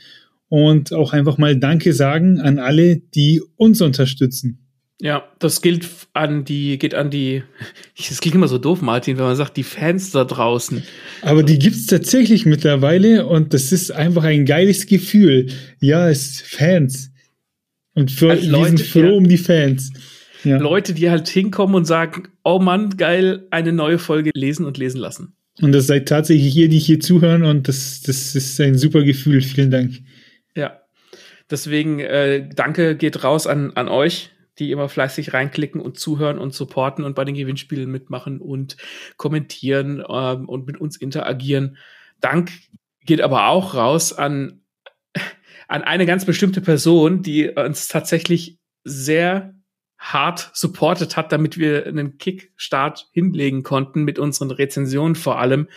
und 0.49 0.93
auch 0.93 1.13
einfach 1.13 1.39
mal 1.39 1.57
Danke 1.57 1.93
sagen 1.93 2.41
an 2.41 2.59
alle, 2.59 2.97
die 2.97 3.43
uns 3.57 3.81
unterstützen. 3.81 4.61
Ja, 5.01 5.25
das 5.41 5.61
gilt 5.61 5.89
an 6.13 6.45
die, 6.45 6.79
geht 6.79 6.95
an 6.95 7.11
die, 7.11 7.43
das 8.09 8.21
klingt 8.21 8.37
immer 8.37 8.49
so 8.49 8.59
doof, 8.59 8.81
Martin, 8.81 9.19
wenn 9.19 9.25
man 9.25 9.37
sagt, 9.37 9.57
die 9.57 9.65
Fans 9.65 10.13
da 10.13 10.25
draußen. 10.25 10.83
Aber 11.23 11.43
die 11.43 11.59
gibt's 11.59 11.87
tatsächlich 11.87 12.47
mittlerweile 12.47 13.27
und 13.27 13.53
das 13.53 13.73
ist 13.73 13.91
einfach 13.91 14.25
ein 14.25 14.47
geiles 14.47 14.87
Gefühl. 14.87 15.49
Ja, 15.81 16.09
es 16.09 16.41
Fans. 16.41 17.11
Und 17.95 18.11
für 18.11 18.31
also 18.31 18.51
Leute, 18.51 18.73
wir 18.73 18.79
sind 18.79 18.89
froh 18.89 19.01
ja, 19.01 19.13
um 19.13 19.29
die 19.29 19.39
Fans. 19.39 19.93
Ja. 20.45 20.59
Leute, 20.59 20.95
die 20.95 21.11
halt 21.11 21.29
hinkommen 21.29 21.75
und 21.75 21.85
sagen, 21.85 22.29
oh 22.45 22.59
Mann, 22.59 22.97
geil, 22.97 23.47
eine 23.51 23.73
neue 23.73 23.99
Folge 23.99 24.31
lesen 24.35 24.67
und 24.67 24.79
lesen 24.79 24.99
lassen. 25.01 25.37
Und 25.61 25.73
das 25.73 25.87
seid 25.87 26.09
tatsächlich 26.09 26.55
ihr, 26.57 26.69
die 26.69 26.79
hier 26.79 27.01
zuhören 27.01 27.45
und 27.45 27.69
das, 27.69 28.03
das 28.03 28.35
ist 28.35 28.61
ein 28.61 28.77
super 28.77 29.03
Gefühl. 29.03 29.41
Vielen 29.41 29.71
Dank. 29.71 30.01
Ja. 30.55 30.81
Deswegen, 31.51 32.01
äh, 32.01 32.49
danke 32.55 32.97
geht 32.97 33.23
raus 33.23 33.47
an, 33.47 33.73
an 33.75 33.89
euch 33.89 34.31
die 34.59 34.71
immer 34.71 34.89
fleißig 34.89 35.33
reinklicken 35.33 35.81
und 35.81 35.99
zuhören 35.99 36.39
und 36.39 36.55
supporten 36.55 37.05
und 37.05 37.15
bei 37.15 37.25
den 37.25 37.35
Gewinnspielen 37.35 37.91
mitmachen 37.91 38.41
und 38.41 38.77
kommentieren 39.17 40.03
ähm, 40.09 40.49
und 40.49 40.67
mit 40.67 40.81
uns 40.81 40.97
interagieren. 40.97 41.77
Dank 42.21 42.51
geht 43.05 43.21
aber 43.21 43.49
auch 43.49 43.75
raus 43.75 44.13
an, 44.13 44.63
an 45.69 45.83
eine 45.83 46.07
ganz 46.07 46.25
bestimmte 46.25 46.61
Person, 46.61 47.23
die 47.23 47.49
uns 47.49 47.89
tatsächlich 47.89 48.59
sehr 48.85 49.55
hart 50.13 50.51
supportet 50.53 51.17
hat, 51.17 51.33
damit 51.33 51.59
wir 51.59 51.87
einen 51.87 52.19
Kickstart 52.19 53.09
hinlegen 53.13 53.63
konnten 53.63 54.05
mit 54.05 54.19
unseren 54.19 54.51
Rezensionen 54.51 55.15
vor 55.15 55.39
allem. 55.39 55.69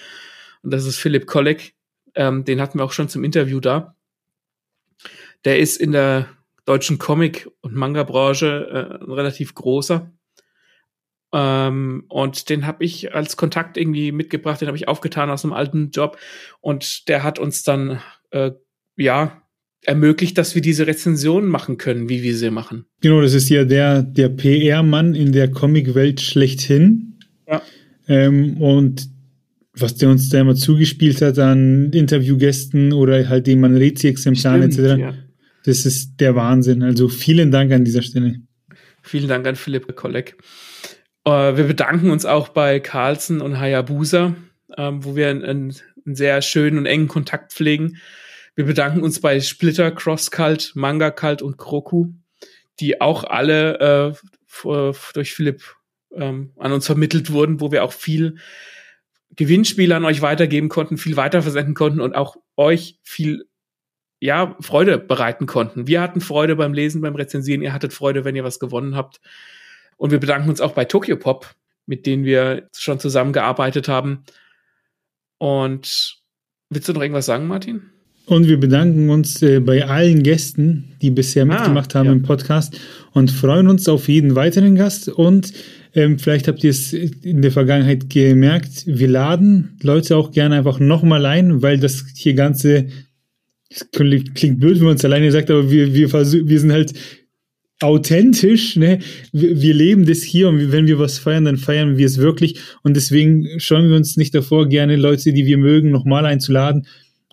Und 0.63 0.73
das 0.73 0.85
ist 0.85 0.97
Philipp 0.97 1.27
Kolleg. 1.27 1.75
Ähm, 2.13 2.43
den 2.43 2.59
hatten 2.59 2.77
wir 2.79 2.83
auch 2.83 2.91
schon 2.91 3.09
zum 3.09 3.23
Interview 3.23 3.59
da. 3.59 3.95
Der 5.45 5.59
ist 5.59 5.77
in 5.77 5.93
der 5.93 6.27
deutschen 6.65 6.97
Comic- 6.97 7.49
und 7.61 7.73
Manga-Branche 7.73 8.99
äh, 9.07 9.11
relativ 9.11 9.55
großer. 9.55 10.11
Ähm, 11.31 12.05
und 12.09 12.49
den 12.49 12.67
habe 12.67 12.83
ich 12.83 13.13
als 13.15 13.37
Kontakt 13.37 13.77
irgendwie 13.77 14.11
mitgebracht, 14.11 14.59
den 14.59 14.67
habe 14.67 14.77
ich 14.77 14.89
aufgetan 14.89 15.29
aus 15.29 15.45
einem 15.45 15.53
alten 15.53 15.91
Job. 15.91 16.17
Und 16.59 17.07
der 17.07 17.23
hat 17.23 17.39
uns 17.39 17.63
dann, 17.63 18.01
äh, 18.31 18.51
ja, 18.97 19.41
ermöglicht, 19.87 20.37
dass 20.37 20.53
wir 20.53 20.61
diese 20.61 20.85
Rezensionen 20.85 21.49
machen 21.49 21.77
können, 21.77 22.09
wie 22.09 22.21
wir 22.21 22.35
sie 22.35 22.51
machen. 22.51 22.85
Genau, 23.01 23.21
das 23.21 23.33
ist 23.33 23.49
ja 23.49 23.63
der, 23.63 24.03
der 24.03 24.29
PR-Mann 24.29 25.15
in 25.15 25.31
der 25.31 25.49
Comic-Welt 25.49 26.19
schlechthin. 26.19 27.17
Ja. 27.47 27.61
Ähm, 28.07 28.61
und 28.61 29.09
was 29.73 29.95
der 29.95 30.09
uns 30.09 30.29
da 30.29 30.41
immer 30.41 30.55
zugespielt 30.55 31.21
hat 31.21 31.39
an 31.39 31.91
Interviewgästen 31.93 32.91
oder 32.91 33.29
halt 33.29 33.47
dem 33.47 33.61
man 33.61 33.77
Rezi-Exemplaren 33.77 34.63
etc. 34.63 34.77
Ja. 34.99 35.13
Das 35.63 35.85
ist 35.85 36.17
der 36.19 36.35
Wahnsinn. 36.35 36.83
Also 36.83 37.07
vielen 37.07 37.51
Dank 37.51 37.71
an 37.71 37.85
dieser 37.85 38.01
Stelle. 38.01 38.41
Vielen 39.01 39.29
Dank 39.29 39.47
an 39.47 39.55
Philipp 39.55 39.95
Kolleg. 39.95 40.35
Äh, 41.23 41.55
wir 41.55 41.63
bedanken 41.63 42.09
uns 42.09 42.25
auch 42.25 42.49
bei 42.49 42.81
Carlsen 42.81 43.39
und 43.39 43.59
Hayabusa, 43.59 44.35
äh, 44.75 44.91
wo 44.93 45.15
wir 45.15 45.29
einen, 45.29 45.43
einen, 45.43 45.75
sehr 46.09 46.41
schönen 46.41 46.77
und 46.77 46.85
engen 46.85 47.09
Kontakt 47.09 47.51
pflegen. 47.51 47.97
Wir 48.57 48.65
bedanken 48.65 49.03
uns 49.03 49.21
bei 49.21 49.39
Splitter, 49.39 49.91
Crosscult, 49.91 50.71
Manga 50.73 51.11
Cult 51.11 51.43
und 51.43 51.57
Kroku, 51.57 52.07
die 52.79 52.99
auch 52.99 53.23
alle 53.23 54.15
äh, 54.63 54.73
durch 55.13 55.35
Philipp 55.35 55.75
ähm, 56.11 56.53
an 56.57 56.71
uns 56.71 56.87
vermittelt 56.87 57.31
wurden, 57.31 57.61
wo 57.61 57.71
wir 57.71 57.83
auch 57.83 57.93
viel 57.93 58.37
Gewinnspiele 59.35 59.95
an 59.95 60.05
euch 60.05 60.23
weitergeben 60.23 60.69
konnten, 60.69 60.97
viel 60.97 61.17
weiterversenden 61.17 61.75
konnten 61.75 62.01
und 62.01 62.15
auch 62.15 62.35
euch 62.55 62.97
viel 63.03 63.45
ja, 64.19 64.57
Freude 64.59 64.97
bereiten 64.97 65.45
konnten. 65.45 65.85
Wir 65.85 66.01
hatten 66.01 66.19
Freude 66.19 66.55
beim 66.55 66.73
Lesen, 66.73 67.01
beim 67.01 67.15
Rezensieren. 67.15 67.61
Ihr 67.61 67.73
hattet 67.73 67.93
Freude, 67.93 68.25
wenn 68.25 68.35
ihr 68.35 68.43
was 68.43 68.57
gewonnen 68.57 68.95
habt. 68.95 69.21
Und 69.97 70.09
wir 70.09 70.19
bedanken 70.19 70.49
uns 70.49 70.61
auch 70.61 70.71
bei 70.71 70.85
Tokyo 70.85 71.15
Pop, 71.15 71.53
mit 71.85 72.07
denen 72.07 72.23
wir 72.23 72.67
schon 72.75 72.99
zusammengearbeitet 72.99 73.87
haben. 73.87 74.23
Und 75.37 76.23
willst 76.71 76.89
du 76.89 76.93
noch 76.93 77.01
irgendwas 77.01 77.27
sagen, 77.27 77.45
Martin? 77.45 77.91
Und 78.27 78.47
wir 78.47 78.59
bedanken 78.59 79.09
uns 79.09 79.41
äh, 79.41 79.61
bei 79.61 79.85
allen 79.85 80.21
Gästen, 80.21 80.95
die 81.01 81.11
bisher 81.11 81.43
ah, 81.43 81.45
mitgemacht 81.45 81.95
haben 81.95 82.07
ja. 82.07 82.11
im 82.11 82.23
Podcast 82.23 82.77
und 83.13 83.31
freuen 83.31 83.67
uns 83.67 83.87
auf 83.87 84.09
jeden 84.09 84.35
weiteren 84.35 84.75
Gast. 84.75 85.07
Und 85.07 85.53
ähm, 85.95 86.19
vielleicht 86.19 86.49
habt 86.49 86.63
ihr 86.63 86.71
es 86.71 86.91
in 86.91 87.41
der 87.41 87.51
Vergangenheit 87.51 88.09
gemerkt, 88.09 88.83
wir 88.85 89.07
laden 89.07 89.77
Leute 89.81 90.17
auch 90.17 90.31
gerne 90.31 90.57
einfach 90.57 90.79
nochmal 90.79 91.25
ein, 91.25 91.61
weil 91.61 91.79
das 91.79 92.03
hier 92.15 92.33
ganze 92.33 92.87
das 93.69 93.87
klingt 93.91 94.59
blöd, 94.59 94.79
wenn 94.79 94.85
man 94.85 94.95
es 94.95 95.05
alleine 95.05 95.31
sagt, 95.31 95.51
aber 95.51 95.69
wir, 95.69 95.93
wir, 95.93 96.09
versuchen, 96.09 96.47
wir 96.47 96.59
sind 96.59 96.71
halt 96.71 96.93
authentisch, 97.79 98.75
ne? 98.75 98.99
Wir, 99.31 99.61
wir 99.61 99.73
leben 99.73 100.05
das 100.05 100.23
hier 100.23 100.49
und 100.49 100.71
wenn 100.71 100.87
wir 100.87 100.99
was 100.99 101.19
feiern, 101.19 101.45
dann 101.45 101.57
feiern 101.57 101.97
wir 101.97 102.05
es 102.05 102.17
wirklich. 102.17 102.59
Und 102.83 102.95
deswegen 102.95 103.47
schauen 103.59 103.89
wir 103.89 103.95
uns 103.95 104.17
nicht 104.17 104.33
davor, 104.33 104.67
gerne 104.67 104.95
Leute, 104.95 105.33
die 105.33 105.45
wir 105.45 105.57
mögen, 105.57 105.91
nochmal 105.91 106.25
einzuladen. 106.25 106.87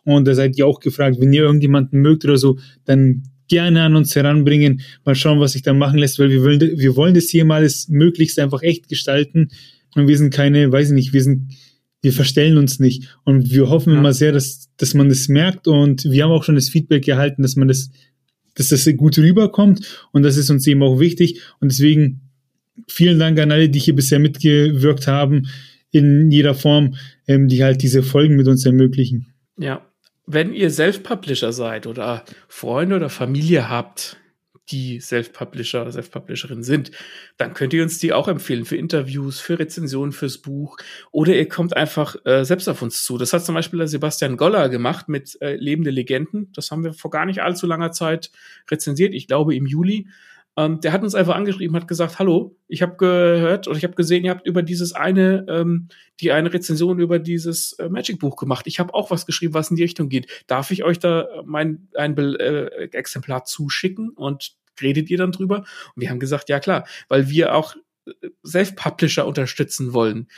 Und 0.04 0.26
da 0.26 0.34
seid 0.34 0.56
ihr 0.58 0.66
auch 0.66 0.80
gefragt, 0.80 1.16
wenn 1.20 1.32
ihr 1.32 1.42
irgendjemanden 1.42 2.00
mögt 2.00 2.24
oder 2.24 2.36
so, 2.36 2.58
dann 2.84 3.24
gerne 3.48 3.82
an 3.82 3.96
uns 3.96 4.14
heranbringen, 4.14 4.82
mal 5.04 5.14
schauen, 5.14 5.40
was 5.40 5.52
sich 5.52 5.62
da 5.62 5.74
machen 5.74 5.98
lässt, 5.98 6.18
weil 6.18 6.30
wir 6.30 6.42
wollen, 6.42 6.60
wir 6.60 6.96
wollen 6.96 7.14
das 7.14 7.24
hier 7.26 7.44
mal 7.44 7.62
das 7.62 7.88
möglichst 7.88 8.38
einfach 8.38 8.62
echt 8.62 8.88
gestalten. 8.88 9.50
Und 9.94 10.08
wir 10.08 10.18
sind 10.18 10.32
keine, 10.32 10.72
weiß 10.72 10.88
ich 10.88 10.94
nicht, 10.94 11.12
wir 11.12 11.22
sind 11.22 11.52
wir 12.04 12.12
verstellen 12.12 12.58
uns 12.58 12.78
nicht. 12.78 13.16
Und 13.24 13.50
wir 13.50 13.70
hoffen 13.70 13.94
ja. 13.94 13.98
immer 13.98 14.12
sehr, 14.12 14.30
dass, 14.30 14.68
dass 14.76 14.92
man 14.92 15.08
das 15.08 15.28
merkt. 15.28 15.66
Und 15.66 16.04
wir 16.04 16.22
haben 16.22 16.32
auch 16.32 16.44
schon 16.44 16.54
das 16.54 16.68
Feedback 16.68 17.08
erhalten, 17.08 17.40
dass 17.40 17.56
man 17.56 17.66
das, 17.66 17.90
dass 18.54 18.68
das 18.68 18.86
gut 18.96 19.16
rüberkommt. 19.16 20.06
Und 20.12 20.22
das 20.22 20.36
ist 20.36 20.50
uns 20.50 20.66
eben 20.66 20.82
auch 20.82 21.00
wichtig. 21.00 21.40
Und 21.60 21.72
deswegen 21.72 22.20
vielen 22.88 23.18
Dank 23.18 23.40
an 23.40 23.50
alle, 23.50 23.70
die 23.70 23.78
hier 23.78 23.94
bisher 23.96 24.18
mitgewirkt 24.18 25.06
haben, 25.06 25.48
in 25.92 26.30
jeder 26.30 26.54
Form, 26.54 26.94
ähm, 27.26 27.48
die 27.48 27.64
halt 27.64 27.82
diese 27.82 28.02
Folgen 28.02 28.36
mit 28.36 28.48
uns 28.48 28.66
ermöglichen. 28.66 29.28
Ja. 29.56 29.86
Wenn 30.26 30.54
ihr 30.54 30.70
Self-Publisher 30.70 31.52
seid 31.52 31.86
oder 31.86 32.24
Freunde 32.48 32.96
oder 32.96 33.10
Familie 33.10 33.68
habt, 33.68 34.16
die 34.70 34.98
Self-Publisher 35.00 35.82
oder 35.82 35.92
Self-Publisherin 35.92 36.62
sind, 36.62 36.90
dann 37.36 37.52
könnt 37.52 37.74
ihr 37.74 37.82
uns 37.82 37.98
die 37.98 38.12
auch 38.12 38.28
empfehlen 38.28 38.64
für 38.64 38.76
Interviews, 38.76 39.38
für 39.38 39.58
Rezensionen 39.58 40.12
fürs 40.12 40.38
Buch 40.38 40.78
oder 41.12 41.34
ihr 41.34 41.48
kommt 41.48 41.76
einfach 41.76 42.16
äh, 42.24 42.44
selbst 42.44 42.68
auf 42.68 42.80
uns 42.80 43.04
zu. 43.04 43.18
Das 43.18 43.32
hat 43.32 43.44
zum 43.44 43.54
Beispiel 43.54 43.78
der 43.78 43.88
Sebastian 43.88 44.36
Goller 44.36 44.68
gemacht 44.68 45.08
mit 45.08 45.36
äh, 45.42 45.56
Lebende 45.56 45.90
Legenden. 45.90 46.50
Das 46.54 46.70
haben 46.70 46.84
wir 46.84 46.94
vor 46.94 47.10
gar 47.10 47.26
nicht 47.26 47.42
allzu 47.42 47.66
langer 47.66 47.92
Zeit 47.92 48.30
rezensiert, 48.70 49.12
ich 49.14 49.26
glaube 49.26 49.54
im 49.54 49.66
Juli. 49.66 50.08
Ähm, 50.56 50.80
der 50.80 50.92
hat 50.92 51.02
uns 51.02 51.14
einfach 51.14 51.34
angeschrieben, 51.34 51.74
hat 51.74 51.88
gesagt, 51.88 52.18
hallo, 52.18 52.56
ich 52.68 52.80
habe 52.82 52.96
gehört 52.96 53.66
oder 53.66 53.76
ich 53.76 53.84
habe 53.84 53.94
gesehen, 53.94 54.24
ihr 54.24 54.30
habt 54.30 54.46
über 54.46 54.62
dieses 54.62 54.92
eine, 54.92 55.44
ähm, 55.48 55.88
die 56.20 56.30
eine 56.30 56.52
Rezension 56.52 57.00
über 57.00 57.18
dieses 57.18 57.72
äh, 57.74 57.88
Magic-Buch 57.88 58.36
gemacht. 58.36 58.66
Ich 58.66 58.78
habe 58.78 58.94
auch 58.94 59.10
was 59.10 59.26
geschrieben, 59.26 59.54
was 59.54 59.70
in 59.70 59.76
die 59.76 59.82
Richtung 59.82 60.08
geht. 60.08 60.44
Darf 60.46 60.70
ich 60.70 60.84
euch 60.84 61.00
da 61.00 61.26
mein 61.44 61.88
ein 61.94 62.16
äh, 62.16 62.66
Exemplar 62.92 63.44
zuschicken 63.44 64.10
und 64.10 64.56
redet 64.80 65.10
ihr 65.10 65.18
dann 65.18 65.32
drüber? 65.32 65.58
Und 65.58 66.02
wir 66.02 66.10
haben 66.10 66.20
gesagt, 66.20 66.48
ja 66.48 66.60
klar, 66.60 66.86
weil 67.08 67.28
wir 67.28 67.54
auch 67.54 67.74
äh, 68.06 68.12
Self-Publisher 68.46 69.26
unterstützen 69.26 69.92
wollen. 69.92 70.28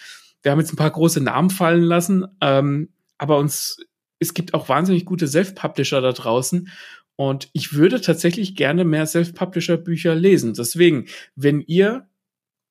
Wir 0.42 0.52
haben 0.52 0.60
jetzt 0.60 0.72
ein 0.72 0.76
paar 0.76 0.90
große 0.90 1.20
Namen 1.20 1.50
fallen 1.50 1.82
lassen, 1.82 2.26
ähm, 2.40 2.88
aber 3.18 3.36
uns, 3.36 3.84
es 4.18 4.32
gibt 4.32 4.54
auch 4.54 4.68
wahnsinnig 4.70 5.04
gute 5.04 5.28
Self-Publisher 5.28 6.00
da 6.00 6.12
draußen. 6.12 6.70
Und 7.16 7.48
ich 7.54 7.72
würde 7.72 8.00
tatsächlich 8.00 8.56
gerne 8.56 8.84
mehr 8.84 9.06
Self-Publisher-Bücher 9.06 10.14
lesen. 10.14 10.54
Deswegen, 10.54 11.06
wenn 11.34 11.62
ihr 11.62 12.06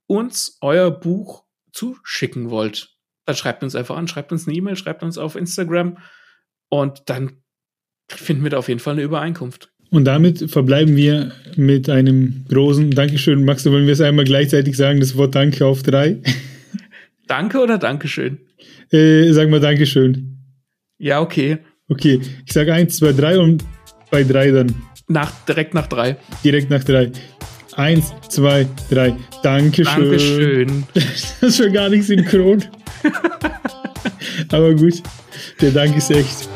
uns 0.08 0.58
euer 0.62 0.92
Buch 0.92 1.44
zuschicken 1.72 2.52
wollt, 2.52 2.96
dann 3.26 3.36
schreibt 3.36 3.64
uns 3.64 3.76
einfach 3.76 3.98
an, 3.98 4.08
schreibt 4.08 4.32
uns 4.32 4.48
eine 4.48 4.56
E-Mail, 4.56 4.76
schreibt 4.76 5.02
uns 5.04 5.18
auf 5.18 5.36
Instagram 5.36 5.98
und 6.70 7.04
dann 7.08 7.42
finden 8.08 8.44
wir 8.44 8.52
da 8.52 8.58
auf 8.60 8.68
jeden 8.68 8.80
Fall 8.80 8.94
eine 8.94 9.02
Übereinkunft. 9.02 9.72
Und 9.90 10.06
damit 10.06 10.52
verbleiben 10.52 10.96
wir 10.96 11.32
mit 11.56 11.90
einem 11.90 12.46
großen 12.50 12.92
Dankeschön. 12.92 13.46
Max, 13.46 13.66
wollen 13.66 13.86
wir 13.86 13.94
es 13.94 14.02
einmal 14.02 14.26
gleichzeitig 14.26 14.78
sagen, 14.78 15.00
das 15.00 15.16
Wort 15.16 15.36
Danke 15.36 15.66
auf 15.66 15.84
drei? 15.84 16.22
Danke 17.28 17.60
oder 17.60 17.78
Dankeschön? 17.78 18.40
Äh, 18.92 19.32
sagen 19.32 19.52
wir 19.52 19.60
Dankeschön. 19.60 20.38
Ja, 20.98 21.22
okay. 21.22 21.60
Okay, 21.88 22.20
ich 22.46 22.52
sage 22.52 22.74
eins, 22.74 22.98
zwei, 22.98 23.14
drei 23.14 23.40
und 23.40 23.64
bei 24.10 24.24
drei 24.24 24.52
dann. 24.52 24.74
Nach, 25.08 25.32
direkt 25.48 25.74
nach 25.74 25.88
drei. 25.88 26.18
Direkt 26.44 26.70
nach 26.70 26.84
drei. 26.84 27.12
Eins, 27.76 28.14
zwei, 28.30 28.68
drei. 28.90 29.14
Dankeschön. 29.44 30.04
Dankeschön. 30.10 30.84
Das 31.42 31.60
war 31.60 31.70
gar 31.70 31.90
nicht 31.90 32.06
synchron. 32.08 32.64
Aber 34.52 34.74
gut, 34.74 35.04
der 35.62 35.72
Dank 35.72 35.96
ist 35.98 36.10
echt. 36.12 36.50